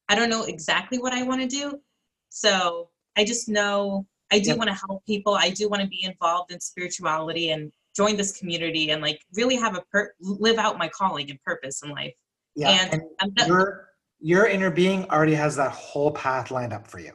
I 0.09 0.15
don't 0.15 0.29
know 0.29 0.43
exactly 0.43 0.99
what 0.99 1.13
I 1.13 1.23
want 1.23 1.41
to 1.41 1.47
do. 1.47 1.81
So 2.29 2.89
I 3.17 3.25
just 3.25 3.49
know 3.49 4.07
I 4.31 4.39
do 4.39 4.49
Yep. 4.49 4.57
want 4.57 4.69
to 4.69 4.73
help 4.75 5.05
people. 5.05 5.35
I 5.35 5.49
do 5.49 5.69
want 5.69 5.81
to 5.81 5.87
be 5.87 6.03
involved 6.03 6.51
in 6.51 6.59
spirituality 6.59 7.51
and 7.51 7.71
join 7.95 8.15
this 8.15 8.37
community 8.37 8.91
and 8.91 9.01
like 9.01 9.21
really 9.33 9.57
have 9.57 9.75
a 9.77 9.81
per- 9.91 10.13
live 10.21 10.57
out 10.57 10.77
my 10.77 10.87
calling 10.89 11.29
and 11.29 11.41
purpose 11.43 11.83
in 11.83 11.89
life. 11.91 12.13
Yeah. 12.55 12.69
and 12.69 12.93
And 12.93 13.01
I'm 13.19 13.33
not- 13.37 13.47
your 13.47 13.87
your 14.19 14.45
inner 14.45 14.69
being 14.69 15.09
already 15.09 15.33
has 15.33 15.55
that 15.55 15.71
whole 15.71 16.11
path 16.11 16.51
lined 16.51 16.73
up 16.73 16.87
for 16.87 16.99
you. 16.99 17.13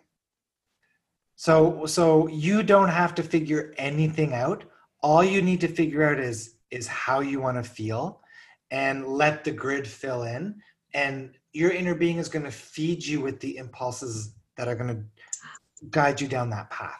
So 1.36 1.86
so 1.86 2.26
you 2.28 2.62
don't 2.62 2.88
have 2.88 3.14
to 3.16 3.22
figure 3.22 3.74
anything 3.78 4.32
out. 4.34 4.64
All 5.02 5.22
you 5.22 5.42
need 5.42 5.60
to 5.60 5.68
figure 5.68 6.04
out 6.04 6.18
is 6.18 6.56
is 6.70 6.86
how 6.86 7.20
you 7.20 7.40
want 7.40 7.56
to 7.56 7.62
feel 7.62 8.22
and 8.70 9.06
let 9.06 9.44
the 9.44 9.52
grid 9.52 9.86
fill 9.86 10.24
in 10.24 10.60
and 10.94 11.36
your 11.52 11.70
inner 11.70 11.94
being 11.94 12.18
is 12.18 12.28
going 12.28 12.44
to 12.44 12.50
feed 12.50 13.04
you 13.04 13.20
with 13.20 13.38
the 13.40 13.56
impulses 13.58 14.34
that 14.56 14.66
are 14.66 14.74
going 14.74 14.94
to 14.94 15.86
guide 15.90 16.20
you 16.20 16.26
down 16.26 16.50
that 16.50 16.68
path 16.70 16.98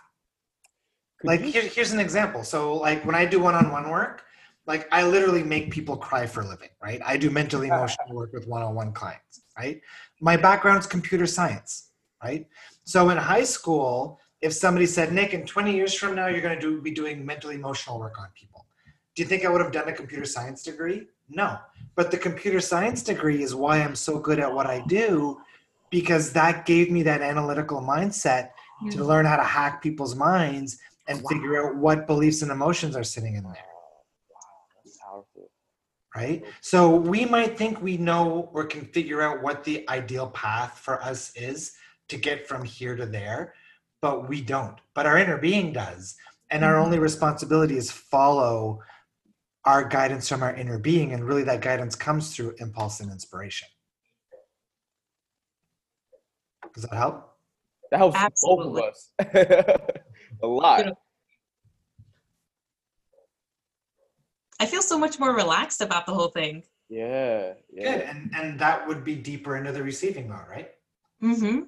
Could 1.19 1.27
like 1.29 1.41
here, 1.41 1.63
here's 1.63 1.93
an 1.93 1.99
example 1.99 2.45
so 2.45 2.77
like 2.77 3.05
when 3.05 3.15
i 3.17 3.25
do 3.25 3.41
one-on-one 3.41 3.91
work 3.91 4.23
like 4.67 4.89
i 4.93 5.03
literally 5.03 5.43
make 5.43 5.71
people 5.71 5.97
cry 5.97 6.27
for 6.27 6.41
a 6.43 6.49
living 6.49 6.69
right? 6.83 7.01
I 7.05 7.17
do 7.17 7.31
mental 7.31 7.63
emotional 7.63 8.15
work 8.15 8.33
with 8.33 8.47
one-on-one 8.47 8.93
clients 8.93 9.43
right? 9.59 9.81
My 10.21 10.37
background's 10.37 10.87
computer 10.87 11.27
science 11.27 11.91
right? 12.23 12.47
So 12.85 13.11
in 13.11 13.17
high 13.17 13.45
school 13.45 14.19
if 14.43 14.53
somebody 14.53 14.87
said 14.87 15.13
nick 15.13 15.33
in 15.35 15.47
20 15.47 15.75
years 15.75 15.95
from 15.95 16.15
now 16.15 16.27
you're 16.27 16.43
going 16.43 16.59
to 16.59 16.61
do, 16.61 16.81
be 16.81 16.91
doing 16.91 17.25
mental 17.25 17.51
emotional 17.51 17.99
work 17.99 18.19
on 18.19 18.29
people 18.35 18.67
do 19.15 19.23
you 19.23 19.29
think 19.29 19.45
i 19.45 19.49
would 19.49 19.61
have 19.61 19.73
done 19.73 19.89
a 19.89 19.93
computer 19.93 20.27
science 20.27 20.63
degree? 20.63 21.07
No. 21.31 21.59
But 21.97 22.11
the 22.11 22.19
computer 22.19 22.61
science 22.61 23.03
degree 23.03 23.43
is 23.43 23.55
why 23.55 23.79
i'm 23.79 23.95
so 23.95 24.19
good 24.19 24.39
at 24.39 24.53
what 24.53 24.67
i 24.67 24.83
do 24.87 25.41
because 25.91 26.33
that 26.33 26.67
gave 26.67 26.91
me 26.91 27.03
that 27.05 27.23
analytical 27.23 27.81
mindset 27.81 28.51
to 28.91 29.05
learn 29.05 29.25
how 29.25 29.37
to 29.37 29.43
hack 29.43 29.83
people's 29.83 30.15
minds 30.15 30.79
and 31.09 31.27
figure 31.29 31.65
out 31.65 31.77
what 31.77 32.07
beliefs 32.07 32.43
and 32.43 32.51
emotions 32.51 32.97
are 32.97 33.05
sitting 33.05 33.37
in 33.37 33.45
there. 33.45 33.76
Right 36.17 36.45
so 36.63 36.95
we 36.97 37.25
might 37.27 37.59
think 37.59 37.81
we 37.83 37.97
know 37.99 38.49
or 38.55 38.65
can 38.65 38.85
figure 38.87 39.21
out 39.21 39.43
what 39.43 39.63
the 39.65 39.89
ideal 39.91 40.29
path 40.31 40.79
for 40.79 41.03
us 41.03 41.31
is 41.37 41.73
to 42.09 42.17
get 42.17 42.49
from 42.49 42.65
here 42.65 42.97
to 42.97 43.05
there 43.07 43.53
but 44.01 44.29
we 44.29 44.41
don't 44.41 44.79
but 44.95 45.05
our 45.07 45.19
inner 45.19 45.37
being 45.39 45.73
does 45.73 46.17
and 46.51 46.65
our 46.65 46.75
Mhm. 46.75 46.85
only 46.85 46.99
responsibility 46.99 47.77
is 47.77 47.91
follow 47.91 48.81
our 49.65 49.85
guidance 49.85 50.29
from 50.29 50.43
our 50.43 50.55
inner 50.55 50.79
being 50.79 51.13
and 51.13 51.25
really 51.25 51.43
that 51.45 51.61
guidance 51.61 51.95
comes 51.95 52.35
through 52.35 52.55
impulse 52.59 53.01
and 53.01 53.11
inspiration 53.11 53.69
does 56.75 56.85
that 56.85 56.95
help 56.97 57.37
That 57.91 57.99
helps 57.99 58.17
Absolutely. 58.17 58.83
both 58.83 59.35
of 59.35 59.37
us 59.37 59.87
a 60.43 60.47
lot. 60.47 60.77
Beautiful. 60.79 61.06
I 64.61 64.67
feel 64.67 64.83
so 64.83 64.99
much 64.99 65.19
more 65.19 65.35
relaxed 65.35 65.81
about 65.81 66.07
the 66.07 66.15
whole 66.15 66.29
thing. 66.29 66.63
Yeah, 66.89 67.55
yeah. 67.73 67.93
good 67.93 68.01
and 68.03 68.31
and 68.35 68.61
that 68.61 68.87
would 68.87 69.05
be 69.05 69.17
deeper 69.17 69.57
into 69.57 69.73
the 69.73 69.83
receiving 69.83 70.29
mode 70.29 70.49
right 70.49 70.71
Mm-hmm. 71.23 71.61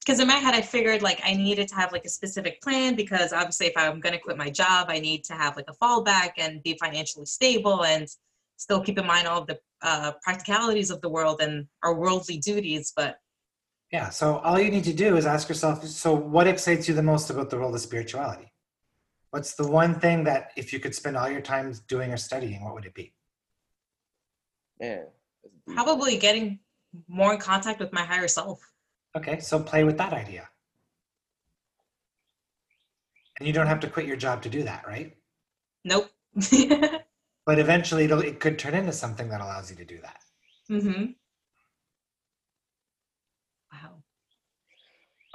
Because 0.00 0.20
in 0.20 0.28
my 0.28 0.34
head, 0.34 0.54
I 0.54 0.60
figured 0.60 1.00
like 1.00 1.20
I 1.24 1.32
needed 1.32 1.68
to 1.68 1.74
have 1.76 1.92
like 1.92 2.04
a 2.04 2.10
specific 2.10 2.60
plan 2.60 2.94
because 2.94 3.32
obviously, 3.32 3.66
if 3.66 3.76
I'm 3.76 4.00
going 4.00 4.12
to 4.12 4.20
quit 4.20 4.36
my 4.36 4.50
job, 4.50 4.88
I 4.90 5.00
need 5.00 5.24
to 5.24 5.32
have 5.32 5.56
like 5.56 5.68
a 5.68 5.74
fallback 5.74 6.32
and 6.36 6.62
be 6.62 6.76
financially 6.78 7.24
stable 7.24 7.84
and 7.84 8.06
still 8.56 8.82
keep 8.82 8.98
in 8.98 9.06
mind 9.06 9.26
all 9.26 9.40
of 9.40 9.46
the 9.46 9.58
uh, 9.82 10.12
practicalities 10.22 10.90
of 10.90 11.00
the 11.00 11.08
world 11.08 11.40
and 11.40 11.66
our 11.82 11.94
worldly 11.94 12.36
duties. 12.36 12.92
But 12.94 13.18
Yeah. 13.90 14.10
So 14.10 14.38
all 14.38 14.60
you 14.60 14.70
need 14.70 14.84
to 14.84 14.92
do 14.92 15.16
is 15.16 15.24
ask 15.24 15.48
yourself 15.48 15.82
so, 15.86 16.14
what 16.14 16.46
excites 16.46 16.86
you 16.86 16.94
the 16.94 17.02
most 17.02 17.30
about 17.30 17.48
the 17.48 17.56
world 17.56 17.74
of 17.74 17.80
spirituality? 17.80 18.52
What's 19.34 19.54
the 19.54 19.66
one 19.66 19.98
thing 19.98 20.22
that 20.24 20.52
if 20.56 20.72
you 20.72 20.78
could 20.78 20.94
spend 20.94 21.16
all 21.16 21.28
your 21.28 21.40
time 21.40 21.74
doing 21.88 22.12
or 22.12 22.16
studying, 22.16 22.62
what 22.62 22.72
would 22.74 22.84
it 22.84 22.94
be? 22.94 23.12
Man. 24.78 25.06
probably 25.66 26.16
getting 26.18 26.60
more 27.08 27.34
in 27.34 27.40
contact 27.40 27.80
with 27.80 27.92
my 27.92 28.04
higher 28.04 28.28
self. 28.28 28.60
Okay. 29.16 29.40
So 29.40 29.58
play 29.58 29.82
with 29.82 29.98
that 29.98 30.12
idea. 30.12 30.48
And 33.40 33.48
you 33.48 33.52
don't 33.52 33.66
have 33.66 33.80
to 33.80 33.88
quit 33.88 34.06
your 34.06 34.16
job 34.16 34.40
to 34.42 34.48
do 34.48 34.62
that, 34.62 34.86
right? 34.86 35.16
Nope. 35.84 36.12
But 37.46 37.58
eventually 37.58 38.04
it'll, 38.04 38.20
it 38.20 38.38
could 38.38 38.56
turn 38.56 38.74
into 38.74 38.92
something 38.92 39.28
that 39.30 39.40
allows 39.40 39.68
you 39.68 39.76
to 39.76 39.84
do 39.84 39.98
that. 40.00 40.20
mm-hmm. 40.70 41.04
Wow. 43.72 44.02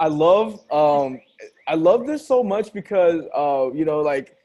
I 0.00 0.08
love 0.08 0.58
um 0.72 1.20
I 1.70 1.74
love 1.74 2.04
this 2.04 2.26
so 2.26 2.42
much 2.42 2.72
because 2.72 3.22
uh 3.32 3.70
you 3.72 3.84
know 3.84 4.00
like 4.00 4.36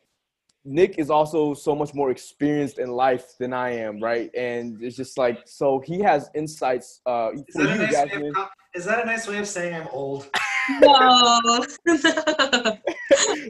Nick 0.64 1.00
is 1.00 1.10
also 1.10 1.56
so 1.56 1.76
much 1.76 1.92
more 1.96 2.12
experienced 2.12 2.78
in 2.78 2.90
life 2.92 3.34
than 3.40 3.52
I 3.52 3.70
am, 3.72 4.00
right? 4.00 4.30
And 4.36 4.82
it's 4.82 4.96
just 4.96 5.18
like 5.18 5.40
so 5.46 5.80
he 5.80 6.00
has 6.02 6.30
insights 6.36 7.02
uh 7.08 7.32
Is 7.34 7.56
that, 7.56 7.66
a 7.66 7.74
you 7.74 7.78
nice 7.80 7.94
way 7.94 8.28
of, 8.28 8.48
is 8.76 8.86
that 8.86 9.04
a 9.04 9.06
nice 9.08 9.28
way 9.28 9.40
of 9.40 9.48
saying 9.48 9.74
I'm 9.74 9.88
old? 9.92 10.30
No. 10.82 11.64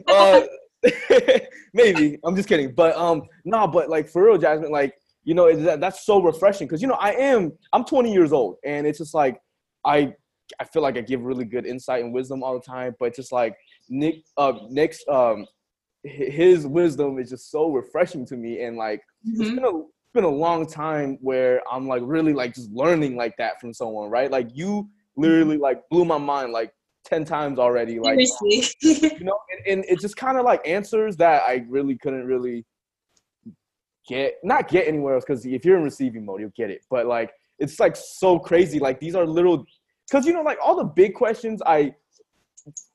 uh, 0.08 0.42
maybe 1.72 2.18
I'm 2.24 2.36
just 2.36 2.46
kidding, 2.46 2.74
but 2.74 2.94
um, 2.94 3.22
nah, 3.46 3.66
but 3.66 3.88
like 3.88 4.06
for 4.06 4.22
real, 4.22 4.36
Jasmine, 4.36 4.70
like 4.70 4.92
you 5.24 5.32
know, 5.32 5.50
that, 5.56 5.80
that's 5.80 6.04
so 6.04 6.20
refreshing 6.20 6.66
because 6.66 6.82
you 6.82 6.88
know 6.88 6.98
I 7.00 7.12
am 7.12 7.52
I'm 7.72 7.84
20 7.86 8.12
years 8.12 8.34
old, 8.34 8.56
and 8.66 8.86
it's 8.86 8.98
just 8.98 9.14
like 9.14 9.40
I 9.82 10.12
I 10.60 10.64
feel 10.64 10.82
like 10.82 10.96
I 10.96 11.00
give 11.00 11.22
really 11.22 11.44
good 11.44 11.66
insight 11.66 12.04
and 12.04 12.12
wisdom 12.12 12.42
all 12.42 12.54
the 12.54 12.64
time, 12.64 12.94
but 12.98 13.14
just 13.14 13.32
like 13.32 13.56
Nick, 13.88 14.24
uh, 14.36 14.52
Nick's 14.68 15.02
um, 15.08 15.46
his 16.02 16.66
wisdom 16.66 17.18
is 17.18 17.30
just 17.30 17.50
so 17.50 17.70
refreshing 17.70 18.26
to 18.26 18.36
me, 18.36 18.62
and 18.62 18.76
like 18.76 19.00
mm-hmm. 19.26 19.42
it's 19.42 19.50
been 19.50 19.64
a 19.64 19.78
it's 19.78 20.12
been 20.12 20.24
a 20.24 20.28
long 20.28 20.66
time 20.66 21.18
where 21.20 21.60
I'm 21.70 21.86
like 21.86 22.02
really 22.04 22.32
like 22.32 22.54
just 22.54 22.70
learning 22.70 23.16
like 23.16 23.36
that 23.38 23.60
from 23.60 23.72
someone, 23.72 24.10
right? 24.10 24.30
Like 24.30 24.48
you 24.54 24.88
literally 25.16 25.56
like 25.56 25.82
blew 25.90 26.04
my 26.04 26.18
mind 26.18 26.52
like 26.52 26.72
10 27.06 27.24
times 27.24 27.58
already 27.58 27.98
like 28.00 28.18
you 28.80 29.24
know 29.24 29.38
and, 29.50 29.66
and 29.66 29.84
it 29.88 30.00
just 30.00 30.16
kind 30.16 30.36
of 30.36 30.44
like 30.44 30.66
answers 30.66 31.16
that 31.16 31.42
i 31.46 31.64
really 31.68 31.96
couldn't 31.96 32.26
really 32.26 32.64
get 34.08 34.34
not 34.42 34.68
get 34.68 34.86
anywhere 34.88 35.14
else 35.14 35.24
because 35.24 35.46
if 35.46 35.64
you're 35.64 35.76
in 35.76 35.84
receiving 35.84 36.24
mode 36.24 36.40
you'll 36.40 36.50
get 36.56 36.68
it 36.70 36.84
but 36.90 37.06
like 37.06 37.32
it's 37.58 37.78
like 37.78 37.96
so 37.96 38.38
crazy 38.38 38.78
like 38.78 38.98
these 38.98 39.14
are 39.14 39.24
little 39.24 39.64
because 40.08 40.26
you 40.26 40.32
know 40.32 40.42
like 40.42 40.58
all 40.62 40.76
the 40.76 40.84
big 40.84 41.14
questions 41.14 41.62
i 41.64 41.94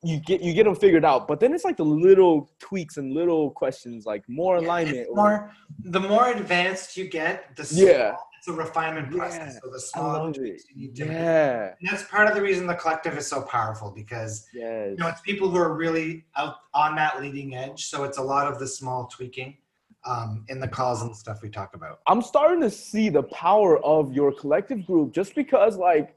you 0.02 0.20
get 0.20 0.42
you 0.42 0.52
get 0.52 0.64
them 0.64 0.74
figured 0.74 1.04
out 1.04 1.26
but 1.26 1.40
then 1.40 1.54
it's 1.54 1.64
like 1.64 1.76
the 1.76 1.84
little 1.84 2.50
tweaks 2.58 2.98
and 2.98 3.14
little 3.14 3.50
questions 3.50 4.04
like 4.04 4.22
more 4.28 4.56
alignment 4.56 4.96
yeah, 4.96 5.14
more 5.14 5.50
the 5.84 6.00
more 6.00 6.28
advanced 6.28 6.96
you 6.96 7.08
get 7.08 7.56
the 7.56 7.68
yeah 7.74 8.14
it's 8.42 8.48
a 8.48 8.52
refinement 8.52 9.08
process. 9.12 9.54
Yeah, 9.54 9.60
so 9.60 9.70
the 9.70 9.78
small 9.78 10.32
tweaks 10.32 10.64
you 10.68 10.88
need 10.88 10.96
to 10.96 11.04
yeah. 11.04 11.74
And 11.78 11.88
that's 11.88 12.02
part 12.02 12.26
of 12.26 12.34
the 12.34 12.42
reason 12.42 12.66
the 12.66 12.74
collective 12.74 13.16
is 13.16 13.28
so 13.28 13.42
powerful 13.42 13.92
because 13.92 14.48
yes. 14.52 14.88
you 14.90 14.96
know 14.96 15.06
it's 15.06 15.20
people 15.20 15.48
who 15.48 15.58
are 15.58 15.76
really 15.76 16.24
out 16.36 16.56
on 16.74 16.96
that 16.96 17.20
leading 17.20 17.54
edge. 17.54 17.84
So 17.84 18.02
it's 18.02 18.18
a 18.18 18.22
lot 18.22 18.48
of 18.48 18.58
the 18.58 18.66
small 18.66 19.06
tweaking 19.06 19.58
um, 20.04 20.44
in 20.48 20.58
the 20.58 20.66
calls 20.66 21.02
and 21.02 21.16
stuff 21.16 21.40
we 21.40 21.50
talk 21.50 21.76
about. 21.76 22.00
I'm 22.08 22.20
starting 22.20 22.60
to 22.62 22.70
see 22.70 23.10
the 23.10 23.22
power 23.22 23.78
of 23.84 24.12
your 24.12 24.32
collective 24.32 24.84
group 24.86 25.14
just 25.14 25.36
because 25.36 25.76
like. 25.76 26.16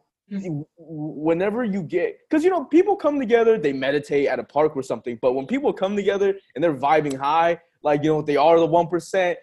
Whenever 0.78 1.64
you 1.64 1.84
get 1.84 2.18
because 2.28 2.44
you 2.44 2.50
know 2.50 2.66
people 2.66 2.96
come 2.96 3.20
together 3.20 3.60
they 3.60 3.72
meditate 3.72 4.28
at 4.28 4.40
a 4.40 4.44
park 4.44 4.76
or 4.76 4.82
something 4.82 5.20
but 5.22 5.34
when 5.34 5.46
people 5.46 5.72
come 5.72 5.96
together 5.96 6.34
and 6.56 6.64
they're 6.64 6.74
vibing 6.74 7.16
high 7.16 7.60
like 7.84 8.04
you 8.04 8.10
know 8.10 8.24
they 8.24 8.36
are 8.36 8.60
the 8.60 8.68
1% 8.68 9.36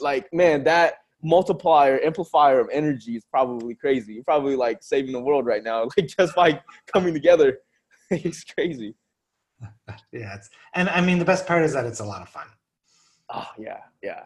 like 0.00 0.32
man 0.32 0.62
that 0.62 0.94
multiplier 1.22 2.00
amplifier 2.04 2.60
of 2.60 2.68
energy 2.72 3.16
is 3.16 3.24
probably 3.30 3.74
crazy. 3.74 4.14
You're 4.14 4.24
probably 4.24 4.56
like 4.56 4.82
saving 4.82 5.12
the 5.12 5.20
world 5.20 5.46
right 5.46 5.62
now, 5.62 5.88
like 5.96 6.08
just 6.08 6.34
by 6.34 6.60
coming 6.92 7.14
together. 7.14 7.58
it's 8.10 8.44
crazy. 8.44 8.94
yeah, 10.12 10.36
it's 10.36 10.50
and 10.74 10.88
I 10.88 11.00
mean 11.00 11.18
the 11.18 11.24
best 11.24 11.46
part 11.46 11.62
is 11.62 11.72
that 11.72 11.86
it's 11.86 12.00
a 12.00 12.04
lot 12.04 12.22
of 12.22 12.28
fun. 12.28 12.46
Oh 13.30 13.48
yeah, 13.58 13.80
yeah. 14.02 14.22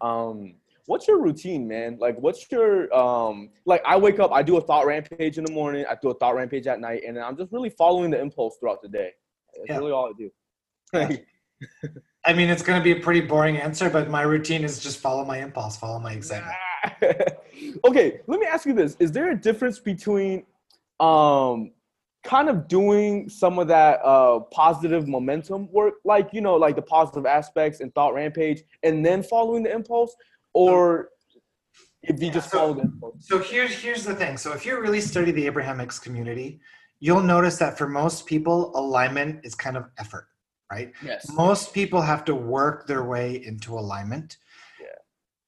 Um, 0.00 0.56
what's 0.86 1.08
your 1.08 1.20
routine, 1.20 1.66
man? 1.66 1.98
Like, 2.00 2.18
what's 2.18 2.50
your 2.50 2.94
um, 2.94 3.50
like? 3.64 3.82
I 3.86 3.96
wake 3.96 4.20
up, 4.20 4.32
I 4.32 4.42
do 4.42 4.56
a 4.56 4.60
thought 4.60 4.86
rampage 4.86 5.38
in 5.38 5.44
the 5.44 5.52
morning, 5.52 5.84
I 5.88 5.96
do 6.00 6.10
a 6.10 6.14
thought 6.14 6.34
rampage 6.34 6.66
at 6.66 6.80
night, 6.80 7.02
and 7.06 7.18
I'm 7.18 7.36
just 7.36 7.52
really 7.52 7.70
following 7.70 8.10
the 8.10 8.20
impulse 8.20 8.56
throughout 8.58 8.82
the 8.82 8.88
day. 8.88 9.10
That's 9.56 9.70
yeah. 9.70 9.78
really 9.78 9.92
all 9.92 10.08
I 10.08 10.12
do. 10.16 10.30
Yeah. 10.92 11.16
I 12.26 12.32
mean, 12.32 12.48
it's 12.48 12.62
going 12.62 12.78
to 12.78 12.84
be 12.84 12.92
a 12.92 13.02
pretty 13.02 13.20
boring 13.20 13.56
answer, 13.56 13.90
but 13.90 14.08
my 14.08 14.22
routine 14.22 14.64
is 14.64 14.80
just 14.80 14.98
follow 14.98 15.24
my 15.24 15.42
impulse, 15.42 15.76
follow 15.76 15.98
my 15.98 16.12
excitement. 16.12 16.54
okay, 17.86 18.20
let 18.26 18.40
me 18.40 18.46
ask 18.46 18.66
you 18.66 18.72
this: 18.72 18.96
Is 18.98 19.12
there 19.12 19.30
a 19.30 19.36
difference 19.36 19.78
between, 19.78 20.44
um, 21.00 21.72
kind 22.24 22.48
of 22.48 22.66
doing 22.66 23.28
some 23.28 23.58
of 23.58 23.68
that 23.68 24.00
uh, 24.04 24.40
positive 24.50 25.06
momentum 25.06 25.70
work, 25.70 25.94
like 26.04 26.30
you 26.32 26.40
know, 26.40 26.56
like 26.56 26.76
the 26.76 26.82
positive 26.82 27.26
aspects 27.26 27.80
and 27.80 27.94
thought 27.94 28.14
rampage, 28.14 28.62
and 28.82 29.04
then 29.04 29.22
following 29.22 29.62
the 29.62 29.72
impulse, 29.72 30.16
or 30.54 31.10
if 32.02 32.20
you 32.20 32.28
yeah, 32.28 32.32
just 32.32 32.50
so, 32.50 32.58
follow 32.58 32.74
the 32.74 32.82
impulse? 32.82 33.26
So 33.26 33.38
here's 33.38 33.72
here's 33.72 34.04
the 34.04 34.14
thing. 34.14 34.36
So 34.36 34.52
if 34.52 34.64
you 34.64 34.80
really 34.80 35.00
study 35.00 35.30
the 35.30 35.46
Abraham 35.46 35.78
Hicks 35.78 35.98
community, 35.98 36.60
you'll 37.00 37.22
notice 37.22 37.58
that 37.58 37.76
for 37.76 37.88
most 37.88 38.24
people, 38.26 38.72
alignment 38.74 39.44
is 39.44 39.54
kind 39.54 39.76
of 39.76 39.84
effort 39.98 40.28
right? 40.70 40.92
Yes. 41.04 41.30
Most 41.30 41.72
people 41.72 42.00
have 42.00 42.24
to 42.24 42.34
work 42.34 42.86
their 42.86 43.04
way 43.04 43.44
into 43.44 43.78
alignment. 43.78 44.38
Yeah. 44.80 44.86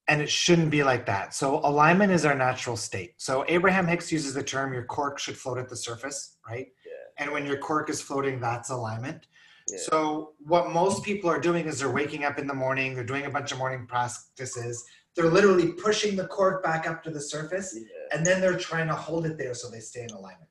And 0.09 0.23
it 0.23 0.31
shouldn't 0.31 0.71
be 0.71 0.83
like 0.83 1.07
that. 1.07 1.35
So 1.35 1.59
alignment 1.59 2.13
is 2.13 2.25
our 2.25 2.35
natural 2.35 2.77
state. 2.77 3.15
So 3.17 3.45
Abraham 3.49 3.87
Hicks 3.87 4.13
uses 4.13 4.35
the 4.35 4.43
term 4.43 4.73
your 4.73 4.85
cork 4.85 5.19
should 5.19 5.37
float 5.37 5.59
at 5.59 5.69
the 5.69 5.77
surface, 5.77 6.37
right? 6.49 6.69
Yeah. 6.85 7.25
And 7.25 7.33
when 7.33 7.47
your 7.47 7.59
cork 7.59 7.91
is 7.91 8.01
floating, 8.01 8.41
that's 8.41 8.71
alignment. 8.71 9.27
Yeah. 9.69 9.79
So 9.81 10.33
what 10.39 10.71
most 10.71 11.03
people 11.03 11.29
are 11.29 11.41
doing 11.41 11.67
is 11.67 11.81
they're 11.81 11.91
waking 11.91 12.25
up 12.25 12.39
in 12.39 12.47
the 12.47 12.55
morning, 12.55 12.95
they're 12.95 13.05
doing 13.05 13.27
a 13.27 13.31
bunch 13.31 13.53
of 13.53 13.59
morning 13.59 13.87
practices, 13.87 14.85
they're 15.17 15.31
literally 15.31 15.73
pushing 15.73 16.15
the 16.15 16.27
cork 16.27 16.63
back 16.63 16.89
up 16.89 17.03
to 17.05 17.11
the 17.11 17.21
surface, 17.21 17.77
yeah. 17.77 18.17
and 18.17 18.25
then 18.25 18.41
they're 18.41 18.59
trying 18.59 18.87
to 18.87 18.95
hold 18.95 19.27
it 19.27 19.39
there 19.39 19.55
so 19.55 19.69
they 19.69 19.81
stay 19.81 20.03
in 20.03 20.11
alignment, 20.11 20.51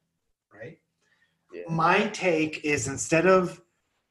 right? 0.53 0.79
Yeah. 1.53 1.61
My 1.69 2.07
take 2.07 2.65
is 2.65 2.87
instead 2.87 3.25
of 3.25 3.61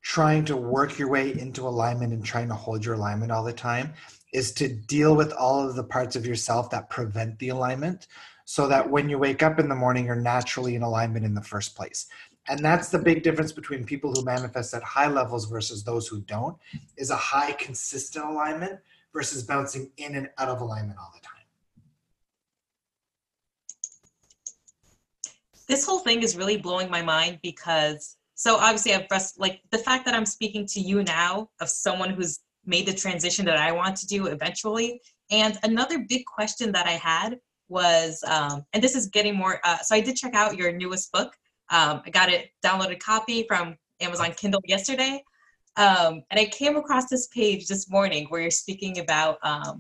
trying 0.04 0.44
to 0.44 0.56
work 0.56 0.98
your 0.98 1.08
way 1.08 1.38
into 1.38 1.66
alignment 1.66 2.12
and 2.12 2.24
trying 2.24 2.48
to 2.48 2.54
hold 2.54 2.84
your 2.84 2.94
alignment 2.94 3.32
all 3.32 3.42
the 3.42 3.52
time 3.52 3.92
is 4.32 4.52
to 4.52 4.68
deal 4.68 5.16
with 5.16 5.32
all 5.32 5.66
of 5.66 5.76
the 5.76 5.84
parts 5.84 6.14
of 6.14 6.26
yourself 6.26 6.68
that 6.70 6.90
prevent 6.90 7.38
the 7.38 7.48
alignment 7.48 8.06
so 8.44 8.68
that 8.68 8.88
when 8.88 9.08
you 9.08 9.18
wake 9.18 9.42
up 9.42 9.58
in 9.58 9.68
the 9.68 9.74
morning 9.74 10.04
you're 10.04 10.14
naturally 10.14 10.74
in 10.74 10.82
alignment 10.82 11.24
in 11.24 11.34
the 11.34 11.42
first 11.42 11.74
place 11.74 12.06
and 12.48 12.60
that's 12.60 12.88
the 12.88 12.98
big 12.98 13.22
difference 13.22 13.52
between 13.52 13.84
people 13.84 14.12
who 14.12 14.24
manifest 14.24 14.74
at 14.74 14.82
high 14.82 15.08
levels 15.08 15.46
versus 15.46 15.82
those 15.82 16.06
who 16.06 16.20
don't 16.22 16.56
is 16.96 17.10
a 17.10 17.16
high 17.16 17.52
consistent 17.52 18.24
alignment 18.24 18.78
versus 19.12 19.42
bouncing 19.42 19.90
in 19.96 20.16
and 20.16 20.28
out 20.38 20.48
of 20.48 20.60
alignment 20.60 20.98
all 20.98 21.12
the 21.14 21.20
time 21.20 21.34
this 25.66 25.86
whole 25.86 26.00
thing 26.00 26.22
is 26.22 26.36
really 26.36 26.56
blowing 26.56 26.90
my 26.90 27.02
mind 27.02 27.38
because 27.42 28.16
so 28.34 28.56
obviously 28.56 28.94
I've 28.94 29.08
pressed 29.08 29.38
like 29.38 29.60
the 29.70 29.78
fact 29.78 30.04
that 30.04 30.14
I'm 30.14 30.26
speaking 30.26 30.66
to 30.66 30.80
you 30.80 31.02
now 31.04 31.48
of 31.60 31.68
someone 31.68 32.10
who's 32.10 32.40
made 32.66 32.86
the 32.86 32.94
transition 32.94 33.44
that 33.46 33.56
I 33.56 33.72
want 33.72 33.96
to 33.98 34.06
do 34.06 34.26
eventually. 34.26 35.00
And 35.30 35.58
another 35.62 36.04
big 36.08 36.24
question 36.26 36.72
that 36.72 36.86
I 36.86 36.92
had 36.92 37.38
was, 37.68 38.22
um, 38.26 38.64
and 38.72 38.82
this 38.82 38.94
is 38.94 39.06
getting 39.06 39.36
more. 39.36 39.60
Uh, 39.64 39.78
so 39.78 39.94
I 39.94 40.00
did 40.00 40.16
check 40.16 40.34
out 40.34 40.56
your 40.56 40.72
newest 40.72 41.12
book. 41.12 41.34
Um, 41.70 42.02
I 42.04 42.10
got 42.10 42.28
it 42.28 42.50
downloaded 42.64 43.00
copy 43.00 43.44
from 43.48 43.76
Amazon 44.00 44.32
Kindle 44.36 44.60
yesterday, 44.66 45.22
um, 45.76 46.22
and 46.30 46.38
I 46.38 46.46
came 46.46 46.76
across 46.76 47.08
this 47.08 47.26
page 47.28 47.66
this 47.66 47.90
morning 47.90 48.26
where 48.28 48.40
you're 48.40 48.50
speaking 48.50 49.00
about 49.00 49.38
um, 49.42 49.78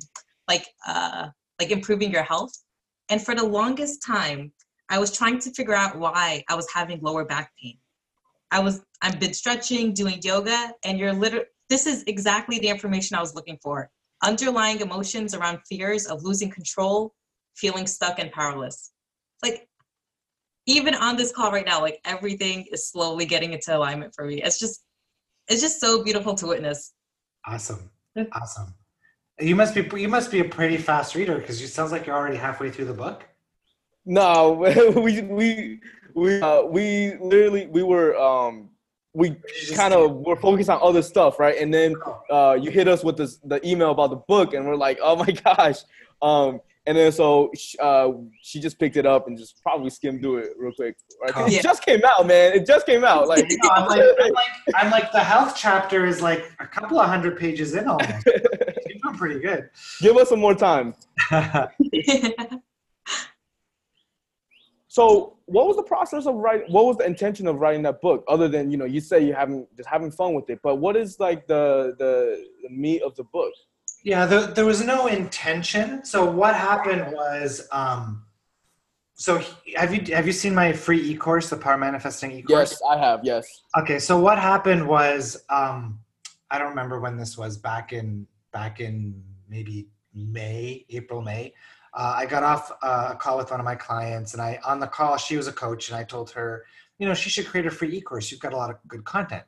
like 0.48 0.66
uh, 0.86 1.28
like 1.60 1.70
improving 1.70 2.10
your 2.10 2.22
health. 2.22 2.52
And 3.10 3.22
for 3.22 3.34
the 3.34 3.44
longest 3.44 4.02
time, 4.04 4.52
I 4.88 4.98
was 4.98 5.16
trying 5.16 5.38
to 5.40 5.50
figure 5.52 5.74
out 5.74 5.98
why 5.98 6.42
I 6.48 6.54
was 6.54 6.66
having 6.72 7.00
lower 7.00 7.24
back 7.24 7.52
pain. 7.62 7.78
I 8.50 8.60
was 8.60 8.82
I've 9.02 9.20
been 9.20 9.34
stretching, 9.34 9.92
doing 9.92 10.20
yoga, 10.22 10.72
and 10.84 10.98
you're 10.98 11.12
literally 11.12 11.46
this 11.70 11.86
is 11.86 12.04
exactly 12.06 12.58
the 12.58 12.68
information 12.68 13.16
I 13.16 13.20
was 13.20 13.34
looking 13.34 13.58
for. 13.62 13.90
Underlying 14.22 14.80
emotions 14.80 15.34
around 15.34 15.60
fears 15.68 16.06
of 16.06 16.22
losing 16.22 16.50
control, 16.50 17.14
feeling 17.56 17.86
stuck 17.86 18.18
and 18.18 18.30
powerless. 18.32 18.92
Like 19.42 19.68
even 20.66 20.94
on 20.94 21.16
this 21.16 21.32
call 21.32 21.52
right 21.52 21.66
now, 21.66 21.80
like 21.80 22.00
everything 22.04 22.66
is 22.72 22.88
slowly 22.88 23.26
getting 23.26 23.52
into 23.52 23.76
alignment 23.76 24.14
for 24.14 24.24
me. 24.24 24.42
It's 24.42 24.58
just 24.58 24.82
it's 25.48 25.60
just 25.60 25.80
so 25.80 26.02
beautiful 26.02 26.34
to 26.36 26.46
witness. 26.46 26.92
Awesome. 27.46 27.90
Awesome. 28.32 28.74
You 29.40 29.56
must 29.56 29.74
be 29.74 29.88
you 30.00 30.08
must 30.08 30.30
be 30.30 30.40
a 30.40 30.44
pretty 30.44 30.76
fast 30.76 31.14
reader 31.14 31.38
because 31.38 31.60
you 31.60 31.66
sounds 31.66 31.92
like 31.92 32.06
you're 32.06 32.16
already 32.16 32.36
halfway 32.36 32.70
through 32.70 32.86
the 32.86 32.94
book. 32.94 33.24
No, 34.06 34.52
we 34.96 35.22
we 35.22 35.80
we 36.14 36.40
uh, 36.40 36.62
we 36.62 37.16
literally 37.20 37.66
we 37.66 37.82
were 37.82 38.16
um 38.16 38.70
we 39.14 39.36
kind 39.74 39.94
of 39.94 40.16
were 40.26 40.36
focused 40.36 40.68
on 40.68 40.80
other 40.82 41.02
stuff, 41.02 41.38
right? 41.38 41.56
And 41.58 41.72
then 41.72 41.94
uh, 42.30 42.58
you 42.60 42.70
hit 42.70 42.88
us 42.88 43.04
with 43.04 43.16
this, 43.16 43.36
the 43.44 43.64
email 43.66 43.92
about 43.92 44.10
the 44.10 44.16
book, 44.16 44.54
and 44.54 44.66
we're 44.66 44.76
like, 44.76 44.98
oh 45.00 45.16
my 45.16 45.30
gosh. 45.44 45.78
Um, 46.20 46.60
and 46.86 46.96
then 46.96 47.12
so 47.12 47.50
uh, 47.80 48.12
she 48.42 48.60
just 48.60 48.78
picked 48.78 48.96
it 48.96 49.06
up 49.06 49.26
and 49.26 49.38
just 49.38 49.62
probably 49.62 49.88
skimmed 49.90 50.20
through 50.20 50.38
it 50.38 50.50
real 50.58 50.72
quick. 50.72 50.96
Right? 51.22 51.50
Yeah. 51.50 51.58
It 51.58 51.62
just 51.62 51.84
came 51.84 52.00
out, 52.04 52.26
man. 52.26 52.52
It 52.52 52.66
just 52.66 52.84
came 52.84 53.04
out. 53.04 53.26
Like, 53.26 53.46
no, 53.62 53.70
I'm, 53.70 53.88
like, 53.88 54.00
I'm, 54.00 54.32
like, 54.32 54.44
I'm 54.76 54.90
like 54.90 55.12
the 55.12 55.20
health 55.20 55.54
chapter 55.56 56.04
is 56.04 56.20
like 56.20 56.44
a 56.60 56.66
couple 56.66 56.98
of 56.98 57.08
hundred 57.08 57.38
pages 57.38 57.74
in 57.74 57.88
almost. 57.88 58.10
You're 58.26 58.98
doing 59.02 59.16
pretty 59.16 59.40
good. 59.40 59.70
Give 60.00 60.16
us 60.16 60.28
some 60.28 60.40
more 60.40 60.54
time. 60.54 60.94
So, 64.94 65.38
what 65.46 65.66
was 65.66 65.74
the 65.74 65.82
process 65.82 66.24
of 66.24 66.36
writing? 66.36 66.70
What 66.70 66.84
was 66.84 66.98
the 66.98 67.04
intention 67.04 67.48
of 67.48 67.56
writing 67.56 67.82
that 67.82 68.00
book, 68.00 68.22
other 68.28 68.46
than 68.46 68.70
you 68.70 68.76
know, 68.76 68.84
you 68.84 69.00
say 69.00 69.26
you 69.26 69.34
having 69.34 69.66
just 69.76 69.88
having 69.88 70.12
fun 70.12 70.34
with 70.34 70.48
it? 70.50 70.60
But 70.62 70.76
what 70.76 70.94
is 70.94 71.18
like 71.18 71.48
the 71.48 71.96
the, 71.98 72.46
the 72.62 72.68
meat 72.70 73.02
of 73.02 73.16
the 73.16 73.24
book? 73.24 73.52
Yeah, 74.04 74.26
the, 74.26 74.52
there 74.54 74.66
was 74.66 74.84
no 74.84 75.06
intention. 75.06 76.04
So 76.04 76.30
what 76.30 76.54
happened 76.54 77.10
was, 77.12 77.66
um, 77.72 78.24
so 79.14 79.42
have 79.76 79.94
you 79.94 80.14
have 80.14 80.26
you 80.26 80.32
seen 80.32 80.54
my 80.54 80.72
free 80.74 81.00
e-course, 81.00 81.48
the 81.48 81.56
Power 81.56 81.78
Manifesting 81.78 82.30
e-course? 82.32 82.72
Yes, 82.72 82.82
I 82.88 82.98
have. 82.98 83.20
Yes. 83.22 83.46
Okay, 83.78 83.98
so 83.98 84.20
what 84.20 84.38
happened 84.38 84.86
was, 84.86 85.44
um, 85.48 86.00
I 86.50 86.58
don't 86.58 86.68
remember 86.68 87.00
when 87.00 87.16
this 87.16 87.38
was 87.38 87.56
back 87.56 87.94
in 87.94 88.26
back 88.52 88.80
in 88.80 89.22
maybe 89.48 89.88
May, 90.12 90.84
April, 90.90 91.22
May. 91.22 91.54
Uh, 91.94 92.14
I 92.16 92.26
got 92.26 92.42
off 92.42 92.72
uh, 92.82 93.10
a 93.12 93.16
call 93.16 93.38
with 93.38 93.52
one 93.52 93.60
of 93.60 93.64
my 93.64 93.76
clients, 93.76 94.34
and 94.34 94.42
I 94.42 94.60
on 94.66 94.80
the 94.80 94.86
call 94.86 95.16
she 95.16 95.38
was 95.38 95.46
a 95.46 95.52
coach, 95.52 95.88
and 95.88 95.96
I 95.96 96.04
told 96.04 96.30
her, 96.32 96.66
you 96.98 97.06
know, 97.08 97.14
she 97.14 97.30
should 97.30 97.46
create 97.46 97.66
a 97.66 97.70
free 97.70 97.96
e-course. 97.96 98.30
You've 98.30 98.40
got 98.40 98.52
a 98.52 98.56
lot 98.56 98.68
of 98.68 98.76
good 98.86 99.04
content. 99.04 99.44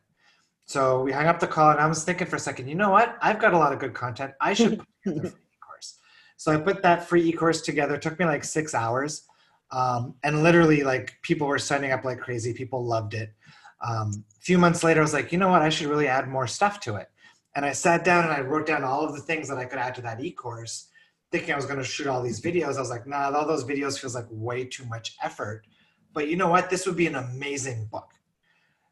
So 0.66 1.02
we 1.02 1.12
hung 1.12 1.26
up 1.26 1.38
the 1.38 1.46
call, 1.46 1.70
and 1.70 1.80
I 1.80 1.86
was 1.86 2.02
thinking 2.02 2.26
for 2.26 2.36
a 2.36 2.40
second, 2.40 2.68
you 2.68 2.74
know 2.74 2.90
what? 2.90 3.16
I've 3.22 3.38
got 3.38 3.54
a 3.54 3.58
lot 3.58 3.72
of 3.72 3.78
good 3.78 3.94
content. 3.94 4.32
I 4.40 4.52
should 4.52 4.78
put 5.04 5.14
together 5.14 5.28
a 5.28 5.30
free 5.30 5.46
e-course. 5.54 5.98
So 6.36 6.52
I 6.52 6.56
put 6.56 6.82
that 6.82 7.08
free 7.08 7.28
e-course 7.28 7.60
together. 7.62 7.94
It 7.94 8.02
took 8.02 8.18
me 8.18 8.24
like 8.24 8.42
six 8.42 8.74
hours, 8.74 9.26
um, 9.70 10.14
and 10.24 10.42
literally, 10.42 10.82
like 10.82 11.18
people 11.22 11.46
were 11.46 11.60
signing 11.60 11.92
up 11.92 12.04
like 12.04 12.18
crazy. 12.18 12.52
People 12.52 12.84
loved 12.84 13.14
it. 13.14 13.32
Um, 13.80 14.24
a 14.36 14.40
few 14.40 14.58
months 14.58 14.82
later, 14.82 15.00
I 15.00 15.02
was 15.02 15.12
like, 15.12 15.30
you 15.30 15.38
know 15.38 15.48
what? 15.48 15.62
I 15.62 15.68
should 15.68 15.86
really 15.86 16.08
add 16.08 16.28
more 16.28 16.48
stuff 16.48 16.80
to 16.80 16.96
it. 16.96 17.10
And 17.54 17.64
I 17.64 17.72
sat 17.72 18.04
down 18.04 18.24
and 18.24 18.32
I 18.32 18.40
wrote 18.40 18.66
down 18.66 18.82
all 18.84 19.04
of 19.04 19.14
the 19.14 19.20
things 19.20 19.48
that 19.48 19.58
I 19.58 19.64
could 19.64 19.78
add 19.78 19.94
to 19.94 20.02
that 20.02 20.20
e-course, 20.20 20.88
thinking 21.30 21.52
I 21.52 21.56
was 21.56 21.66
going 21.66 21.78
to 21.78 21.84
shoot 21.84 22.06
all 22.06 22.22
these 22.22 22.40
videos. 22.40 22.76
I 22.76 22.80
was 22.80 22.90
like, 22.90 23.06
nah, 23.06 23.32
all 23.32 23.46
those 23.46 23.64
videos 23.64 23.98
feels 23.98 24.14
like 24.14 24.26
way 24.30 24.64
too 24.64 24.84
much 24.86 25.16
effort. 25.22 25.64
But 26.12 26.28
you 26.28 26.36
know 26.36 26.48
what? 26.48 26.70
This 26.70 26.86
would 26.86 26.96
be 26.96 27.06
an 27.06 27.14
amazing 27.14 27.86
book. 27.86 28.10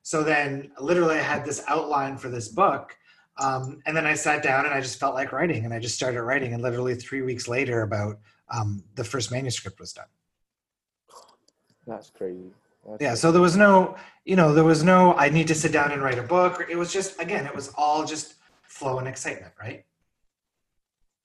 So 0.04 0.22
then, 0.22 0.70
literally, 0.78 1.16
I 1.16 1.22
had 1.22 1.46
this 1.46 1.64
outline 1.66 2.18
for 2.18 2.28
this 2.28 2.48
book. 2.48 2.94
Um, 3.40 3.80
and 3.86 3.96
then 3.96 4.06
I 4.06 4.12
sat 4.12 4.42
down 4.42 4.66
and 4.66 4.74
I 4.74 4.80
just 4.82 5.00
felt 5.00 5.14
like 5.14 5.32
writing, 5.32 5.64
and 5.64 5.72
I 5.72 5.78
just 5.78 5.94
started 5.94 6.22
writing. 6.22 6.52
And 6.52 6.62
literally 6.62 6.94
three 6.94 7.22
weeks 7.22 7.48
later, 7.48 7.82
about 7.82 8.20
um, 8.54 8.84
the 8.96 9.02
first 9.02 9.32
manuscript 9.32 9.80
was 9.80 9.94
done. 9.94 10.04
That's 11.86 12.10
crazy. 12.10 12.50
That's 12.86 13.00
Yeah. 13.00 13.08
crazy. 13.08 13.20
So 13.20 13.32
there 13.32 13.40
was 13.40 13.56
no, 13.56 13.96
you 14.26 14.36
know, 14.36 14.52
there 14.52 14.62
was 14.62 14.84
no. 14.84 15.14
I 15.14 15.30
need 15.30 15.48
to 15.48 15.54
sit 15.54 15.72
down 15.72 15.90
and 15.90 16.02
write 16.02 16.18
a 16.18 16.22
book. 16.22 16.62
It 16.68 16.76
was 16.76 16.92
just, 16.92 17.18
again, 17.18 17.46
it 17.46 17.54
was 17.54 17.72
all 17.74 18.04
just 18.04 18.34
flow 18.62 18.98
and 18.98 19.08
excitement, 19.08 19.54
right? 19.58 19.86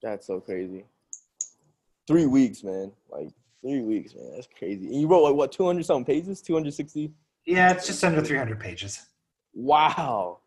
That's 0.01 0.25
so 0.25 0.39
crazy. 0.39 0.86
Three 2.07 2.27
weeks, 2.27 2.63
man. 2.63 2.93
Like 3.09 3.30
three 3.61 3.82
weeks, 3.82 4.15
man. 4.15 4.32
That's 4.36 4.47
crazy. 4.57 4.88
And 4.88 5.01
you 5.01 5.07
wrote 5.07 5.23
like 5.23 5.36
what, 5.36 5.51
two 5.51 5.65
hundred 5.65 5.86
something 5.86 6.05
pages? 6.05 6.41
Two 6.41 6.53
hundred 6.53 6.73
sixty. 6.73 7.11
Yeah, 7.49 7.71
it's 7.71 7.87
just 7.87 8.03
under 8.03 8.21
300 8.21 8.59
pages. 8.59 9.07
Wow. 9.55 10.37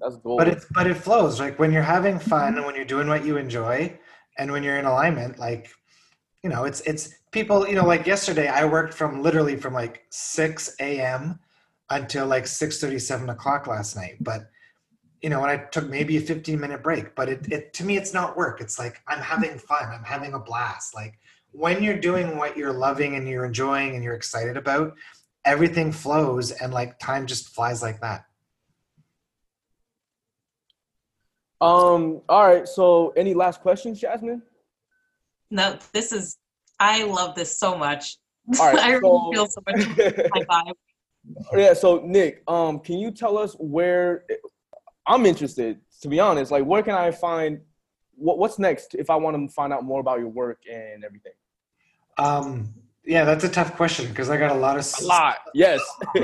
That's 0.00 0.16
gold. 0.16 0.38
but 0.38 0.46
it 0.46 0.64
but 0.70 0.86
it 0.86 0.94
flows 0.94 1.40
like 1.40 1.58
when 1.58 1.72
you're 1.72 1.82
having 1.82 2.20
fun 2.20 2.56
and 2.56 2.64
when 2.64 2.76
you're 2.76 2.84
doing 2.84 3.08
what 3.08 3.24
you 3.24 3.36
enjoy 3.36 3.98
and 4.38 4.52
when 4.52 4.62
you're 4.62 4.78
in 4.78 4.84
alignment 4.84 5.40
like 5.40 5.70
you 6.44 6.48
know 6.48 6.62
it's 6.64 6.80
it's 6.82 7.16
people 7.32 7.68
you 7.68 7.74
know 7.74 7.84
like 7.84 8.06
yesterday 8.06 8.46
i 8.46 8.64
worked 8.64 8.94
from 8.94 9.22
literally 9.24 9.56
from 9.56 9.74
like 9.74 10.04
6 10.10 10.76
a.m 10.80 11.40
until 11.90 12.28
like 12.28 12.46
6 12.46 12.78
7 12.78 13.28
o'clock 13.28 13.66
last 13.66 13.96
night 13.96 14.16
but 14.20 14.42
you 15.20 15.28
know 15.30 15.42
and 15.42 15.50
i 15.50 15.56
took 15.56 15.88
maybe 15.88 16.16
a 16.16 16.20
15 16.20 16.60
minute 16.60 16.80
break 16.80 17.16
but 17.16 17.28
it, 17.28 17.52
it 17.52 17.72
to 17.74 17.84
me 17.84 17.96
it's 17.96 18.14
not 18.14 18.36
work 18.36 18.60
it's 18.60 18.78
like 18.78 19.00
i'm 19.08 19.20
having 19.20 19.58
fun 19.58 19.90
i'm 19.92 20.04
having 20.04 20.32
a 20.34 20.38
blast 20.38 20.94
like 20.94 21.18
when 21.58 21.82
you're 21.82 21.98
doing 21.98 22.36
what 22.36 22.56
you're 22.56 22.72
loving 22.72 23.16
and 23.16 23.26
you're 23.28 23.44
enjoying 23.44 23.94
and 23.94 24.04
you're 24.04 24.14
excited 24.14 24.56
about 24.56 24.94
everything 25.44 25.90
flows 25.92 26.50
and 26.52 26.72
like 26.72 26.98
time 26.98 27.26
just 27.26 27.48
flies 27.54 27.82
like 27.82 28.00
that 28.00 28.24
um. 31.60 32.20
All 32.28 32.46
right. 32.46 32.68
So, 32.68 33.12
any 33.16 33.34
last 33.34 33.60
questions, 33.62 34.00
Jasmine? 34.00 34.42
No, 35.50 35.76
this 35.92 36.12
is 36.12 36.38
I 36.78 37.02
love 37.04 37.34
this 37.34 37.58
so 37.58 37.76
much. 37.76 38.16
All 38.60 38.66
right, 38.72 38.78
I 38.88 38.90
really 38.92 39.00
so- 39.02 39.32
feel 39.32 39.46
so 39.46 39.62
much 39.68 39.84
high 40.34 40.44
five. 40.48 40.74
yeah. 41.56 41.74
So, 41.74 42.02
Nick, 42.04 42.42
um, 42.46 42.78
can 42.78 42.98
you 42.98 43.10
tell 43.10 43.36
us 43.36 43.54
where? 43.58 44.24
I'm 45.06 45.26
interested. 45.26 45.80
To 46.02 46.08
be 46.08 46.20
honest, 46.20 46.52
like, 46.52 46.64
where 46.64 46.82
can 46.82 46.94
I 46.94 47.10
find? 47.10 47.60
What, 48.14 48.38
what's 48.38 48.60
next 48.60 48.94
if 48.94 49.10
I 49.10 49.16
want 49.16 49.36
to 49.36 49.52
find 49.52 49.72
out 49.72 49.82
more 49.82 50.00
about 50.00 50.20
your 50.20 50.28
work 50.28 50.60
and 50.72 51.04
everything? 51.04 51.32
Um, 52.18 52.74
yeah, 53.04 53.24
that's 53.24 53.44
a 53.44 53.48
tough 53.48 53.76
question 53.76 54.08
because 54.08 54.28
I 54.28 54.36
got 54.36 54.54
a 54.54 54.58
lot 54.58 54.78
of. 54.78 54.86
A 55.00 55.04
lot. 55.04 55.38
Yes. 55.54 55.80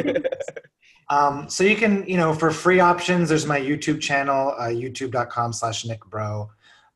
Um, 1.11 1.49
so 1.49 1.65
you 1.65 1.77
can, 1.77 2.07
you 2.07 2.17
know, 2.17 2.33
for 2.33 2.51
free 2.51 2.81
options, 2.81 3.29
there's 3.29 3.47
my 3.47 3.61
YouTube 3.61 4.01
channel, 4.01 4.55
uh, 4.59 4.69
youtube.com 4.69 5.53
slash 5.53 5.85
Nick 5.85 6.01
Breau. 6.01 6.49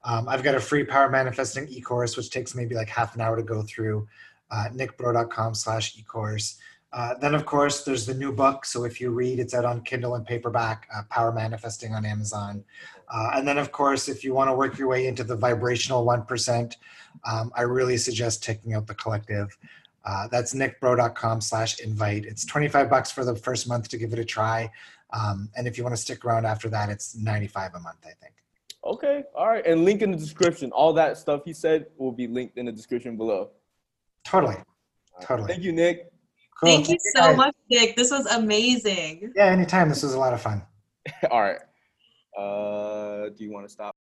Um, 0.05 0.29
I've 0.29 0.43
got 0.43 0.55
a 0.55 0.61
free 0.61 0.85
power 0.85 1.11
manifesting 1.11 1.69
e-course, 1.69 2.17
which 2.17 2.31
takes 2.31 2.55
maybe 2.55 2.75
like 2.75 2.89
half 2.89 3.15
an 3.15 3.21
hour 3.21 3.37
to 3.37 3.43
go 3.43 3.63
through, 3.63 4.09
uh, 4.51 4.69
nickbreau.com 4.73 5.55
slash 5.55 5.99
e-course. 5.99 6.59
Uh, 6.93 7.15
then 7.21 7.35
of 7.35 7.45
course 7.45 7.85
there's 7.85 8.07
the 8.07 8.15
new 8.15 8.33
book. 8.33 8.65
So 8.65 8.85
if 8.85 9.01
you 9.01 9.11
read, 9.11 9.39
it's 9.39 9.53
out 9.53 9.67
on 9.67 9.83
Kindle 9.83 10.15
and 10.15 10.25
paperback, 10.25 10.89
uh, 10.95 11.03
power 11.11 11.33
manifesting 11.33 11.95
on 11.95 12.07
Amazon. 12.07 12.65
Uh, 13.11 13.31
and 13.35 13.49
then 13.49 13.59
of 13.59 13.73
course, 13.73 14.09
if 14.09 14.23
you 14.23 14.35
want 14.35 14.49
to 14.49 14.55
work 14.55 14.79
your 14.79 14.89
way 14.89 15.07
into 15.07 15.25
the 15.25 15.37
vibrational 15.37 16.05
1%, 16.05 16.77
um, 17.25 17.53
I 17.55 17.63
really 17.63 17.97
suggest 17.97 18.43
checking 18.43 18.75
out 18.75 18.87
the 18.87 18.95
collective. 18.95 19.57
Uh, 20.05 20.29
that's 20.29 20.55
nickbreau.com 20.55 21.41
slash 21.41 21.81
invite. 21.81 22.25
It's 22.25 22.45
25 22.45 22.89
bucks 22.89 23.11
for 23.11 23.25
the 23.25 23.35
first 23.35 23.69
month 23.69 23.89
to 23.89 23.99
give 23.99 24.13
it 24.13 24.19
a 24.19 24.25
try. 24.25 24.71
Um, 25.13 25.51
and 25.57 25.67
if 25.67 25.77
you 25.77 25.85
want 25.85 25.97
to 25.97 26.01
stick 26.01 26.25
around 26.25 26.47
after 26.47 26.69
that, 26.69 26.89
it's 26.89 27.17
95 27.17 27.75
a 27.75 27.81
month, 27.81 27.99
I 28.05 28.13
think. 28.21 28.35
okay. 28.85 29.25
All 29.35 29.49
right. 29.49 29.67
And 29.67 29.85
link 29.85 30.03
in 30.03 30.11
the 30.11 30.17
description. 30.17 30.71
All 30.73 30.93
that 30.95 31.19
stuff 31.19 31.43
he 31.45 31.53
said 31.53 31.87
will 31.97 32.13
be 32.13 32.27
linked 32.27 32.57
in 32.59 32.67
the 32.67 32.73
description 32.73 33.17
below. 33.17 33.51
Totally. 34.25 34.57
Totally. 35.23 35.49
Thank 35.49 35.63
you, 35.63 35.73
Nick. 35.73 36.11
Cool. 36.61 36.71
Thank 36.71 36.89
you 36.89 36.99
so 37.15 37.35
much, 37.35 37.55
Nick. 37.71 37.97
This 37.97 38.11
was 38.11 38.27
amazing. 38.27 39.33
Yeah, 39.35 39.47
anytime. 39.47 39.89
This 39.89 40.03
was 40.03 40.15
a 40.15 40.19
lot 40.19 40.33
of 40.33 40.41
fun. 40.41 40.63
All 41.31 41.41
right. 41.41 41.59
Uh, 42.39 43.31
do 43.31 43.43
you 43.43 43.51
want 43.51 43.67
to 43.67 43.73
stop? 43.73 43.97